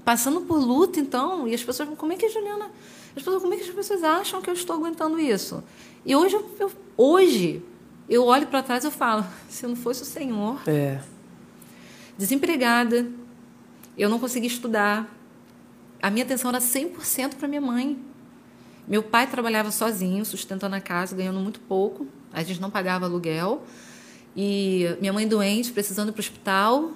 passando 0.05 0.43
por 0.43 0.59
luta, 0.59 1.01
então. 1.01 1.49
E 1.49 1.55
as 1.55 1.63
pessoas, 1.63 1.89
como 1.97 2.13
é 2.13 2.17
que 2.17 2.27
a 2.27 2.29
Juliana. 2.29 2.71
As 3.17 3.23
pessoas, 3.23 3.43
como 3.43 3.55
é 3.55 3.57
que 3.57 3.63
as 3.63 3.75
pessoas 3.75 4.03
acham 4.03 4.43
que 4.43 4.51
eu 4.51 4.55
estou 4.55 4.77
aguentando 4.77 5.21
isso? 5.21 5.63
E 6.05 6.17
hoje, 6.17 6.37
eu 6.59 6.71
hoje, 6.97 7.63
eu 8.09 8.25
olho 8.25 8.47
para 8.47 8.63
trás 8.63 8.85
e 8.85 8.87
eu 8.87 8.91
falo: 8.91 9.25
se 9.49 9.67
não 9.67 9.77
fosse 9.77 10.03
o 10.03 10.07
Senhor. 10.07 10.61
É. 10.67 11.01
Desempregada, 12.17 13.09
eu 13.97 14.09
não 14.09 14.19
conseguia 14.19 14.49
estudar. 14.49 15.13
A 16.01 16.11
minha 16.11 16.25
atenção 16.25 16.51
era 16.51 16.59
100% 16.59 17.37
para 17.37 17.49
minha 17.49 17.61
mãe. 17.61 17.99
Meu 18.87 19.03
pai 19.03 19.27
trabalhava 19.27 19.71
sozinho, 19.71 20.25
sustentando 20.25 20.77
a 20.77 20.81
casa, 20.81 21.17
ganhando 21.17 21.41
muito 21.41 21.59
pouco. 21.61 22.07
A 22.33 22.43
gente 22.43 22.61
não 22.61 22.71
pagava 22.71 23.07
aluguel. 23.07 23.65
E 24.37 24.97
minha 25.01 25.13
mãe 25.13 25.27
doente, 25.27 25.73
precisando 25.73 26.11
ir 26.11 26.13
para 26.13 26.19
o 26.19 26.23
hospital, 26.23 26.93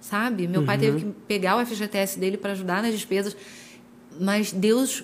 sabe? 0.00 0.46
Meu 0.46 0.60
uhum. 0.60 0.66
pai 0.66 0.78
teve 0.78 1.00
que 1.00 1.12
pegar 1.26 1.56
o 1.56 1.66
FGTS 1.66 2.18
dele 2.18 2.36
para 2.36 2.52
ajudar 2.52 2.82
nas 2.82 2.92
despesas. 2.92 3.36
Mas 4.20 4.52
Deus 4.52 5.02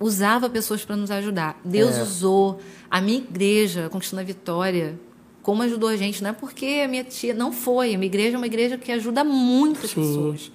usava 0.00 0.48
pessoas 0.48 0.84
para 0.84 0.96
nos 0.96 1.10
ajudar. 1.10 1.60
Deus 1.64 1.96
é. 1.96 2.02
usou 2.02 2.60
a 2.90 3.00
minha 3.00 3.18
igreja, 3.18 3.88
Conquistando 3.88 4.22
a 4.22 4.24
Vitória, 4.24 4.98
como 5.42 5.62
ajudou 5.62 5.88
a 5.88 5.96
gente. 5.96 6.22
Não 6.22 6.30
é 6.30 6.32
porque 6.32 6.82
a 6.84 6.88
minha 6.88 7.04
tia 7.04 7.34
não 7.34 7.52
foi. 7.52 7.94
A 7.94 7.98
minha 7.98 8.06
igreja 8.06 8.36
é 8.36 8.38
uma 8.38 8.46
igreja 8.46 8.76
que 8.78 8.92
ajuda 8.92 9.24
muitas 9.24 9.90
Sim. 9.90 10.02
pessoas. 10.02 10.52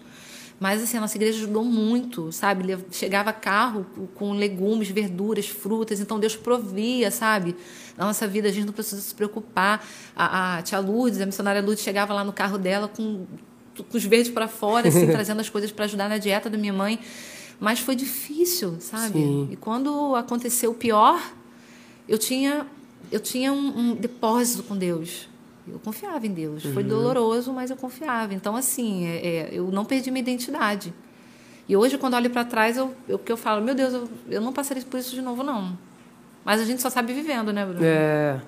Mas 0.59 0.81
assim, 0.81 0.97
a 0.97 1.01
nossa 1.01 1.17
igreja 1.17 1.39
ajudou 1.39 1.63
muito, 1.63 2.31
sabe? 2.31 2.77
Chegava 2.91 3.33
carro 3.33 3.85
com 4.15 4.31
legumes, 4.31 4.87
verduras, 4.89 5.47
frutas, 5.47 5.99
então 5.99 6.19
Deus 6.19 6.37
provia, 6.37 7.11
sabe? 7.11 7.55
Na 7.97 8.05
nossa 8.05 8.25
vida 8.27 8.47
a 8.47 8.51
gente 8.51 8.65
não 8.65 8.71
precisa 8.71 9.01
se 9.01 9.13
preocupar. 9.13 9.85
A, 10.15 10.59
a 10.59 10.61
tia 10.61 10.79
Lourdes, 10.79 11.19
a 11.19 11.25
missionária 11.25 11.61
Lourdes, 11.61 11.83
chegava 11.83 12.13
lá 12.13 12.23
no 12.23 12.31
carro 12.31 12.57
dela 12.57 12.87
com, 12.87 13.25
com 13.75 13.97
os 13.97 14.05
verdes 14.05 14.31
para 14.31 14.47
fora, 14.47 14.87
assim, 14.87 15.07
trazendo 15.11 15.41
as 15.41 15.49
coisas 15.49 15.69
para 15.71 15.85
ajudar 15.85 16.07
na 16.07 16.17
dieta 16.17 16.49
da 16.49 16.57
minha 16.57 16.71
mãe. 16.71 16.97
Mas 17.59 17.79
foi 17.79 17.95
difícil, 17.95 18.77
sabe? 18.79 19.19
Sim. 19.19 19.49
E 19.51 19.55
quando 19.55 20.15
aconteceu 20.15 20.71
o 20.71 20.75
pior, 20.75 21.21
eu 22.07 22.17
tinha, 22.17 22.67
eu 23.11 23.19
tinha 23.19 23.53
um, 23.53 23.79
um 23.79 23.95
depósito 23.95 24.63
com 24.63 24.77
Deus 24.77 25.27
eu 25.67 25.79
confiava 25.79 26.25
em 26.25 26.33
Deus. 26.33 26.65
Uhum. 26.65 26.73
Foi 26.73 26.83
doloroso, 26.83 27.53
mas 27.53 27.71
eu 27.71 27.77
confiava. 27.77 28.33
Então, 28.33 28.55
assim, 28.55 29.05
é, 29.05 29.27
é, 29.27 29.49
eu 29.53 29.71
não 29.71 29.85
perdi 29.85 30.11
minha 30.11 30.21
identidade. 30.21 30.93
E 31.67 31.75
hoje, 31.75 31.97
quando 31.97 32.15
olho 32.15 32.29
para 32.29 32.43
trás, 32.43 32.75
eu, 32.75 32.93
eu, 33.07 33.17
que 33.17 33.31
eu 33.31 33.37
falo, 33.37 33.63
meu 33.63 33.73
Deus, 33.73 33.93
eu, 33.93 34.09
eu 34.29 34.41
não 34.41 34.51
passaria 34.51 34.83
por 34.83 34.99
isso 34.99 35.15
de 35.15 35.21
novo, 35.21 35.43
não. 35.43 35.77
Mas 36.43 36.59
a 36.59 36.65
gente 36.65 36.81
só 36.81 36.89
sabe 36.89 37.13
vivendo, 37.13 37.53
né, 37.53 37.65
Bruno? 37.65 37.81
É. 37.83 38.41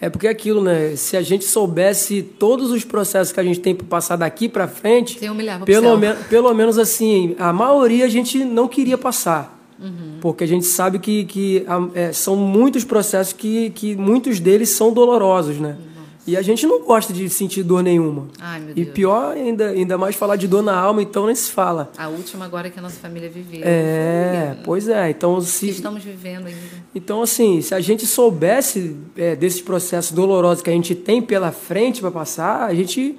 É 0.00 0.10
porque 0.10 0.26
é 0.26 0.30
aquilo, 0.30 0.62
né? 0.62 0.94
Se 0.94 1.16
a 1.16 1.22
gente 1.22 1.44
soubesse 1.44 2.22
todos 2.22 2.70
os 2.70 2.84
processos 2.84 3.32
que 3.32 3.40
a 3.40 3.42
gente 3.42 3.60
tem 3.60 3.74
para 3.74 3.86
passar 3.86 4.16
daqui 4.16 4.48
para 4.48 4.68
frente, 4.68 5.18
pelo, 5.64 5.96
me 5.96 6.12
pelo 6.28 6.52
menos 6.54 6.78
assim, 6.78 7.34
a 7.38 7.52
maioria 7.52 8.04
a 8.04 8.08
gente 8.08 8.44
não 8.44 8.68
queria 8.68 8.98
passar. 8.98 9.56
Uhum. 9.80 10.18
Porque 10.20 10.44
a 10.44 10.46
gente 10.46 10.66
sabe 10.66 10.98
que, 10.98 11.24
que 11.24 11.66
é, 11.94 12.12
são 12.12 12.36
muitos 12.36 12.84
processos 12.84 13.32
que, 13.32 13.70
que 13.70 13.94
muitos 13.96 14.40
deles 14.40 14.70
são 14.70 14.92
dolorosos, 14.92 15.58
né? 15.58 15.76
Uhum. 15.78 15.95
E 16.26 16.36
a 16.36 16.42
gente 16.42 16.66
não 16.66 16.82
gosta 16.82 17.12
de 17.12 17.28
sentir 17.28 17.62
dor 17.62 17.82
nenhuma. 17.82 18.26
Ai, 18.40 18.58
meu 18.60 18.74
Deus. 18.74 18.88
E 18.88 18.90
pior 18.90 19.36
ainda, 19.36 19.68
ainda 19.68 19.96
mais 19.96 20.16
falar 20.16 20.34
de 20.34 20.48
dor 20.48 20.62
na 20.62 20.76
alma, 20.76 21.00
então 21.00 21.26
nem 21.26 21.34
se 21.34 21.50
fala. 21.52 21.92
A 21.96 22.08
última 22.08 22.44
agora 22.44 22.68
que 22.68 22.78
a 22.78 22.82
nossa 22.82 22.96
família 22.96 23.28
viveu. 23.28 23.60
É, 23.62 24.52
foi, 24.54 24.64
pois 24.64 24.88
é. 24.88 25.10
Então, 25.10 25.40
se, 25.40 25.68
estamos 25.68 26.02
vivendo 26.02 26.46
ainda. 26.46 26.60
Então, 26.94 27.22
assim, 27.22 27.60
se 27.60 27.74
a 27.74 27.80
gente 27.80 28.06
soubesse 28.06 28.96
é, 29.16 29.36
desses 29.36 29.60
processos 29.60 30.10
dolorosos 30.10 30.62
que 30.62 30.70
a 30.70 30.72
gente 30.72 30.94
tem 30.96 31.22
pela 31.22 31.52
frente 31.52 32.00
para 32.00 32.10
passar, 32.10 32.64
a 32.64 32.74
gente. 32.74 33.16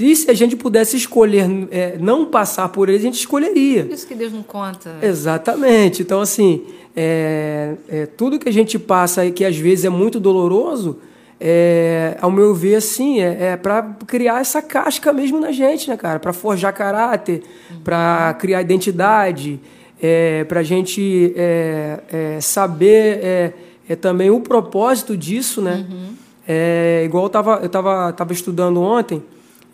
E 0.00 0.14
se 0.14 0.30
a 0.30 0.34
gente 0.34 0.56
pudesse 0.56 0.96
escolher 0.96 1.48
é, 1.70 1.98
não 1.98 2.26
passar 2.26 2.68
por 2.68 2.88
eles, 2.88 3.00
a 3.00 3.04
gente 3.04 3.18
escolheria. 3.18 3.88
Isso 3.90 4.06
que 4.06 4.14
Deus 4.14 4.32
não 4.32 4.42
conta. 4.42 4.96
Exatamente. 5.02 6.02
Então, 6.02 6.20
assim, 6.20 6.64
é, 6.96 7.74
é, 7.88 8.06
tudo 8.06 8.38
que 8.38 8.48
a 8.48 8.52
gente 8.52 8.78
passa 8.78 9.24
e 9.24 9.30
que 9.30 9.44
às 9.44 9.56
vezes 9.56 9.84
é 9.84 9.88
muito 9.88 10.18
doloroso, 10.18 10.98
é, 11.40 12.16
ao 12.20 12.30
meu 12.30 12.54
ver, 12.54 12.76
assim, 12.76 13.20
é, 13.20 13.52
é 13.52 13.56
para 13.56 13.82
criar 14.06 14.40
essa 14.40 14.60
casca 14.60 15.12
mesmo 15.12 15.38
na 15.38 15.52
gente, 15.52 15.88
né, 15.88 15.96
cara? 15.96 16.18
Para 16.18 16.32
forjar 16.32 16.72
caráter, 16.72 17.42
para 17.84 18.34
criar 18.34 18.60
identidade, 18.60 19.60
é, 20.02 20.44
para 20.44 20.60
a 20.60 20.62
gente 20.62 21.32
é, 21.36 22.00
é, 22.10 22.40
saber 22.40 23.54
é, 23.88 23.96
também 23.96 24.30
o 24.30 24.40
propósito 24.40 25.16
disso, 25.16 25.62
né? 25.62 25.86
Uhum. 25.88 26.08
É, 26.46 27.02
igual 27.04 27.24
eu 27.24 27.28
estava 27.28 27.60
eu 27.62 27.68
tava, 27.68 28.12
tava 28.12 28.32
estudando 28.32 28.80
ontem, 28.80 29.22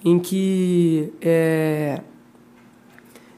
em 0.05 0.19
que 0.19 1.13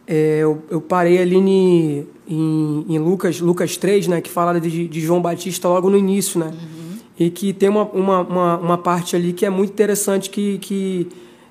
eu, 0.09 0.63
eu, 0.71 0.81
parei 0.81 1.19
ali 1.19 1.37
em, 1.37 2.07
em, 2.27 2.87
em, 2.89 2.99
Lucas, 2.99 3.41
Lucas 3.41 3.77
3, 3.77 4.09
né, 4.09 4.21
que 4.21 4.31
fala 4.31 4.59
de, 4.61 4.89
de 4.89 5.01
João 5.01 5.21
Batista 5.21 5.69
logo 5.69 5.91
no 5.91 5.99
início, 5.99 6.41
né? 6.41 6.47
Uhum 6.47 6.86
e 7.19 7.31
que 7.31 7.53
tem 7.53 7.69
uma, 7.69 7.85
uma, 7.85 8.21
uma, 8.21 8.59
uma, 8.59 8.79
parte 8.79 9.17
ali 9.17 9.33
que 9.33 9.47
é 9.47 9.51
muito 9.51 9.71
interessante 9.71 10.29
que, 10.29 10.59
que, 10.59 11.09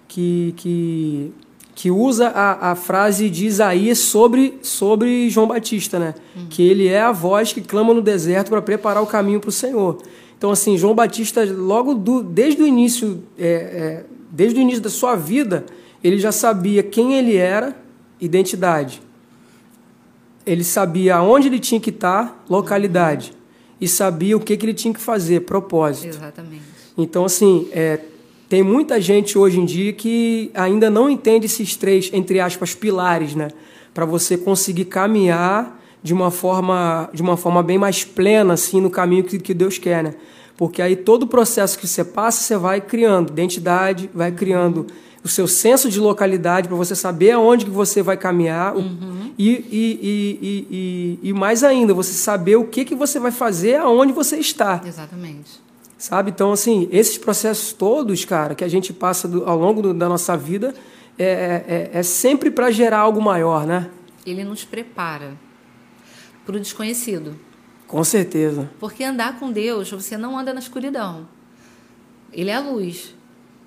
que, 0.08 0.54
que, 0.56 1.32
que 1.74 1.92
usa 1.92 2.28
a, 2.28 2.72
a 2.72 2.76
frase 2.76 3.30
de 3.30 3.48
Isaías 3.48 3.98
sobre, 3.98 4.60
sobre 4.62 5.30
João 5.30 5.48
Batista, 5.48 5.98
né? 5.98 6.14
Uhum. 6.36 6.46
Que 6.50 6.62
ele 6.62 6.88
é 6.88 7.02
a 7.02 7.12
voz 7.12 7.52
que 7.52 7.62
clama 7.62 7.94
no 7.94 8.02
deserto 8.02 8.50
para 8.50 8.62
preparar 8.62 9.02
o 9.02 9.08
caminho 9.08 9.40
para 9.40 9.50
o 9.50 9.52
Senhor. 9.52 9.98
Então, 10.38 10.52
assim, 10.52 10.78
João 10.78 10.94
Batista, 10.94 11.44
logo 11.44 11.96
do, 11.96 12.22
desde 12.22 12.62
o 12.62 12.68
início, 12.68 13.24
é, 13.38 13.48
é, 13.48 14.06
desde 14.30 14.60
o 14.60 14.62
início 14.62 14.82
da 14.82 14.90
sua 14.90 15.16
vida, 15.16 15.66
ele 16.04 16.20
já 16.20 16.32
sabia 16.32 16.84
quem 16.84 17.16
ele 17.16 17.36
era, 17.36 17.76
identidade. 18.22 19.02
Ele 20.46 20.64
sabia 20.64 21.20
onde 21.24 21.48
ele 21.48 21.58
tinha 21.58 21.82
que 21.82 21.90
estar, 21.90 22.46
localidade 22.48 23.34
e 23.80 23.88
sabia 23.88 24.38
o 24.38 24.40
que, 24.40 24.56
que 24.56 24.66
ele 24.66 24.74
tinha 24.74 24.94
que 24.94 25.00
fazer, 25.00 25.42
propósito. 25.42 26.08
Exatamente. 26.08 26.64
Então, 26.98 27.26
assim, 27.26 27.68
é, 27.72 28.00
tem 28.48 28.64
muita 28.64 29.02
gente 29.02 29.38
hoje 29.38 29.60
em 29.60 29.66
dia 29.66 29.92
que 29.92 30.52
ainda 30.54 30.90
não 30.90 31.10
entende 31.10 31.46
esses 31.46 31.76
três, 31.76 32.10
entre 32.14 32.40
aspas, 32.40 32.74
pilares, 32.74 33.36
né? 33.36 33.50
Para 33.94 34.06
você 34.06 34.38
conseguir 34.38 34.86
caminhar 34.86 35.82
de 36.02 36.14
uma 36.14 36.30
forma 36.30 37.10
de 37.14 37.22
uma 37.22 37.36
forma 37.36 37.64
bem 37.64 37.78
mais 37.78 38.04
plena, 38.04 38.54
assim, 38.54 38.80
no 38.80 38.90
caminho 38.90 39.24
que, 39.24 39.40
que 39.40 39.54
Deus 39.54 39.78
quer, 39.78 40.04
né? 40.04 40.14
Porque 40.56 40.82
aí 40.82 40.96
todo 40.96 41.24
o 41.24 41.28
processo 41.28 41.78
que 41.78 41.88
você 41.88 42.04
passa, 42.04 42.44
você 42.44 42.56
vai 42.56 42.80
criando 42.80 43.32
identidade, 43.32 44.10
vai 44.14 44.32
criando 44.32 44.88
o 45.26 45.28
seu 45.28 45.48
senso 45.48 45.90
de 45.90 46.00
localidade 46.00 46.68
para 46.68 46.78
você 46.78 46.96
saber 46.96 47.32
aonde 47.32 47.66
que 47.66 47.72
você 47.72 48.04
vai 48.04 48.16
caminhar 48.16 48.76
uhum. 48.76 49.34
e, 49.36 49.50
e, 49.50 50.40
e, 50.70 51.20
e, 51.30 51.34
mais 51.34 51.64
ainda, 51.64 51.96
você 51.96 52.14
saber 52.14 52.58
o 52.58 52.66
que, 52.68 52.86
que 52.86 52.94
você 52.94 53.20
vai 53.20 53.32
fazer 53.32 53.78
aonde 53.78 54.14
você 54.14 54.38
está. 54.38 54.80
Exatamente. 54.86 55.60
Sabe? 55.98 56.30
Então, 56.30 56.52
assim, 56.52 56.88
esses 56.92 57.18
processos 57.18 57.74
todos, 57.74 58.24
cara, 58.24 58.54
que 58.54 58.64
a 58.64 58.68
gente 58.68 58.94
passa 58.94 59.28
do, 59.28 59.44
ao 59.50 59.58
longo 59.58 59.82
do, 59.82 59.96
da 59.96 60.08
nossa 60.08 60.38
vida, 60.38 60.76
é, 61.18 61.26
é, 61.26 61.66
é, 61.68 62.00
é 62.00 62.04
sempre 62.04 62.52
para 62.52 62.70
gerar 62.70 63.00
algo 63.00 63.20
maior, 63.20 63.66
né? 63.66 63.90
Ele 64.28 64.44
nos 64.44 64.64
prepara 64.64 65.34
para 66.46 66.56
o 66.56 66.60
desconhecido. 66.60 67.36
Com 67.88 68.04
certeza. 68.04 68.70
Porque 68.80 69.04
andar 69.04 69.40
com 69.40 69.52
Deus, 69.52 69.90
você 69.90 70.18
não 70.18 70.38
anda 70.38 70.54
na 70.54 70.60
escuridão. 70.60 71.28
Ele 72.32 72.52
é 72.52 72.56
a 72.56 72.60
luz. 72.60 73.16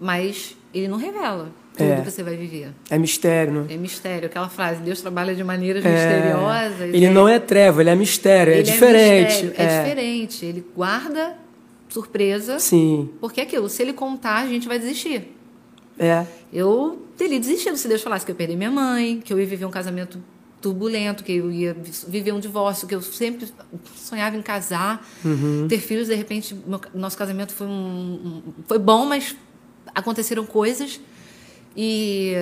Mas 0.00 0.56
ele 0.72 0.88
não 0.88 0.98
revela 0.98 1.50
tudo 1.78 1.90
é. 1.90 2.00
que 2.00 2.10
você 2.10 2.22
vai 2.22 2.36
viver. 2.36 2.72
É 2.90 2.98
mistério, 2.98 3.52
né? 3.52 3.66
É 3.70 3.76
mistério. 3.76 4.26
Aquela 4.26 4.48
frase, 4.48 4.80
Deus 4.80 5.00
trabalha 5.00 5.34
de 5.34 5.44
maneiras 5.44 5.84
é. 5.84 5.92
misteriosas. 5.92 6.94
Ele 6.94 7.04
é... 7.04 7.10
não 7.10 7.28
é 7.28 7.38
treva, 7.38 7.80
ele 7.80 7.90
é 7.90 7.94
mistério, 7.94 8.52
é 8.52 8.58
ele 8.58 8.68
é 8.68 8.72
diferente. 8.72 9.52
É, 9.56 9.62
é, 9.62 9.82
diferente. 9.82 10.44
Ele 10.44 10.64
guarda 10.74 11.36
surpresa. 11.88 12.58
Sim. 12.58 13.08
Porque 13.20 13.40
é 13.40 13.44
aquilo, 13.44 13.68
se 13.68 13.82
ele 13.82 13.92
contar, 13.92 14.38
a 14.38 14.46
gente 14.46 14.66
vai 14.66 14.78
desistir. 14.78 15.34
É. 15.98 16.26
Eu 16.52 17.06
teria 17.16 17.38
desistido 17.38 17.76
se 17.76 17.88
Deus 17.88 18.02
falasse 18.02 18.24
que 18.24 18.30
eu 18.30 18.34
ia 18.34 18.38
perder 18.38 18.56
minha 18.56 18.70
mãe, 18.70 19.20
que 19.24 19.32
eu 19.32 19.38
ia 19.38 19.46
viver 19.46 19.64
um 19.64 19.70
casamento 19.70 20.18
turbulento, 20.60 21.22
que 21.22 21.32
eu 21.32 21.50
ia 21.50 21.76
viver 22.08 22.32
um 22.32 22.40
divórcio, 22.40 22.86
que 22.88 22.94
eu 22.94 23.00
sempre 23.00 23.48
sonhava 23.96 24.36
em 24.36 24.42
casar, 24.42 25.06
uhum. 25.24 25.66
ter 25.68 25.78
filhos. 25.78 26.08
De 26.08 26.14
repente, 26.14 26.54
meu, 26.66 26.80
nosso 26.94 27.16
casamento 27.16 27.52
foi 27.52 27.66
um, 27.66 27.70
um, 27.70 28.42
foi 28.66 28.78
bom, 28.78 29.06
mas 29.06 29.36
aconteceram 29.95 30.45
coisas 30.45 31.01
e, 31.76 32.34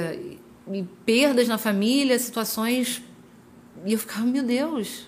e 0.73 0.85
perdas 1.05 1.49
na 1.49 1.59
família, 1.59 2.19
situações. 2.19 3.03
E 3.85 3.93
eu 3.93 3.99
ficava, 3.99 4.25
meu 4.27 4.43
Deus, 4.43 5.07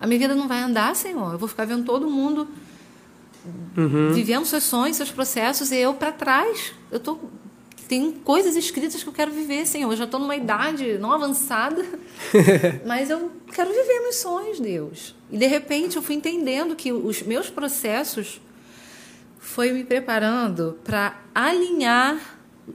a 0.00 0.06
minha 0.06 0.18
vida 0.18 0.34
não 0.34 0.48
vai 0.48 0.60
andar, 0.60 0.94
Senhor. 0.94 1.32
Eu 1.32 1.38
vou 1.38 1.48
ficar 1.48 1.64
vendo 1.64 1.84
todo 1.84 2.08
mundo 2.08 2.48
uhum. 3.76 4.12
vivendo 4.12 4.44
seus 4.44 4.64
sonhos, 4.64 4.96
seus 4.96 5.10
processos, 5.10 5.70
e 5.70 5.76
eu 5.76 5.94
para 5.94 6.12
trás. 6.12 6.72
Eu 6.90 7.00
tô 7.00 7.18
tem 7.88 8.10
coisas 8.10 8.56
escritas 8.56 9.02
que 9.02 9.08
eu 9.08 9.12
quero 9.12 9.30
viver, 9.30 9.64
Senhor. 9.64 9.90
Eu 9.92 9.96
já 9.96 10.04
estou 10.04 10.18
numa 10.18 10.34
idade 10.34 10.98
não 10.98 11.12
avançada, 11.12 11.84
mas 12.84 13.10
eu 13.10 13.30
quero 13.52 13.70
viver 13.70 14.00
meus 14.00 14.16
sonhos, 14.16 14.58
Deus. 14.58 15.14
E 15.30 15.38
de 15.38 15.46
repente 15.46 15.96
eu 15.96 16.02
fui 16.02 16.16
entendendo 16.16 16.74
que 16.74 16.92
os 16.92 17.22
meus 17.22 17.48
processos 17.48 18.40
foi 19.46 19.70
me 19.72 19.84
preparando 19.84 20.76
para 20.82 21.16
alinhar 21.32 22.18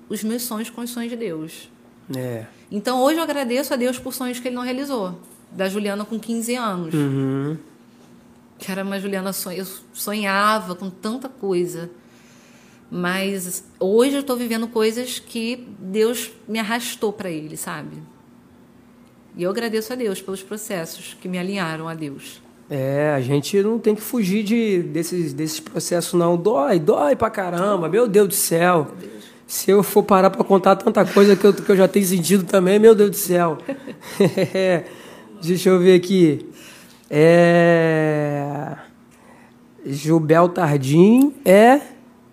os 0.08 0.24
meus 0.24 0.44
sonhos 0.44 0.70
com 0.70 0.80
os 0.80 0.90
sonhos 0.90 1.12
de 1.12 1.18
Deus. 1.18 1.70
É. 2.16 2.46
Então 2.72 3.02
hoje 3.02 3.18
eu 3.18 3.24
agradeço 3.24 3.74
a 3.74 3.78
Deus 3.78 4.00
por 4.00 4.14
sonhos 4.14 4.40
que 4.40 4.48
ele 4.48 4.56
não 4.56 4.64
realizou. 4.64 5.20
Da 5.52 5.68
Juliana 5.68 6.06
com 6.06 6.18
15 6.18 6.56
anos. 6.56 6.94
Uhum. 6.94 7.58
Que 8.58 8.72
era 8.72 8.84
uma 8.84 8.98
Juliana 9.00 9.34
sonha, 9.34 9.58
eu 9.58 9.68
sonhava 9.92 10.74
com 10.74 10.90
tanta 10.90 11.28
coisa. 11.28 11.92
Mas 12.90 13.66
hoje 13.78 14.16
eu 14.16 14.22
estou 14.22 14.38
vivendo 14.38 14.66
coisas 14.68 15.20
que 15.20 15.68
Deus 15.78 16.32
me 16.48 16.58
arrastou 16.58 17.12
para 17.12 17.30
Ele, 17.30 17.58
sabe? 17.58 18.02
E 19.36 19.44
eu 19.44 19.50
agradeço 19.50 19.92
a 19.92 19.96
Deus 19.98 20.22
pelos 20.22 20.42
processos 20.42 21.18
que 21.20 21.28
me 21.28 21.38
alinharam 21.38 21.90
a 21.90 21.94
Deus. 21.94 22.42
É, 22.72 23.12
a 23.14 23.20
gente 23.20 23.62
não 23.62 23.78
tem 23.78 23.94
que 23.94 24.02
fugir 24.02 24.44
de, 24.44 24.82
desses, 24.82 25.34
desses 25.34 25.60
processos, 25.60 26.18
não. 26.18 26.38
Dói, 26.38 26.80
dói 26.80 27.18
pra 27.18 27.30
caramba, 27.30 27.90
meu 27.90 28.08
Deus 28.08 28.30
do 28.30 28.34
céu. 28.34 28.88
Deus. 28.98 29.12
Se 29.46 29.70
eu 29.70 29.84
for 29.84 30.04
parar 30.04 30.30
para 30.30 30.42
contar 30.46 30.78
tanta 30.78 31.04
coisa 31.04 31.36
que 31.36 31.44
eu, 31.46 31.54
que 31.54 31.70
eu 31.70 31.76
já 31.76 31.86
tenho 31.86 32.06
sentido 32.06 32.46
também, 32.46 32.80
meu 32.80 32.96
Deus 32.96 33.10
do 33.10 33.18
céu. 33.18 33.58
Deixa 35.44 35.68
eu 35.68 35.80
ver 35.80 35.96
aqui. 35.96 36.46
É. 37.10 38.72
Jubel 39.86 40.48
Tardim 40.48 41.34
é. 41.44 41.82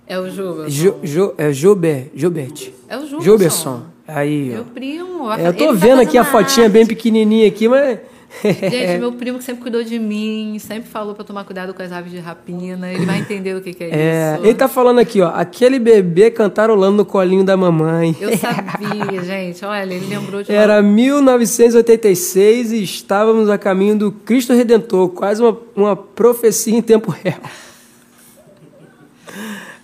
É 0.06 0.20
o 0.20 0.30
Juba. 0.30 0.70
Ju, 0.70 0.94
Ju, 1.02 1.34
é 1.36 1.52
Juber, 1.52 2.10
Jubert. 2.14 2.72
É 2.88 2.96
o 2.96 3.00
Juberson. 3.00 3.24
Juberson. 3.24 3.82
Aí, 4.06 4.50
Meu 4.50 4.64
primo. 4.64 5.32
É, 5.32 5.48
eu 5.48 5.52
tô 5.52 5.74
vendo 5.74 5.96
tá 5.96 6.02
aqui 6.02 6.16
a 6.16 6.24
fotinha 6.24 6.66
arte. 6.66 6.72
bem 6.72 6.86
pequenininha 6.86 7.48
aqui, 7.48 7.66
mas 7.66 7.98
Gente, 8.44 8.98
meu 8.98 9.12
primo 9.12 9.38
que 9.38 9.44
sempre 9.44 9.62
cuidou 9.62 9.82
de 9.82 9.98
mim, 9.98 10.58
sempre 10.58 10.88
falou 10.88 11.14
para 11.14 11.24
tomar 11.24 11.44
cuidado 11.44 11.72
com 11.72 11.82
as 11.82 11.90
aves 11.90 12.12
de 12.12 12.18
rapina. 12.18 12.92
Ele 12.92 13.06
vai 13.06 13.20
entender 13.20 13.56
o 13.56 13.60
que, 13.60 13.72
que 13.72 13.84
é, 13.84 13.90
é, 13.90 14.34
isso. 14.34 14.44
Ele 14.44 14.54
tá 14.54 14.68
falando 14.68 14.98
aqui, 14.98 15.20
ó, 15.20 15.28
aquele 15.28 15.78
bebê 15.78 16.30
cantarolando 16.30 16.98
no 16.98 17.06
colinho 17.06 17.42
da 17.42 17.56
mamãe. 17.56 18.14
Eu 18.20 18.36
sabia, 18.36 19.22
gente. 19.24 19.64
Olha, 19.64 19.94
ele 19.94 20.06
lembrou 20.06 20.42
de. 20.42 20.52
Era 20.52 20.82
1986 20.82 22.72
e 22.72 22.82
estávamos 22.82 23.48
a 23.48 23.56
caminho 23.56 23.96
do 23.96 24.12
Cristo 24.12 24.52
Redentor, 24.52 25.08
quase 25.08 25.42
uma, 25.42 25.58
uma 25.74 25.96
profecia 25.96 26.76
em 26.76 26.82
tempo 26.82 27.10
real. 27.10 27.40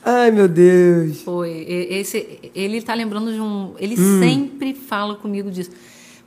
Ai, 0.04 0.30
meu 0.30 0.46
Deus. 0.46 1.22
Foi. 1.22 1.64
Esse, 1.66 2.50
ele 2.54 2.82
tá 2.82 2.92
lembrando 2.92 3.32
de 3.32 3.40
um. 3.40 3.72
Ele 3.78 3.98
hum. 3.98 4.20
sempre 4.20 4.74
fala 4.74 5.14
comigo 5.14 5.50
disso. 5.50 5.70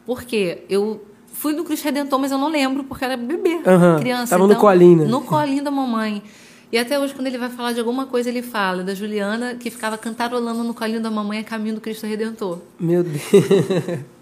Porque 0.03 0.59
eu 0.68 0.99
fui 1.38 1.53
no 1.53 1.63
Cristo 1.63 1.85
Redentor, 1.85 2.19
mas 2.19 2.31
eu 2.31 2.38
não 2.38 2.49
lembro, 2.49 2.83
porque 2.83 3.05
era 3.05 3.15
bebê, 3.15 3.59
uhum, 3.65 3.99
criança. 3.99 4.31
Tava 4.31 4.43
então, 4.43 4.55
no 4.55 4.61
colinho. 4.61 5.03
Né? 5.03 5.05
No 5.05 5.21
colinho 5.21 5.63
da 5.63 5.71
mamãe. 5.71 6.23
E 6.71 6.77
até 6.77 6.99
hoje, 6.99 7.13
quando 7.13 7.27
ele 7.27 7.38
vai 7.38 7.49
falar 7.49 7.71
de 7.71 7.79
alguma 7.79 8.07
coisa, 8.07 8.27
ele 8.27 8.41
fala 8.41 8.83
da 8.83 8.93
Juliana 8.93 9.55
que 9.55 9.69
ficava 9.69 9.97
cantarolando 9.97 10.63
no 10.63 10.73
colinho 10.73 10.99
da 10.99 11.09
mamãe 11.09 11.39
a 11.39 11.43
caminho 11.43 11.75
do 11.75 11.81
Cristo 11.81 12.05
Redentor. 12.05 12.59
Meu 12.79 13.03
Deus. 13.03 13.21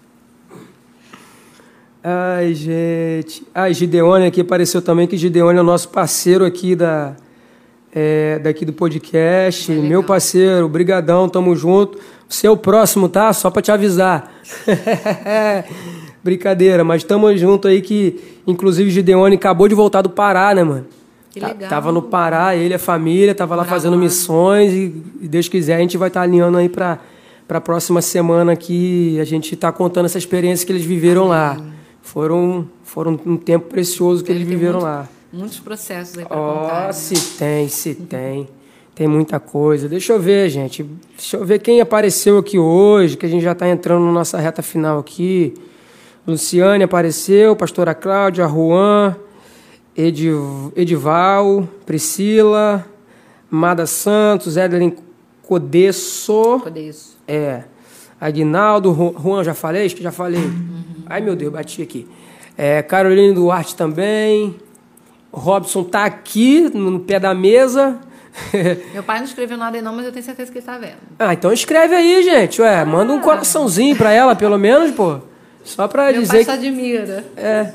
Ai, 2.04 2.54
gente. 2.54 3.44
Ai, 3.52 3.74
Gideone 3.74 4.26
aqui 4.26 4.42
apareceu 4.42 4.80
também, 4.80 5.08
que 5.08 5.16
Gideone 5.16 5.58
é 5.58 5.60
o 5.60 5.64
nosso 5.64 5.88
parceiro 5.88 6.44
aqui 6.44 6.76
da, 6.76 7.16
é, 7.92 8.38
daqui 8.38 8.64
do 8.64 8.72
podcast. 8.72 9.72
É 9.72 9.74
Meu 9.74 10.04
parceiro, 10.04 10.68
brigadão, 10.68 11.28
tamo 11.28 11.56
junto. 11.56 11.98
Você 12.28 12.46
é 12.46 12.50
o 12.50 12.56
próximo, 12.56 13.08
tá? 13.08 13.32
Só 13.32 13.50
para 13.50 13.62
te 13.62 13.72
avisar. 13.72 14.32
Brincadeira, 16.26 16.84
mas 16.84 17.02
estamos 17.02 17.40
junto 17.40 17.68
aí 17.68 17.80
que, 17.80 18.20
inclusive, 18.46 18.90
Gideone 18.90 19.36
acabou 19.36 19.68
de 19.68 19.74
voltar 19.74 20.02
do 20.02 20.10
Pará, 20.10 20.54
né, 20.54 20.62
mano? 20.62 20.86
Que 21.30 21.40
tá, 21.40 21.48
legal. 21.48 21.70
Tava 21.70 21.92
no 21.92 22.02
Pará, 22.02 22.54
ele 22.54 22.72
e 22.72 22.74
a 22.74 22.78
família, 22.78 23.34
tava 23.34 23.56
lá 23.56 23.64
fazendo 23.64 23.96
missões 23.96 24.72
e, 24.72 25.02
e, 25.22 25.28
Deus 25.28 25.48
quiser, 25.48 25.76
a 25.76 25.78
gente 25.78 25.96
vai 25.96 26.08
estar 26.08 26.20
tá 26.20 26.24
alinhando 26.24 26.58
aí 26.58 26.68
para 26.68 26.98
para 27.46 27.58
a 27.58 27.60
próxima 27.60 28.02
semana 28.02 28.52
aqui 28.52 29.18
a 29.20 29.24
gente 29.24 29.54
está 29.54 29.70
contando 29.70 30.06
essa 30.06 30.18
experiência 30.18 30.66
que 30.66 30.72
eles 30.72 30.84
viveram 30.84 31.28
lá. 31.28 31.56
Foram, 32.02 32.68
foram 32.84 33.18
um 33.24 33.36
tempo 33.36 33.68
precioso 33.68 34.22
que 34.24 34.30
ele 34.30 34.40
eles 34.40 34.48
viveram 34.48 34.80
muito, 34.80 34.84
lá. 34.84 35.08
Muitos 35.32 35.58
processos 35.58 36.18
aí 36.18 36.24
para 36.24 36.36
oh, 36.36 36.60
contar. 36.60 36.86
Né? 36.86 36.92
se 36.92 37.38
tem, 37.38 37.68
se 37.68 37.94
tem. 37.94 38.48
Tem 38.94 39.06
muita 39.06 39.38
coisa. 39.38 39.88
Deixa 39.88 40.12
eu 40.12 40.20
ver, 40.20 40.48
gente. 40.48 40.82
Deixa 41.16 41.36
eu 41.36 41.44
ver 41.44 41.58
quem 41.58 41.80
apareceu 41.80 42.38
aqui 42.38 42.58
hoje, 42.58 43.16
que 43.16 43.26
a 43.26 43.28
gente 43.28 43.42
já 43.42 43.52
está 43.52 43.68
entrando 43.68 44.04
na 44.04 44.12
nossa 44.12 44.38
reta 44.38 44.62
final 44.62 44.98
aqui. 44.98 45.52
Luciane 46.26 46.82
apareceu, 46.82 47.54
pastora 47.54 47.94
Cláudia, 47.94 48.48
Juan, 48.48 49.14
Ediv, 49.96 50.72
Edival, 50.74 51.68
Priscila, 51.86 52.84
Mada 53.48 53.86
Santos, 53.86 54.56
Edelyn 54.56 54.92
Codesso. 55.42 56.60
Codesso. 56.62 57.16
É. 57.28 57.62
Aguinaldo, 58.20 58.92
Juan, 59.22 59.44
já 59.44 59.54
falei? 59.54 59.86
Acho 59.86 59.94
que 59.94 60.02
já 60.02 60.10
falei. 60.10 60.40
Uhum. 60.40 61.04
Ai, 61.06 61.20
meu 61.20 61.36
Deus, 61.36 61.52
bati 61.52 61.82
aqui. 61.82 62.08
É, 62.58 62.82
Carolina 62.82 63.32
Duarte 63.32 63.76
também. 63.76 64.56
Robson 65.32 65.84
tá 65.84 66.04
aqui, 66.04 66.70
no 66.74 67.00
pé 67.00 67.20
da 67.20 67.34
mesa. 67.34 68.00
Meu 68.92 69.02
pai 69.02 69.18
não 69.18 69.24
escreveu 69.24 69.56
nada 69.56 69.76
aí 69.76 69.82
não, 69.82 69.94
mas 69.94 70.06
eu 70.06 70.12
tenho 70.12 70.24
certeza 70.24 70.50
que 70.52 70.58
ele 70.58 70.66
tá 70.66 70.78
vendo. 70.78 70.96
Ah, 71.18 71.32
então 71.32 71.52
escreve 71.52 71.94
aí, 71.94 72.22
gente. 72.22 72.60
Ué, 72.60 72.80
ah. 72.80 72.84
manda 72.84 73.12
um 73.12 73.20
coraçãozinho 73.20 73.96
pra 73.96 74.12
ela, 74.12 74.34
pelo 74.34 74.58
menos, 74.58 74.90
pô. 74.92 75.20
Só 75.66 75.88
para 75.88 76.12
dizer. 76.12 76.44
Pai 76.44 76.44
que... 76.44 76.50
admira. 76.66 77.24
É. 77.36 77.72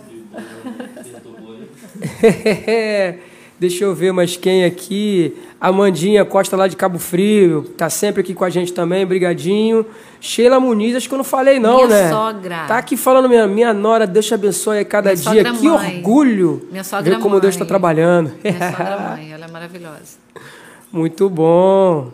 Deixa 3.59 3.83
eu 3.83 3.93
ver 3.93 4.11
mais 4.11 4.35
quem 4.35 4.63
aqui. 4.63 5.37
Amandinha 5.59 6.25
Costa 6.25 6.57
lá 6.57 6.67
de 6.67 6.75
Cabo 6.75 6.97
Frio, 6.97 7.63
tá 7.77 7.87
sempre 7.87 8.21
aqui 8.21 8.33
com 8.33 8.43
a 8.43 8.49
gente 8.49 8.73
também, 8.73 9.05
brigadinho. 9.05 9.85
Sheila 10.19 10.59
Muniz, 10.59 10.95
acho 10.95 11.07
que 11.07 11.13
eu 11.13 11.19
não 11.19 11.23
falei 11.23 11.59
não, 11.59 11.75
minha 11.75 11.87
né? 11.87 12.07
Minha 12.07 12.09
sogra. 12.09 12.65
Tá 12.67 12.77
aqui 12.79 12.97
falando 12.97 13.29
minha, 13.29 13.45
minha 13.45 13.71
nora, 13.71 14.07
Deus 14.07 14.25
te 14.25 14.33
abençoe 14.33 14.79
a 14.79 14.85
cada 14.85 15.13
minha 15.13 15.31
dia. 15.31 15.43
Que 15.43 15.67
mãe. 15.67 15.97
orgulho. 15.97 16.67
Minha 16.71 16.83
sogra 16.83 17.13
ver 17.13 17.19
como 17.19 17.35
mãe. 17.35 17.41
Deus 17.41 17.53
está 17.53 17.65
trabalhando. 17.65 18.31
Minha 18.43 18.71
sogra 18.71 18.99
mãe, 19.11 19.31
ela 19.31 19.45
é 19.45 19.51
maravilhosa. 19.51 20.17
Muito 20.91 21.29
bom. 21.29 22.11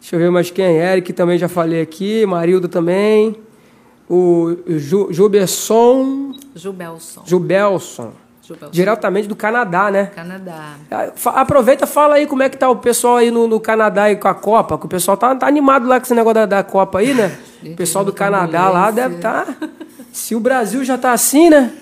Deixa 0.00 0.16
eu 0.16 0.20
ver 0.20 0.30
mais 0.30 0.50
quem. 0.50 0.78
Eric 0.78 1.12
também 1.12 1.36
já 1.36 1.48
falei 1.48 1.82
aqui, 1.82 2.24
Marildo 2.24 2.68
também 2.68 3.36
o 4.08 4.56
Ju, 4.66 5.08
Jubelson. 5.10 6.32
Jubelson. 6.54 7.22
Jubelson. 7.26 8.12
Diretamente 8.70 9.26
do 9.26 9.34
Canadá, 9.34 9.90
né? 9.90 10.06
Canadá. 10.14 10.74
Aproveita 11.34 11.84
fala 11.86 12.14
aí 12.14 12.26
como 12.26 12.44
é 12.44 12.48
que 12.48 12.56
tá 12.56 12.70
o 12.70 12.76
pessoal 12.76 13.16
aí 13.16 13.30
no, 13.30 13.48
no 13.48 13.58
Canadá 13.58 14.08
e 14.10 14.16
com 14.16 14.28
a 14.28 14.34
Copa, 14.34 14.78
que 14.78 14.86
o 14.86 14.88
pessoal 14.88 15.16
tá, 15.16 15.34
tá 15.34 15.48
animado 15.48 15.88
lá 15.88 15.98
com 15.98 16.04
esse 16.04 16.14
negócio 16.14 16.34
da, 16.34 16.46
da 16.46 16.62
Copa 16.62 17.00
aí, 17.00 17.12
né? 17.12 17.36
o 17.64 17.74
pessoal 17.74 18.04
do 18.04 18.12
Canadá 18.12 18.68
lá 18.68 18.90
deve 18.92 19.16
estar. 19.16 19.46
Tá, 19.46 19.68
se 20.12 20.34
o 20.36 20.40
Brasil 20.40 20.84
já 20.84 20.96
tá 20.96 21.12
assim, 21.12 21.50
né? 21.50 21.72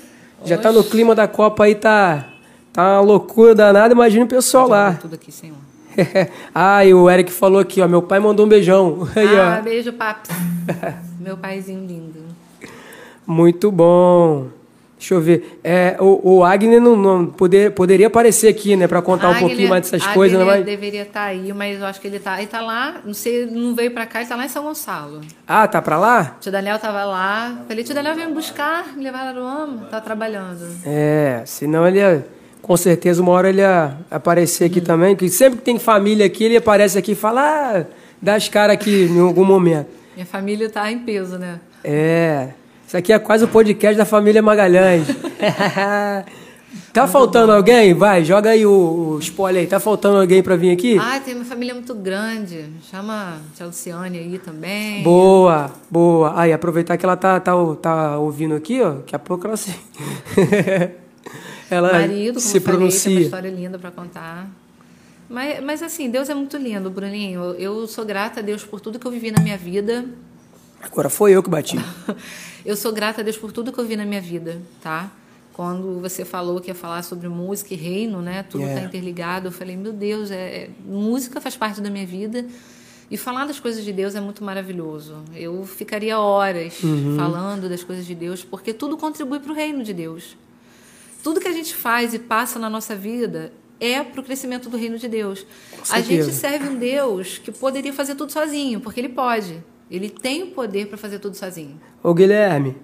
Já 0.44 0.56
tá 0.56 0.72
no 0.72 0.82
clima 0.82 1.14
da 1.14 1.28
Copa 1.28 1.64
aí, 1.64 1.74
tá, 1.74 2.26
tá 2.72 2.94
uma 2.94 3.00
loucura 3.00 3.54
danada, 3.54 3.92
imagina 3.92 4.24
o 4.24 4.28
pessoal 4.28 4.66
lá. 4.66 4.94
Tudo 4.94 5.14
aqui, 5.14 5.30
senhor. 5.30 5.63
ah, 6.54 6.84
e 6.84 6.92
o 6.92 7.08
Eric 7.10 7.32
falou 7.32 7.60
aqui, 7.60 7.80
ó, 7.80 7.88
meu 7.88 8.02
pai 8.02 8.18
mandou 8.18 8.46
um 8.46 8.48
beijão. 8.48 9.08
Aí, 9.14 9.38
ah, 9.38 9.58
ó. 9.60 9.62
beijo, 9.62 9.92
papo. 9.92 10.28
Meu 11.20 11.36
paizinho 11.36 11.86
lindo. 11.86 12.20
Muito 13.26 13.70
bom. 13.70 14.48
Deixa 14.98 15.14
eu 15.14 15.20
ver. 15.20 15.60
É, 15.62 15.96
o, 16.00 16.36
o 16.36 16.44
Agner 16.44 16.80
não, 16.80 16.96
não 16.96 17.26
poder, 17.26 17.72
poderia 17.72 18.06
aparecer 18.06 18.48
aqui, 18.48 18.74
né, 18.74 18.86
para 18.86 19.02
contar 19.02 19.28
Agner, 19.28 19.44
um 19.44 19.48
pouquinho 19.48 19.68
mais 19.68 19.82
dessas 19.82 20.02
Agner 20.02 20.14
coisas, 20.14 20.38
né? 20.38 20.44
Mas... 20.44 20.64
deveria 20.64 21.02
estar 21.02 21.20
tá 21.20 21.26
aí, 21.26 21.52
mas 21.52 21.78
eu 21.78 21.86
acho 21.86 22.00
que 22.00 22.06
ele 22.06 22.16
está. 22.16 22.38
Ele 22.38 22.46
tá 22.46 22.60
lá, 22.60 23.02
não 23.04 23.12
sei, 23.12 23.44
não 23.44 23.74
veio 23.74 23.90
para 23.90 24.06
cá, 24.06 24.20
ele 24.20 24.24
está 24.24 24.36
lá 24.36 24.46
em 24.46 24.48
São 24.48 24.64
Gonçalo. 24.64 25.20
Ah, 25.46 25.68
tá 25.68 25.82
para 25.82 25.98
lá? 25.98 26.36
Tio 26.40 26.50
Daniel 26.50 26.76
estava 26.76 27.04
lá. 27.04 27.64
Falei, 27.68 27.84
tio 27.84 27.94
Daniel 27.94 28.14
veio 28.14 28.28
me 28.28 28.34
buscar, 28.34 28.96
me 28.96 29.04
levar 29.04 29.26
a 29.26 29.28
Aruama, 29.28 29.86
tá 29.90 30.00
trabalhando. 30.00 30.64
É, 30.86 31.42
senão 31.44 31.86
ele 31.86 31.98
ia, 31.98 32.26
com 32.64 32.78
certeza 32.78 33.20
uma 33.20 33.30
hora 33.30 33.50
ele 33.50 33.60
ia 33.60 33.94
aparecer 34.10 34.64
aqui 34.64 34.80
também, 34.80 35.14
que 35.14 35.28
sempre 35.28 35.58
que 35.58 35.64
tem 35.64 35.78
família 35.78 36.24
aqui, 36.24 36.44
ele 36.44 36.56
aparece 36.56 36.96
aqui 36.96 37.12
e 37.12 37.14
fala, 37.14 37.42
ah, 37.42 37.84
dá 38.22 38.36
as 38.36 38.48
caras 38.48 38.72
aqui 38.72 39.04
em 39.04 39.20
algum 39.20 39.44
momento. 39.44 39.88
Minha 40.14 40.24
família 40.24 40.66
está 40.66 40.90
em 40.90 40.98
peso, 41.00 41.36
né? 41.36 41.60
É. 41.84 42.48
Isso 42.86 42.96
aqui 42.96 43.12
é 43.12 43.18
quase 43.18 43.44
o 43.44 43.48
podcast 43.48 43.98
da 43.98 44.06
família 44.06 44.40
Magalhães. 44.40 45.06
Tá 46.92 47.02
muito 47.02 47.12
faltando 47.12 47.48
bom. 47.48 47.52
alguém? 47.54 47.94
Vai, 47.94 48.24
joga 48.24 48.50
aí 48.50 48.64
o, 48.64 48.70
o, 48.70 49.18
spoiler 49.18 49.62
aí. 49.62 49.66
Tá 49.66 49.78
faltando 49.80 50.18
alguém 50.18 50.42
para 50.42 50.56
vir 50.56 50.70
aqui? 50.70 50.96
Ah, 50.98 51.20
tem 51.20 51.34
uma 51.34 51.44
família 51.44 51.74
muito 51.74 51.94
grande. 51.94 52.66
Chama 52.90 53.38
a 53.60 53.64
Luciane 53.64 54.18
aí 54.18 54.38
também. 54.38 55.02
Boa, 55.02 55.72
boa. 55.90 56.32
Aí, 56.36 56.52
aproveitar 56.52 56.96
que 56.96 57.04
ela 57.04 57.16
tá, 57.16 57.38
tá, 57.38 57.52
tá 57.80 58.18
ouvindo 58.18 58.54
aqui, 58.54 58.80
ó. 58.80 58.90
Daqui 58.92 59.14
a 59.14 59.18
pouco 59.18 59.46
ela 59.46 59.56
se. 59.56 59.74
ela 61.74 61.92
Marido, 61.92 62.40
se 62.40 62.60
pronuncia. 62.60 63.00
Falei, 63.00 63.02
tem 63.02 63.16
uma 63.16 63.24
história 63.24 63.50
linda 63.50 63.78
para 63.78 63.90
contar. 63.90 64.50
Mas, 65.28 65.62
mas 65.62 65.82
assim, 65.82 66.10
Deus 66.10 66.28
é 66.28 66.34
muito 66.34 66.56
lindo, 66.56 66.90
Bruninho. 66.90 67.54
Eu 67.58 67.86
sou 67.86 68.04
grata 68.04 68.40
a 68.40 68.42
Deus 68.42 68.64
por 68.64 68.80
tudo 68.80 68.98
que 68.98 69.06
eu 69.06 69.10
vivi 69.10 69.30
na 69.30 69.40
minha 69.40 69.56
vida. 69.56 70.04
Agora 70.80 71.08
foi 71.08 71.32
eu 71.32 71.42
que 71.42 71.48
bati. 71.48 71.76
eu 72.64 72.76
sou 72.76 72.92
grata 72.92 73.20
a 73.20 73.24
Deus 73.24 73.36
por 73.36 73.50
tudo 73.50 73.72
que 73.72 73.78
eu 73.78 73.86
vi 73.86 73.96
na 73.96 74.04
minha 74.04 74.20
vida, 74.20 74.60
tá? 74.82 75.10
Quando 75.54 76.00
você 76.00 76.24
falou 76.24 76.60
que 76.60 76.68
ia 76.68 76.74
falar 76.74 77.02
sobre 77.02 77.28
música 77.28 77.72
e 77.72 77.76
reino, 77.76 78.20
né? 78.20 78.42
Tudo 78.42 78.64
está 78.64 78.80
é. 78.80 78.84
interligado. 78.84 79.48
Eu 79.48 79.52
falei, 79.52 79.76
meu 79.76 79.92
Deus, 79.92 80.30
é, 80.30 80.36
é, 80.36 80.70
música 80.84 81.40
faz 81.40 81.56
parte 81.56 81.80
da 81.80 81.88
minha 81.88 82.06
vida. 82.06 82.44
E 83.10 83.16
falar 83.16 83.46
das 83.46 83.60
coisas 83.60 83.84
de 83.84 83.92
Deus 83.92 84.14
é 84.14 84.20
muito 84.20 84.42
maravilhoso. 84.42 85.16
Eu 85.34 85.64
ficaria 85.64 86.18
horas 86.18 86.82
uhum. 86.82 87.16
falando 87.16 87.68
das 87.68 87.84
coisas 87.84 88.04
de 88.04 88.14
Deus, 88.14 88.42
porque 88.42 88.74
tudo 88.74 88.96
contribui 88.96 89.38
para 89.38 89.52
o 89.52 89.54
reino 89.54 89.84
de 89.84 89.92
Deus. 89.92 90.36
Tudo 91.24 91.40
que 91.40 91.48
a 91.48 91.52
gente 91.52 91.74
faz 91.74 92.12
e 92.12 92.18
passa 92.18 92.58
na 92.58 92.68
nossa 92.68 92.94
vida 92.94 93.50
é 93.80 94.02
para 94.02 94.20
o 94.20 94.22
crescimento 94.22 94.68
do 94.68 94.76
reino 94.76 94.98
de 94.98 95.08
Deus. 95.08 95.46
A 95.88 95.98
gente 96.02 96.30
serve 96.30 96.68
um 96.68 96.76
Deus 96.76 97.38
que 97.38 97.50
poderia 97.50 97.94
fazer 97.94 98.14
tudo 98.14 98.30
sozinho, 98.30 98.78
porque 98.78 99.00
ele 99.00 99.08
pode. 99.08 99.64
Ele 99.90 100.10
tem 100.10 100.42
o 100.42 100.46
poder 100.48 100.86
para 100.86 100.98
fazer 100.98 101.18
tudo 101.18 101.34
sozinho. 101.34 101.80
Ô 102.02 102.12
Guilherme, 102.12 102.76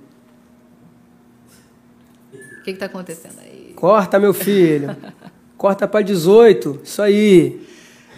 o 2.32 2.62
que 2.62 2.70
está 2.70 2.86
acontecendo 2.86 3.38
aí? 3.40 3.74
Corta, 3.76 4.18
meu 4.18 4.32
filho. 4.32 4.96
Corta 5.58 5.86
para 5.86 6.00
18. 6.00 6.80
Isso 6.82 7.02
aí. 7.02 7.60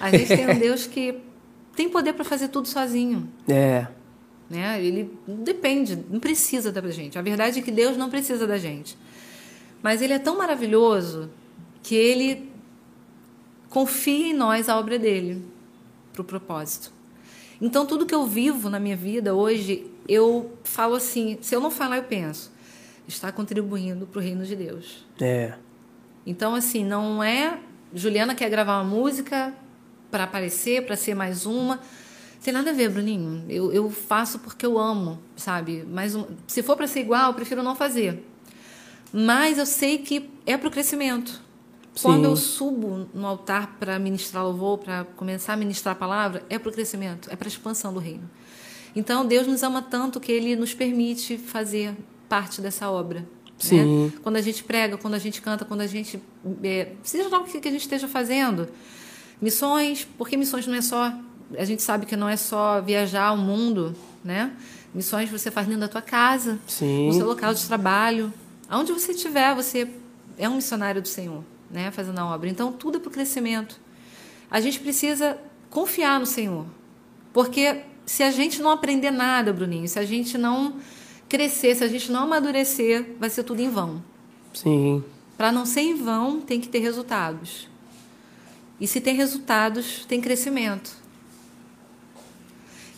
A 0.00 0.08
gente 0.08 0.28
tem 0.28 0.48
um 0.48 0.56
Deus 0.56 0.86
que 0.86 1.18
tem 1.74 1.88
poder 1.88 2.12
para 2.12 2.24
fazer 2.24 2.46
tudo 2.46 2.68
sozinho. 2.68 3.28
É. 3.48 3.88
Né? 4.48 4.84
Ele 4.84 5.10
depende, 5.26 5.98
não 6.08 6.20
precisa 6.20 6.70
da 6.70 6.80
gente. 6.92 7.18
A 7.18 7.22
verdade 7.22 7.58
é 7.58 7.62
que 7.62 7.72
Deus 7.72 7.96
não 7.96 8.08
precisa 8.08 8.46
da 8.46 8.56
gente. 8.56 8.96
Mas 9.82 10.00
ele 10.00 10.12
é 10.12 10.18
tão 10.18 10.38
maravilhoso 10.38 11.30
que 11.82 11.94
ele 11.94 12.50
confia 13.68 14.28
em 14.28 14.34
nós 14.34 14.68
a 14.68 14.78
obra 14.78 14.98
dele 14.98 15.44
para 16.12 16.22
o 16.22 16.24
propósito. 16.24 16.92
Então, 17.60 17.86
tudo 17.86 18.06
que 18.06 18.14
eu 18.14 18.26
vivo 18.26 18.70
na 18.70 18.78
minha 18.78 18.96
vida 18.96 19.34
hoje, 19.34 19.90
eu 20.08 20.52
falo 20.64 20.94
assim: 20.94 21.38
se 21.40 21.54
eu 21.54 21.60
não 21.60 21.70
falar, 21.70 21.96
eu 21.96 22.04
penso 22.04 22.52
está 23.06 23.32
contribuindo 23.32 24.06
para 24.06 24.18
o 24.18 24.22
reino 24.22 24.44
de 24.44 24.56
Deus. 24.56 25.04
É. 25.20 25.54
Então, 26.26 26.54
assim, 26.54 26.84
não 26.84 27.22
é. 27.22 27.58
Juliana 27.94 28.34
quer 28.34 28.48
gravar 28.48 28.80
uma 28.80 28.88
música 28.88 29.54
para 30.10 30.24
aparecer, 30.24 30.86
para 30.86 30.96
ser 30.96 31.14
mais 31.14 31.46
uma. 31.46 31.80
Tem 32.42 32.52
nada 32.52 32.70
a 32.70 32.72
ver, 32.72 32.90
Bruninho. 32.90 33.44
Eu, 33.48 33.72
eu 33.72 33.90
faço 33.90 34.38
porque 34.38 34.66
eu 34.66 34.78
amo, 34.78 35.18
sabe? 35.36 35.86
Mas 35.88 36.16
se 36.46 36.62
for 36.62 36.76
para 36.76 36.86
ser 36.86 37.00
igual, 37.00 37.30
eu 37.30 37.34
prefiro 37.34 37.62
não 37.62 37.74
fazer. 37.74 38.24
Mas 39.12 39.58
eu 39.58 39.66
sei 39.66 39.98
que 39.98 40.30
é 40.46 40.56
para 40.56 40.68
o 40.68 40.70
crescimento. 40.70 41.40
Sim. 41.94 42.02
Quando 42.02 42.24
eu 42.24 42.36
subo 42.36 43.06
no 43.12 43.26
altar 43.26 43.76
para 43.78 43.98
ministrar 43.98 44.42
louvor, 44.44 44.78
para 44.78 45.04
começar 45.16 45.52
a 45.52 45.56
ministrar 45.56 45.94
a 45.94 45.98
palavra, 45.98 46.42
é 46.48 46.58
para 46.58 46.70
o 46.70 46.72
crescimento, 46.72 47.28
é 47.30 47.36
para 47.36 47.46
a 47.46 47.50
expansão 47.50 47.92
do 47.92 48.00
reino. 48.00 48.28
Então, 48.96 49.26
Deus 49.26 49.46
nos 49.46 49.62
ama 49.62 49.82
tanto 49.82 50.18
que 50.18 50.32
Ele 50.32 50.56
nos 50.56 50.74
permite 50.74 51.36
fazer 51.36 51.94
parte 52.28 52.60
dessa 52.60 52.90
obra. 52.90 53.20
Né? 53.20 53.26
Sim. 53.58 54.04
Né? 54.06 54.12
Quando 54.22 54.36
a 54.36 54.40
gente 54.40 54.64
prega, 54.64 54.96
quando 54.96 55.14
a 55.14 55.18
gente 55.18 55.40
canta, 55.42 55.64
quando 55.64 55.82
a 55.82 55.86
gente. 55.86 56.20
É, 56.62 56.92
seja 57.02 57.28
lá 57.28 57.38
o 57.38 57.44
que 57.44 57.68
a 57.68 57.70
gente 57.70 57.82
esteja 57.82 58.08
fazendo. 58.08 58.68
Missões, 59.40 60.06
porque 60.16 60.36
missões 60.36 60.66
não 60.66 60.74
é 60.74 60.82
só. 60.82 61.12
A 61.56 61.64
gente 61.64 61.82
sabe 61.82 62.06
que 62.06 62.16
não 62.16 62.28
é 62.28 62.36
só 62.36 62.80
viajar 62.80 63.32
o 63.32 63.36
mundo, 63.36 63.94
né? 64.24 64.52
Missões 64.94 65.30
você 65.30 65.50
faz 65.50 65.66
dentro 65.66 65.82
da 65.82 65.88
tua 65.88 66.02
casa, 66.02 66.58
Sim. 66.66 67.08
no 67.08 67.12
seu 67.12 67.26
local 67.26 67.52
de 67.52 67.64
trabalho. 67.66 68.32
Aonde 68.72 68.90
você 68.90 69.12
estiver, 69.12 69.54
você 69.54 69.86
é 70.38 70.48
um 70.48 70.56
missionário 70.56 71.02
do 71.02 71.06
Senhor, 71.06 71.44
né? 71.70 71.90
Fazendo 71.90 72.18
a 72.18 72.24
obra. 72.24 72.48
Então, 72.48 72.72
tudo 72.72 72.96
é 72.96 73.00
para 73.00 73.10
o 73.10 73.12
crescimento. 73.12 73.78
A 74.50 74.62
gente 74.62 74.80
precisa 74.80 75.36
confiar 75.68 76.18
no 76.18 76.24
Senhor. 76.24 76.64
Porque 77.34 77.82
se 78.06 78.22
a 78.22 78.30
gente 78.30 78.62
não 78.62 78.70
aprender 78.70 79.10
nada, 79.10 79.52
Bruninho, 79.52 79.86
se 79.86 79.98
a 79.98 80.06
gente 80.06 80.38
não 80.38 80.76
crescer, 81.28 81.74
se 81.74 81.84
a 81.84 81.86
gente 81.86 82.10
não 82.10 82.22
amadurecer, 82.22 83.14
vai 83.20 83.28
ser 83.28 83.42
tudo 83.42 83.60
em 83.60 83.68
vão. 83.68 84.02
Sim. 84.54 85.04
Para 85.36 85.52
não 85.52 85.66
ser 85.66 85.82
em 85.82 85.94
vão, 85.94 86.40
tem 86.40 86.58
que 86.58 86.68
ter 86.68 86.78
resultados. 86.78 87.68
E 88.80 88.86
se 88.86 89.02
tem 89.02 89.14
resultados, 89.14 90.06
tem 90.06 90.18
crescimento. 90.18 90.96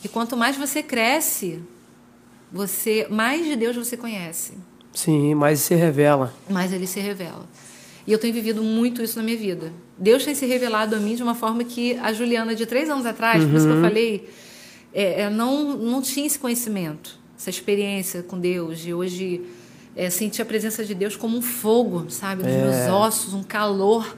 E 0.04 0.08
quanto 0.08 0.36
mais 0.36 0.56
você 0.56 0.84
cresce, 0.84 1.60
você 2.52 3.08
mais 3.10 3.44
de 3.44 3.56
Deus 3.56 3.74
você 3.74 3.96
conhece. 3.96 4.52
Sim, 4.94 5.34
mais 5.34 5.60
se 5.60 5.74
revela. 5.74 6.32
Mais 6.48 6.72
ele 6.72 6.86
se 6.86 7.00
revela. 7.00 7.46
E 8.06 8.12
eu 8.12 8.18
tenho 8.18 8.32
vivido 8.32 8.62
muito 8.62 9.02
isso 9.02 9.18
na 9.18 9.24
minha 9.24 9.36
vida. 9.36 9.72
Deus 9.98 10.24
tem 10.24 10.34
se 10.34 10.46
revelado 10.46 10.94
a 10.94 10.98
mim 10.98 11.14
de 11.14 11.22
uma 11.22 11.34
forma 11.34 11.64
que 11.64 11.96
a 11.96 12.12
Juliana 12.12 12.54
de 12.54 12.64
três 12.66 12.88
anos 12.88 13.04
atrás, 13.04 13.42
uhum. 13.42 13.50
por 13.50 13.56
isso 13.56 13.66
que 13.66 13.72
eu 13.72 13.76
uhum. 13.76 13.82
falei, 13.82 14.28
é, 14.92 15.22
é, 15.22 15.30
não, 15.30 15.76
não 15.76 16.00
tinha 16.00 16.26
esse 16.26 16.38
conhecimento 16.38 17.24
essa 17.44 17.50
experiência 17.50 18.22
com 18.22 18.38
Deus, 18.38 18.86
e 18.86 18.94
hoje 18.94 19.42
é, 19.94 20.08
sentir 20.08 20.40
a 20.40 20.44
presença 20.46 20.82
de 20.82 20.94
Deus 20.94 21.14
como 21.14 21.36
um 21.36 21.42
fogo, 21.42 22.06
sabe, 22.08 22.42
nos 22.42 22.52
é. 22.52 22.62
meus 22.62 22.90
ossos, 22.90 23.34
um 23.34 23.42
calor. 23.42 24.16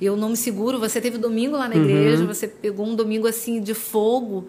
Eu 0.00 0.16
não 0.16 0.30
me 0.30 0.36
seguro. 0.36 0.78
Você 0.78 1.00
teve 1.00 1.18
domingo 1.18 1.56
lá 1.56 1.68
na 1.68 1.76
uhum. 1.76 1.84
igreja, 1.84 2.26
você 2.26 2.48
pegou 2.48 2.86
um 2.86 2.96
domingo 2.96 3.26
assim 3.26 3.60
de 3.60 3.74
fogo, 3.74 4.48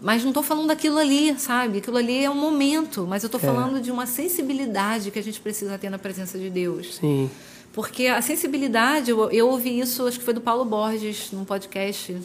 mas 0.00 0.22
não 0.22 0.30
estou 0.30 0.42
falando 0.42 0.68
daquilo 0.68 0.98
ali, 0.98 1.38
sabe? 1.38 1.78
Aquilo 1.78 1.96
ali 1.96 2.24
é 2.24 2.30
um 2.30 2.34
momento, 2.34 3.06
mas 3.06 3.22
eu 3.22 3.26
estou 3.26 3.40
é. 3.40 3.44
falando 3.44 3.80
de 3.80 3.90
uma 3.90 4.06
sensibilidade 4.06 5.10
que 5.10 5.18
a 5.18 5.22
gente 5.22 5.40
precisa 5.40 5.76
ter 5.78 5.90
na 5.90 5.98
presença 5.98 6.38
de 6.38 6.48
Deus. 6.48 6.96
Sim. 6.96 7.30
Porque 7.72 8.06
a 8.06 8.20
sensibilidade, 8.20 9.10
eu, 9.10 9.30
eu 9.30 9.48
ouvi 9.48 9.78
isso, 9.78 10.06
acho 10.06 10.18
que 10.18 10.24
foi 10.24 10.34
do 10.34 10.40
Paulo 10.40 10.64
Borges, 10.64 11.30
num 11.32 11.44
podcast, 11.44 12.16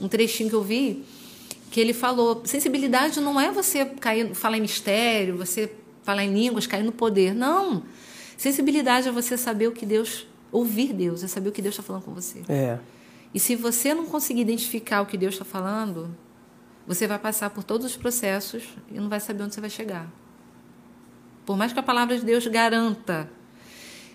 um 0.00 0.08
trechinho 0.08 0.50
que 0.50 0.56
eu 0.56 0.62
vi 0.62 1.04
que 1.72 1.80
ele 1.80 1.94
falou: 1.94 2.42
sensibilidade 2.44 3.18
não 3.18 3.40
é 3.40 3.50
você 3.50 3.84
cair, 3.86 4.32
falar 4.34 4.58
em 4.58 4.60
mistério, 4.60 5.36
você 5.36 5.72
falar 6.04 6.24
em 6.24 6.32
línguas, 6.32 6.66
cair 6.66 6.84
no 6.84 6.92
poder. 6.92 7.34
Não. 7.34 7.82
Sensibilidade 8.36 9.08
é 9.08 9.10
você 9.10 9.36
saber 9.36 9.66
o 9.68 9.72
que 9.72 9.86
Deus, 9.86 10.26
ouvir 10.52 10.92
Deus, 10.92 11.24
é 11.24 11.28
saber 11.28 11.48
o 11.48 11.52
que 11.52 11.62
Deus 11.62 11.74
está 11.74 11.82
falando 11.82 12.02
com 12.02 12.12
você. 12.12 12.42
É. 12.48 12.78
E 13.34 13.40
se 13.40 13.56
você 13.56 13.94
não 13.94 14.04
conseguir 14.04 14.42
identificar 14.42 15.00
o 15.00 15.06
que 15.06 15.16
Deus 15.16 15.34
está 15.34 15.44
falando, 15.44 16.14
você 16.86 17.06
vai 17.06 17.18
passar 17.18 17.50
por 17.50 17.64
todos 17.64 17.86
os 17.86 17.96
processos 17.96 18.64
e 18.90 18.94
não 18.94 19.08
vai 19.08 19.20
saber 19.20 19.42
onde 19.42 19.54
você 19.54 19.60
vai 19.60 19.70
chegar. 19.70 20.08
Por 21.44 21.56
mais 21.56 21.72
que 21.72 21.78
a 21.78 21.82
palavra 21.82 22.16
de 22.16 22.24
Deus 22.24 22.46
garanta 22.46 23.28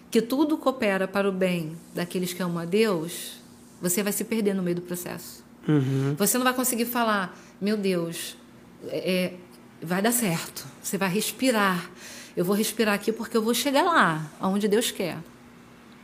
que 0.10 0.22
tudo 0.22 0.58
coopera 0.58 1.08
para 1.08 1.28
o 1.28 1.32
bem 1.32 1.78
daqueles 1.94 2.34
que 2.34 2.42
amam 2.42 2.60
a 2.60 2.66
Deus, 2.66 3.40
você 3.82 4.02
vai 4.02 4.14
se 4.14 4.24
perder 4.24 4.54
no 4.54 4.64
meio 4.64 4.78
do 4.78 4.82
processo. 4.82 5.44
Uhum. 5.68 6.16
Você 6.18 6.38
não 6.38 6.46
vai 6.46 6.54
conseguir 6.54 6.86
falar, 6.86 7.38
meu 7.60 7.76
Deus, 7.76 8.38
é, 8.88 9.14
é, 9.14 9.34
vai 9.82 10.02
dar 10.02 10.12
certo. 10.12 10.66
Você 10.82 10.98
vai 10.98 11.10
respirar. 11.10 11.90
Eu 12.36 12.46
vou 12.46 12.56
respirar 12.56 12.96
aqui 12.96 13.12
porque 13.12 13.36
eu 13.36 13.42
vou 13.42 13.54
chegar 13.54 13.84
lá, 13.84 14.32
aonde 14.40 14.68
Deus 14.68 14.92
quer. 14.92 15.18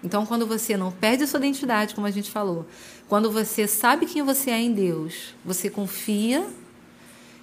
Então, 0.04 0.26
quando 0.26 0.46
você 0.46 0.76
não 0.76 0.92
perde 0.92 1.24
a 1.24 1.28
sua 1.28 1.40
identidade, 1.40 1.96
como 1.96 2.06
a 2.06 2.12
gente 2.12 2.30
falou, 2.30 2.66
quando 3.08 3.32
você 3.32 3.68
sabe 3.68 4.06
quem 4.06 4.22
você 4.22 4.52
é 4.52 4.60
em 4.60 4.74
Deus, 4.74 5.34
você 5.46 5.70
confia 5.70 6.46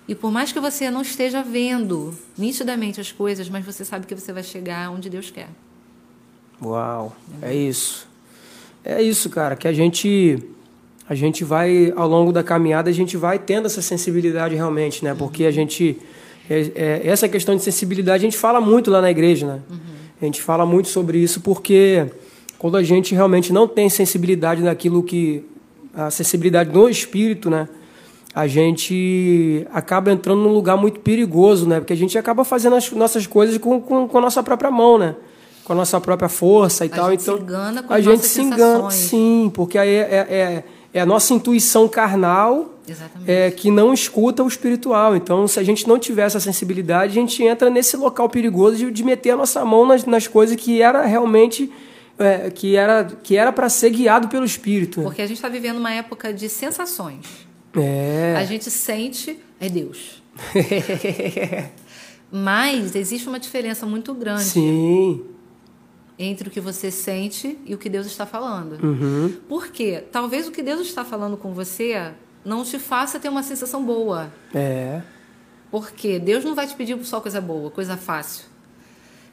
e 0.06 0.14
por 0.14 0.30
mais 0.30 0.52
que 0.52 0.60
você 0.60 0.90
não 0.90 1.02
esteja 1.02 1.42
vendo 1.42 2.14
nitidamente 2.36 3.00
as 3.00 3.12
coisas, 3.12 3.48
mas 3.48 3.64
você 3.64 3.84
sabe 3.84 4.06
que 4.06 4.14
você 4.14 4.32
vai 4.32 4.42
chegar 4.42 4.90
onde 4.90 5.08
Deus 5.08 5.30
quer. 5.30 5.48
Uau, 6.62 7.16
é 7.40 7.54
isso. 7.54 8.08
É 8.84 9.02
isso, 9.02 9.30
cara, 9.30 9.56
que 9.56 9.68
a 9.68 9.72
gente 9.72 10.42
a 11.10 11.14
gente 11.16 11.42
vai, 11.42 11.92
ao 11.96 12.06
longo 12.06 12.32
da 12.32 12.40
caminhada, 12.40 12.88
a 12.88 12.92
gente 12.92 13.16
vai 13.16 13.36
tendo 13.36 13.66
essa 13.66 13.82
sensibilidade 13.82 14.54
realmente, 14.54 15.04
né? 15.04 15.12
Porque 15.12 15.44
a 15.44 15.50
gente. 15.50 15.98
É, 16.48 16.70
é, 16.74 17.00
essa 17.04 17.28
questão 17.28 17.56
de 17.56 17.64
sensibilidade 17.64 18.24
a 18.24 18.30
gente 18.30 18.38
fala 18.38 18.60
muito 18.60 18.92
lá 18.92 19.00
na 19.00 19.10
igreja, 19.10 19.44
né? 19.44 19.60
Uhum. 19.68 19.76
A 20.22 20.24
gente 20.24 20.40
fala 20.40 20.64
muito 20.64 20.88
sobre 20.88 21.18
isso 21.18 21.40
porque 21.40 22.06
quando 22.60 22.76
a 22.76 22.82
gente 22.82 23.14
realmente 23.14 23.52
não 23.52 23.66
tem 23.66 23.88
sensibilidade 23.88 24.62
naquilo 24.62 25.02
que. 25.02 25.42
a 25.92 26.10
sensibilidade 26.10 26.70
no 26.70 26.88
espírito, 26.88 27.50
né? 27.50 27.68
A 28.32 28.46
gente 28.46 29.66
acaba 29.72 30.12
entrando 30.12 30.42
num 30.42 30.52
lugar 30.52 30.76
muito 30.76 31.00
perigoso, 31.00 31.66
né? 31.66 31.80
Porque 31.80 31.92
a 31.92 31.96
gente 31.96 32.16
acaba 32.16 32.44
fazendo 32.44 32.76
as 32.76 32.92
nossas 32.92 33.26
coisas 33.26 33.58
com, 33.58 33.80
com, 33.80 34.06
com 34.06 34.18
a 34.18 34.20
nossa 34.20 34.42
própria 34.42 34.70
mão, 34.70 34.98
né? 34.98 35.16
Com 35.64 35.72
a 35.72 35.76
nossa 35.76 35.98
própria 36.00 36.28
força 36.28 36.84
e 36.84 36.88
a 36.92 36.96
tal. 36.96 37.10
Gente 37.10 37.22
então, 37.22 37.36
se 37.36 37.42
engana 37.42 37.82
com 37.82 37.92
a 37.92 38.00
gente 38.00 38.26
se 38.26 38.40
engana, 38.42 38.90
sim, 38.90 39.50
porque 39.52 39.78
aí 39.78 39.88
é, 39.88 40.26
é, 40.28 40.34
é 40.36 40.64
é 40.92 41.00
a 41.00 41.06
nossa 41.06 41.32
intuição 41.32 41.88
carnal 41.88 42.74
é, 43.26 43.50
que 43.50 43.70
não 43.70 43.94
escuta 43.94 44.42
o 44.42 44.48
espiritual. 44.48 45.14
Então, 45.14 45.46
se 45.46 45.60
a 45.60 45.62
gente 45.62 45.86
não 45.86 45.98
tiver 45.98 46.22
essa 46.22 46.40
sensibilidade, 46.40 47.12
a 47.12 47.22
gente 47.22 47.42
entra 47.44 47.70
nesse 47.70 47.96
local 47.96 48.28
perigoso 48.28 48.76
de, 48.76 48.90
de 48.90 49.04
meter 49.04 49.30
a 49.30 49.36
nossa 49.36 49.64
mão 49.64 49.86
nas, 49.86 50.04
nas 50.04 50.26
coisas 50.26 50.56
que 50.56 50.82
era 50.82 51.06
realmente 51.06 51.70
é, 52.20 52.50
que 52.50 52.76
era 52.76 53.04
que 53.04 53.36
era 53.36 53.52
para 53.52 53.68
ser 53.68 53.90
guiado 53.90 54.28
pelo 54.28 54.44
Espírito. 54.44 55.02
Porque 55.02 55.22
a 55.22 55.26
gente 55.26 55.38
está 55.38 55.48
vivendo 55.48 55.78
uma 55.78 55.92
época 55.92 56.32
de 56.32 56.48
sensações. 56.48 57.26
É. 57.74 58.34
A 58.36 58.44
gente 58.44 58.70
sente, 58.70 59.38
é 59.58 59.68
Deus. 59.68 60.22
Mas 62.30 62.94
existe 62.94 63.28
uma 63.28 63.40
diferença 63.40 63.86
muito 63.86 64.14
grande 64.14 64.44
Sim. 64.44 65.24
entre 66.18 66.48
o 66.48 66.50
que 66.50 66.60
você 66.60 66.90
sente 66.90 67.58
e 67.66 67.74
o 67.74 67.78
que 67.78 67.88
Deus 67.88 68.06
está 68.06 68.24
falando. 68.24 68.80
Uhum. 68.84 69.36
Por 69.48 69.68
quê? 69.68 70.04
Talvez 70.12 70.46
o 70.46 70.52
que 70.52 70.62
Deus 70.62 70.80
está 70.82 71.04
falando 71.04 71.36
com 71.36 71.52
você 71.52 72.12
não 72.44 72.62
te 72.64 72.78
faça 72.78 73.18
ter 73.18 73.28
uma 73.28 73.42
sensação 73.42 73.84
boa. 73.84 74.32
É. 74.54 75.02
Porque 75.70 76.18
Deus 76.18 76.44
não 76.44 76.54
vai 76.54 76.66
te 76.66 76.74
pedir 76.74 77.02
só 77.04 77.20
coisa 77.20 77.40
boa, 77.40 77.70
coisa 77.70 77.96
fácil. 77.96 78.49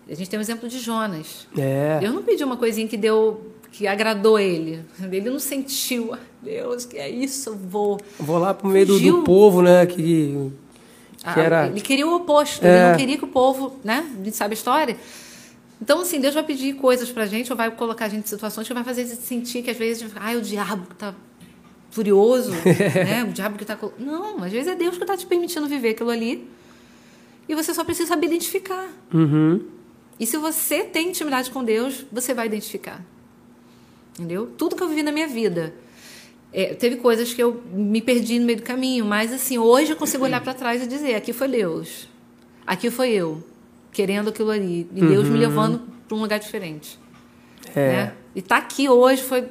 A 0.09 0.13
gente 0.15 0.29
tem 0.29 0.39
o 0.39 0.41
exemplo 0.41 0.69
de 0.69 0.79
Jonas. 0.79 1.47
É. 1.57 1.99
Deus 1.99 2.13
não 2.13 2.23
pediu 2.23 2.47
uma 2.47 2.55
coisinha 2.57 2.87
que 2.87 2.95
deu, 2.97 3.51
que 3.71 3.85
agradou 3.87 4.39
ele. 4.39 4.79
Ele 5.01 5.29
não 5.29 5.39
sentiu, 5.39 6.13
"Ah, 6.13 6.19
Deus, 6.41 6.85
que 6.85 6.97
é 6.97 7.09
isso, 7.09 7.49
eu 7.49 7.55
vou. 7.57 7.99
Vou 8.19 8.37
lá 8.39 8.53
pro 8.53 8.69
meio 8.69 8.85
do, 8.85 8.99
do 8.99 9.23
povo, 9.23 9.61
né? 9.61 9.85
Que, 9.85 9.95
que 9.97 10.51
Ah, 11.25 11.39
era. 11.39 11.67
Ele 11.67 11.81
queria 11.81 12.07
o 12.07 12.15
oposto, 12.15 12.65
É. 12.65 12.69
ele 12.79 12.89
não 12.91 12.97
queria 12.97 13.17
que 13.17 13.25
o 13.25 13.27
povo, 13.27 13.77
né? 13.83 14.05
A 14.19 14.23
gente 14.23 14.37
sabe 14.37 14.53
a 14.53 14.57
história. 14.57 14.95
Então, 15.81 15.99
assim, 16.01 16.19
Deus 16.19 16.33
vai 16.33 16.43
pedir 16.43 16.73
coisas 16.75 17.09
pra 17.11 17.25
gente, 17.25 17.51
ou 17.51 17.57
vai 17.57 17.69
colocar 17.69 18.05
a 18.05 18.09
gente 18.09 18.23
em 18.23 18.27
situações 18.27 18.65
que 18.67 18.73
vai 18.73 18.83
fazer 18.83 19.01
a 19.01 19.05
gente 19.05 19.21
sentir 19.21 19.61
que 19.61 19.69
às 19.69 19.77
vezes, 19.77 20.09
ai, 20.15 20.35
o 20.37 20.41
diabo 20.41 20.87
que 20.87 20.95
tá 20.95 21.13
furioso, 21.91 22.51
né? 22.95 23.25
O 23.27 23.33
diabo 23.33 23.57
que 23.57 23.65
tá. 23.65 23.75
colo-" 23.75 23.93
Não, 23.99 24.41
às 24.43 24.51
vezes 24.51 24.67
é 24.69 24.75
Deus 24.75 24.97
que 24.97 25.05
tá 25.05 25.17
te 25.17 25.25
permitindo 25.25 25.67
viver 25.67 25.89
aquilo 25.89 26.09
ali. 26.11 26.47
E 27.49 27.53
você 27.55 27.73
só 27.73 27.83
precisa 27.83 28.07
saber 28.09 28.27
identificar. 28.27 28.87
Uhum. 29.13 29.61
E 30.19 30.25
se 30.25 30.37
você 30.37 30.83
tem 30.83 31.09
intimidade 31.09 31.51
com 31.51 31.63
Deus, 31.63 32.05
você 32.11 32.33
vai 32.33 32.47
identificar. 32.47 33.03
Entendeu? 34.13 34.47
Tudo 34.57 34.75
que 34.75 34.81
eu 34.81 34.89
vivi 34.89 35.03
na 35.03 35.11
minha 35.11 35.27
vida. 35.27 35.73
é, 36.51 36.73
teve 36.73 36.95
coisas 36.97 37.33
que 37.33 37.43
eu 37.43 37.61
me 37.71 38.01
perdi 38.01 38.39
no 38.39 38.45
meio 38.45 38.57
do 38.57 38.63
caminho, 38.63 39.05
mas 39.05 39.31
assim, 39.31 39.57
hoje 39.57 39.91
eu 39.91 39.95
consigo 39.95 40.23
olhar 40.23 40.41
para 40.41 40.53
trás 40.53 40.81
e 40.81 40.87
dizer: 40.87 41.15
aqui 41.15 41.33
foi 41.33 41.47
Deus. 41.47 42.09
Aqui 42.65 42.89
foi 42.89 43.11
eu, 43.11 43.43
querendo 43.91 44.29
aquilo 44.29 44.51
ali. 44.51 44.89
E 44.93 45.01
Deus 45.01 45.27
me 45.29 45.37
levando 45.37 45.81
para 46.07 46.17
um 46.17 46.21
lugar 46.21 46.39
diferente. 46.39 46.99
É. 47.75 47.87
Né? 47.91 48.13
E 48.35 48.41
tá 48.41 48.57
aqui 48.57 48.89
hoje 48.89 49.21
foi 49.21 49.47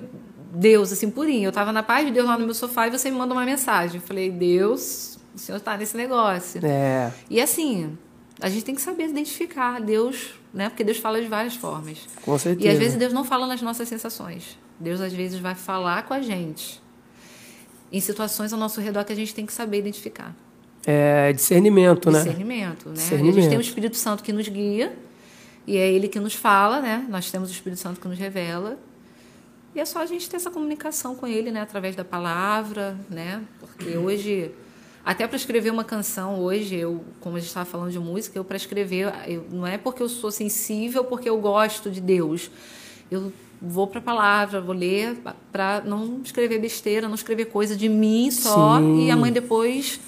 Deus, 0.52 0.92
assim, 0.92 1.10
purinho. 1.10 1.48
Eu 1.48 1.52
tava 1.52 1.72
na 1.72 1.82
paz 1.82 2.06
de 2.06 2.12
Deus 2.12 2.26
lá 2.26 2.36
no 2.36 2.44
meu 2.44 2.54
sofá 2.54 2.88
e 2.88 2.90
você 2.90 3.10
me 3.10 3.16
manda 3.16 3.32
uma 3.32 3.44
mensagem. 3.44 4.00
Eu 4.00 4.06
falei: 4.06 4.30
Deus, 4.30 5.18
o 5.34 5.38
Senhor 5.38 5.58
está 5.58 5.76
nesse 5.76 5.96
negócio. 5.96 6.60
É. 6.64 7.12
E 7.30 7.40
assim, 7.40 7.96
a 8.40 8.48
gente 8.48 8.64
tem 8.64 8.74
que 8.74 8.80
saber 8.80 9.08
identificar 9.08 9.80
Deus, 9.80 10.34
né? 10.56 10.70
Porque 10.70 10.82
Deus 10.82 10.96
fala 10.96 11.20
de 11.20 11.28
várias 11.28 11.54
formas. 11.54 11.98
Com 12.24 12.38
certeza. 12.38 12.66
E 12.66 12.72
às 12.72 12.78
vezes 12.78 12.96
Deus 12.96 13.12
não 13.12 13.24
fala 13.24 13.46
nas 13.46 13.60
nossas 13.60 13.86
sensações. 13.86 14.58
Deus 14.80 15.02
às 15.02 15.12
vezes 15.12 15.38
vai 15.38 15.54
falar 15.54 16.04
com 16.04 16.14
a 16.14 16.22
gente 16.22 16.82
em 17.92 18.00
situações 18.00 18.52
ao 18.52 18.58
nosso 18.58 18.80
redor 18.80 19.04
que 19.04 19.12
a 19.12 19.16
gente 19.16 19.34
tem 19.34 19.44
que 19.44 19.52
saber 19.52 19.78
identificar. 19.78 20.34
É 20.86 21.32
discernimento, 21.32 22.10
né? 22.10 22.18
Discernimento, 22.20 22.88
né? 22.88 22.94
Discernimento. 22.94 23.38
A 23.38 23.40
gente 23.40 23.50
tem 23.50 23.58
o 23.58 23.60
Espírito 23.60 23.96
Santo 23.96 24.22
que 24.22 24.32
nos 24.32 24.48
guia 24.48 24.96
e 25.66 25.76
é 25.76 25.92
ele 25.92 26.08
que 26.08 26.18
nos 26.18 26.34
fala, 26.34 26.80
né? 26.80 27.06
Nós 27.08 27.30
temos 27.30 27.50
o 27.50 27.52
Espírito 27.52 27.78
Santo 27.78 28.00
que 28.00 28.08
nos 28.08 28.18
revela. 28.18 28.78
E 29.74 29.80
é 29.80 29.84
só 29.84 30.00
a 30.00 30.06
gente 30.06 30.28
ter 30.30 30.36
essa 30.36 30.50
comunicação 30.50 31.14
com 31.14 31.26
ele, 31.26 31.50
né, 31.50 31.60
através 31.60 31.94
da 31.94 32.02
palavra, 32.02 32.98
né? 33.10 33.42
Porque 33.60 33.94
hoje 33.98 34.50
até 35.06 35.24
para 35.24 35.36
escrever 35.36 35.70
uma 35.70 35.84
canção 35.84 36.40
hoje, 36.40 36.74
eu, 36.74 37.04
como 37.20 37.36
a 37.36 37.38
gente 37.38 37.46
estava 37.46 37.64
falando 37.64 37.92
de 37.92 37.98
música, 38.00 38.36
eu 38.36 38.42
para 38.42 38.56
escrever, 38.56 39.14
eu, 39.28 39.46
não 39.52 39.64
é 39.64 39.78
porque 39.78 40.02
eu 40.02 40.08
sou 40.08 40.32
sensível, 40.32 41.04
porque 41.04 41.30
eu 41.30 41.38
gosto 41.38 41.88
de 41.88 42.00
Deus. 42.00 42.50
Eu 43.08 43.32
vou 43.62 43.86
para 43.86 44.00
a 44.00 44.02
palavra, 44.02 44.60
vou 44.60 44.74
ler 44.74 45.16
para 45.52 45.80
não 45.82 46.20
escrever 46.24 46.58
besteira, 46.58 47.06
não 47.06 47.14
escrever 47.14 47.44
coisa 47.44 47.76
de 47.76 47.88
mim 47.88 48.32
só 48.32 48.80
Sim. 48.80 49.06
e 49.06 49.10
a 49.12 49.16
mãe 49.16 49.30
depois 49.30 50.00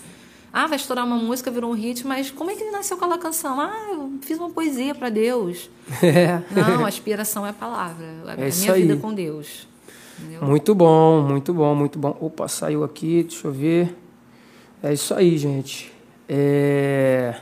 ah, 0.52 0.66
vai 0.66 0.74
estourar 0.74 1.06
uma 1.06 1.16
música, 1.16 1.48
virou 1.48 1.70
um 1.70 1.74
hit, 1.74 2.04
mas 2.04 2.32
como 2.32 2.50
é 2.50 2.56
que 2.56 2.64
nasceu 2.64 2.96
aquela 2.96 3.18
canção? 3.18 3.60
Ah, 3.60 3.90
eu 3.92 4.14
fiz 4.22 4.36
uma 4.36 4.50
poesia 4.50 4.96
para 4.96 5.10
Deus. 5.10 5.70
É. 6.02 6.42
Não, 6.50 6.84
a 6.84 6.88
inspiração 6.88 7.46
é 7.46 7.50
a 7.50 7.52
palavra, 7.52 8.04
a, 8.26 8.32
a 8.32 8.36
minha 8.36 8.72
aí. 8.72 8.82
vida 8.82 8.96
com 8.96 9.14
Deus. 9.14 9.68
Entendeu? 10.18 10.42
Muito 10.42 10.74
bom, 10.74 11.22
muito 11.22 11.54
bom, 11.54 11.74
muito 11.74 11.98
bom. 11.98 12.16
Opa, 12.20 12.48
saiu 12.48 12.82
aqui, 12.82 13.22
deixa 13.22 13.46
eu 13.46 13.52
ver. 13.52 13.96
É 14.82 14.92
isso 14.92 15.14
aí, 15.14 15.36
gente. 15.36 15.92
É... 16.28 17.34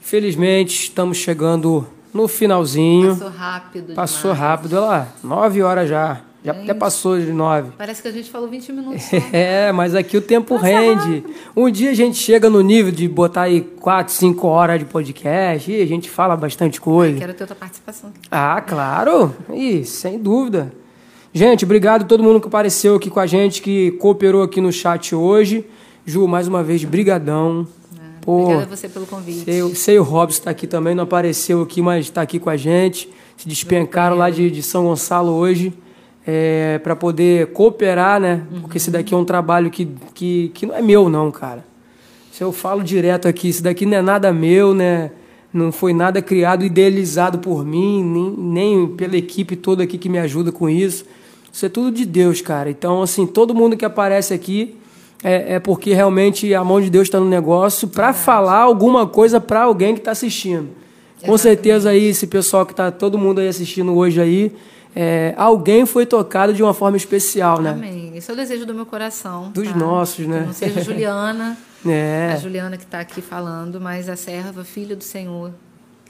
Infelizmente, 0.00 0.84
estamos 0.84 1.16
chegando 1.16 1.86
no 2.12 2.28
finalzinho. 2.28 3.10
Passou 3.16 3.30
rápido. 3.30 3.94
Passou 3.94 4.32
demais. 4.34 4.38
rápido, 4.38 4.72
olha 4.74 4.84
lá, 4.84 5.08
nove 5.22 5.62
horas 5.62 5.88
já. 5.88 6.20
Já 6.44 6.52
Gente. 6.52 6.64
até 6.64 6.74
passou 6.74 7.18
de 7.18 7.32
nove. 7.32 7.70
Parece 7.78 8.02
que 8.02 8.08
a 8.08 8.12
gente 8.12 8.30
falou 8.30 8.46
20 8.46 8.70
minutos. 8.70 9.02
É, 9.32 9.72
mas 9.72 9.94
aqui 9.94 10.14
o 10.18 10.20
tempo 10.20 10.56
rende. 10.56 11.24
Um 11.56 11.70
dia 11.70 11.90
a 11.90 11.94
gente 11.94 12.18
chega 12.18 12.50
no 12.50 12.60
nível 12.60 12.92
de 12.92 13.08
botar 13.08 13.42
aí 13.42 13.62
quatro, 13.62 14.12
cinco 14.12 14.46
horas 14.46 14.78
de 14.78 14.84
podcast 14.84 15.72
e 15.72 15.80
a 15.80 15.86
gente 15.86 16.10
fala 16.10 16.36
bastante 16.36 16.78
coisa. 16.78 17.18
Quero 17.18 17.32
ter 17.32 17.44
outra 17.44 17.56
participação 17.56 18.10
aqui. 18.10 18.28
Ah, 18.30 18.60
claro. 18.60 19.34
Ih, 19.50 19.86
sem 19.86 20.18
dúvida. 20.18 20.70
Gente, 21.32 21.64
obrigado 21.64 22.02
a 22.02 22.04
todo 22.04 22.22
mundo 22.22 22.38
que 22.38 22.46
apareceu 22.46 22.96
aqui 22.96 23.08
com 23.08 23.20
a 23.20 23.26
gente, 23.26 23.62
que 23.62 23.92
cooperou 23.92 24.42
aqui 24.42 24.60
no 24.60 24.70
chat 24.70 25.14
hoje. 25.14 25.64
Ju, 26.06 26.28
mais 26.28 26.46
uma 26.46 26.62
vez, 26.62 26.84
brigadão. 26.84 27.66
Pô, 28.20 28.44
Obrigada 28.44 28.72
a 28.72 28.76
você 28.76 28.88
pelo 28.88 29.06
convite. 29.06 29.44
sei, 29.44 29.74
sei 29.74 29.98
o 29.98 30.02
Robson 30.02 30.38
está 30.38 30.50
aqui 30.50 30.66
também, 30.66 30.94
não 30.94 31.04
apareceu 31.04 31.62
aqui, 31.62 31.82
mas 31.82 32.06
está 32.06 32.22
aqui 32.22 32.38
com 32.38 32.50
a 32.50 32.56
gente. 32.56 33.08
Se 33.36 33.48
despencaram 33.48 34.16
lá 34.16 34.30
de, 34.30 34.50
de 34.50 34.62
São 34.62 34.84
Gonçalo 34.84 35.32
hoje 35.32 35.72
é, 36.26 36.78
para 36.82 36.94
poder 36.94 37.48
cooperar, 37.48 38.20
né? 38.20 38.46
Porque 38.60 38.76
esse 38.76 38.90
daqui 38.90 39.14
é 39.14 39.16
um 39.16 39.24
trabalho 39.24 39.70
que, 39.70 39.88
que, 40.14 40.50
que 40.54 40.66
não 40.66 40.74
é 40.74 40.82
meu, 40.82 41.08
não, 41.08 41.30
cara. 41.30 41.64
Isso 42.32 42.42
eu 42.42 42.52
falo 42.52 42.82
direto 42.82 43.28
aqui, 43.28 43.48
isso 43.48 43.62
daqui 43.62 43.86
não 43.86 43.96
é 43.96 44.02
nada 44.02 44.32
meu, 44.32 44.74
né? 44.74 45.10
Não 45.52 45.70
foi 45.70 45.92
nada 45.92 46.20
criado, 46.20 46.64
idealizado 46.64 47.38
por 47.38 47.64
mim, 47.64 48.02
nem, 48.02 48.30
nem 48.30 48.86
pela 48.88 49.16
equipe 49.16 49.54
toda 49.56 49.84
aqui 49.84 49.96
que 49.96 50.08
me 50.08 50.18
ajuda 50.18 50.50
com 50.50 50.68
isso. 50.68 51.04
Isso 51.52 51.64
é 51.64 51.68
tudo 51.68 51.90
de 51.90 52.04
Deus, 52.04 52.40
cara. 52.40 52.68
Então, 52.68 53.02
assim, 53.02 53.26
todo 53.26 53.54
mundo 53.54 53.76
que 53.76 53.84
aparece 53.84 54.34
aqui 54.34 54.76
é, 55.24 55.54
é 55.54 55.58
porque 55.58 55.94
realmente 55.94 56.54
a 56.54 56.62
mão 56.62 56.80
de 56.80 56.90
Deus 56.90 57.08
está 57.08 57.18
no 57.18 57.24
negócio 57.24 57.88
para 57.88 58.12
falar 58.12 58.58
alguma 58.58 59.06
coisa 59.06 59.40
para 59.40 59.62
alguém 59.62 59.94
que 59.94 60.00
está 60.00 60.10
assistindo. 60.10 60.68
Com 61.24 61.38
certeza 61.38 61.88
aí, 61.88 62.04
esse 62.08 62.26
pessoal 62.26 62.66
que 62.66 62.72
está 62.72 62.90
todo 62.90 63.16
mundo 63.16 63.40
aí 63.40 63.48
assistindo 63.48 63.96
hoje 63.96 64.20
aí, 64.20 64.54
é, 64.94 65.34
alguém 65.38 65.86
foi 65.86 66.04
tocado 66.04 66.52
de 66.52 66.62
uma 66.62 66.74
forma 66.74 66.98
especial, 66.98 67.62
né? 67.62 67.70
Amém. 67.70 68.12
Esse 68.14 68.30
é 68.30 68.34
o 68.34 68.36
desejo 68.36 68.66
do 68.66 68.74
meu 68.74 68.84
coração. 68.84 69.50
Dos 69.50 69.68
tá? 69.68 69.74
nossos, 69.74 70.26
né? 70.26 70.40
Que 70.40 70.46
não 70.46 70.52
seja 70.52 70.80
a 70.80 70.82
Juliana, 70.82 71.56
a 71.86 71.90
É. 71.90 72.38
Juliana 72.40 72.76
que 72.76 72.84
está 72.84 73.00
aqui 73.00 73.22
falando, 73.22 73.80
mas 73.80 74.10
a 74.10 74.16
serva, 74.16 74.62
filha 74.64 74.94
do 74.94 75.02
Senhor, 75.02 75.50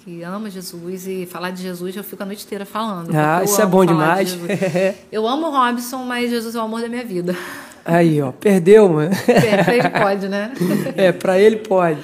que 0.04 0.24
ama 0.24 0.50
Jesus 0.50 1.06
e 1.06 1.24
falar 1.24 1.50
de 1.50 1.62
Jesus, 1.62 1.94
eu 1.94 2.02
fico 2.02 2.22
a 2.24 2.26
noite 2.26 2.44
inteira 2.44 2.66
falando. 2.66 3.14
Ah, 3.14 3.42
isso 3.44 3.62
é 3.62 3.66
bom 3.66 3.84
de 3.84 3.92
demais. 3.92 4.30
Jesus. 4.30 4.50
Eu 5.12 5.28
amo 5.28 5.46
o 5.46 5.50
Robson, 5.50 5.98
mas 5.98 6.28
Jesus 6.28 6.56
é 6.56 6.58
o 6.58 6.62
amor 6.62 6.80
da 6.80 6.88
minha 6.88 7.04
vida. 7.04 7.36
Aí, 7.84 8.22
ó, 8.22 8.32
perdeu, 8.32 8.88
mano. 8.88 9.10
É, 9.28 9.62
pra 9.62 9.74
ele 9.74 9.90
pode, 10.00 10.28
né? 10.28 10.52
É, 10.96 11.12
para 11.12 11.38
ele 11.38 11.56
pode. 11.56 11.98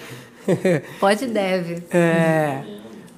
Pode 0.98 1.24
e 1.24 1.28
deve. 1.28 1.82
É. 1.90 2.60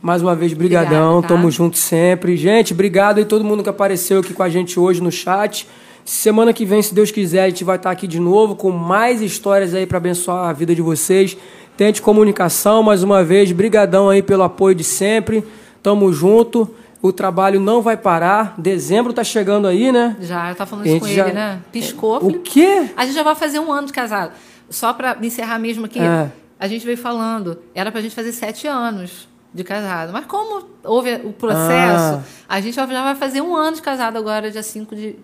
Mais 0.00 0.20
uma 0.20 0.34
vez, 0.34 0.52
brigadão, 0.52 1.18
Obrigada, 1.18 1.22
tá? 1.22 1.28
tamo 1.28 1.50
junto 1.50 1.78
sempre. 1.78 2.36
Gente, 2.36 2.72
obrigado 2.72 3.18
aí 3.18 3.24
todo 3.24 3.44
mundo 3.44 3.62
que 3.62 3.68
apareceu 3.68 4.20
aqui 4.20 4.34
com 4.34 4.42
a 4.42 4.48
gente 4.48 4.78
hoje 4.78 5.00
no 5.00 5.12
chat. 5.12 5.66
Semana 6.04 6.52
que 6.52 6.64
vem, 6.64 6.82
se 6.82 6.92
Deus 6.92 7.12
quiser, 7.12 7.44
a 7.44 7.48
gente 7.48 7.62
vai 7.62 7.76
estar 7.76 7.92
aqui 7.92 8.08
de 8.08 8.18
novo 8.18 8.56
com 8.56 8.70
mais 8.70 9.22
histórias 9.22 9.72
aí 9.74 9.86
para 9.86 9.98
abençoar 9.98 10.48
a 10.48 10.52
vida 10.52 10.74
de 10.74 10.82
vocês. 10.82 11.36
Tente 11.76 12.02
comunicação, 12.02 12.82
mais 12.82 13.04
uma 13.04 13.22
vez, 13.22 13.52
brigadão 13.52 14.10
aí 14.10 14.22
pelo 14.22 14.42
apoio 14.42 14.74
de 14.74 14.84
sempre. 14.84 15.44
Tamo 15.80 16.12
junto. 16.12 16.68
O 17.02 17.12
trabalho 17.12 17.58
não 17.58 17.82
vai 17.82 17.96
parar. 17.96 18.54
Dezembro 18.56 19.12
tá 19.12 19.24
chegando 19.24 19.66
aí, 19.66 19.90
né? 19.90 20.16
Já, 20.20 20.50
eu 20.50 20.54
tava 20.54 20.70
falando 20.70 20.86
A 20.86 20.88
isso 20.88 21.00
com 21.00 21.08
já- 21.08 21.24
ele, 21.24 21.32
né? 21.34 21.60
Piscou. 21.72 22.24
O 22.24 22.38
quê? 22.38 22.90
A 22.96 23.04
gente 23.04 23.14
já 23.16 23.24
vai 23.24 23.34
fazer 23.34 23.58
um 23.58 23.72
ano 23.72 23.88
de 23.88 23.92
casado. 23.92 24.32
Só 24.70 24.92
para 24.92 25.18
encerrar 25.20 25.58
mesmo 25.58 25.84
aqui, 25.86 25.98
É. 25.98 26.30
a 26.60 26.68
gente 26.68 26.86
veio 26.86 26.96
falando, 26.96 27.58
era 27.74 27.90
pra 27.90 28.00
gente 28.00 28.14
fazer 28.14 28.32
sete 28.32 28.68
anos 28.68 29.28
de 29.52 29.64
casado. 29.64 30.12
Mas 30.12 30.24
como 30.26 30.64
houve 30.84 31.14
o 31.24 31.32
processo, 31.32 31.68
Ah. 31.68 32.22
a 32.48 32.60
gente 32.60 32.74
já 32.74 32.86
vai 32.86 33.16
fazer 33.16 33.40
um 33.42 33.54
ano 33.56 33.74
de 33.76 33.82
casado 33.82 34.16
agora, 34.16 34.48
dia 34.50 34.62
5 34.62 34.94
de. 34.94 35.16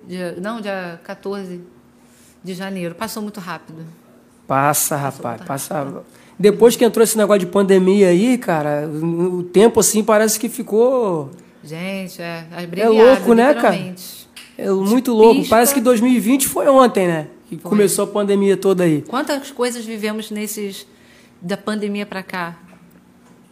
Não, 0.43 0.61
dia 0.61 1.01
14 1.05 1.61
de 2.43 2.55
janeiro. 2.55 2.95
Passou 2.97 3.23
muito 3.23 3.39
rápido. 3.41 3.85
Passa, 4.49 4.97
rapaz, 4.97 5.41
passa. 5.43 6.03
Depois 6.39 6.75
que 6.77 6.85
entrou 6.85 7.03
esse 7.05 7.17
negócio 7.17 7.41
de 7.41 7.47
pandemia 7.47 8.09
aí, 8.09 8.37
cara, 8.37 8.89
o 8.89 9.39
o 9.39 9.43
tempo 9.45 9.79
assim 9.81 10.03
parece 10.05 10.39
que 10.41 10.49
ficou 10.49 11.31
Gente, 11.65 12.21
é. 12.23 12.45
É 12.57 12.65
abreviado, 12.65 12.93
louco, 12.95 13.35
né, 13.35 13.55
cara? 13.55 13.95
é 14.57 14.71
muito 14.71 15.13
louco. 15.13 15.41
pisca. 15.41 15.51
Parece 15.57 15.75
que 15.75 15.81
2020 15.81 16.47
foi 16.49 16.69
ontem, 16.69 17.07
né? 17.07 17.27
Que 17.49 17.57
começou 17.57 18.05
a 18.05 18.09
pandemia 18.09 18.57
toda 18.57 18.85
aí. 18.85 19.03
Quantas 19.09 19.51
coisas 19.51 19.85
vivemos 19.85 20.31
nesses 20.31 20.87
da 21.41 21.57
pandemia 21.57 22.05
para 22.07 22.23
cá? 22.23 22.57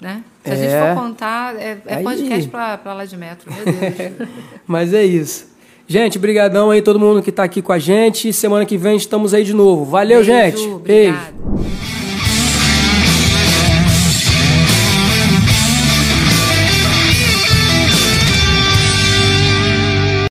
né? 0.01 0.23
Se 0.45 0.51
a 0.51 0.55
gente 0.57 0.69
É. 0.73 0.95
for 0.95 1.01
contar, 1.03 1.57
é, 1.57 1.78
é 1.87 2.03
podcast 2.03 2.49
pra, 2.51 2.77
pra 2.77 2.93
lá 2.93 3.07
de 3.07 3.16
metro, 3.16 3.51
meu 3.51 3.65
Deus. 3.65 4.28
Mas 4.66 4.93
é 4.93 5.03
isso. 5.03 5.47
Gente, 5.89 6.19
brigadão 6.19 6.70
aí 6.70 6.83
todo 6.83 7.01
mundo 7.01 7.23
que 7.23 7.33
tá 7.33 7.45
aqui 7.45 7.62
com 7.62 7.73
a 7.73 7.78
gente. 7.78 8.31
Semana 8.31 8.66
que 8.66 8.77
vem 8.77 8.97
estamos 8.97 9.33
aí 9.33 9.43
de 9.43 9.55
novo. 9.55 9.87
Valeu, 9.87 10.19
Beijo, 10.23 10.31
gente. 10.31 10.57
Beijo. 10.59 10.74
obrigada. 11.15 12.06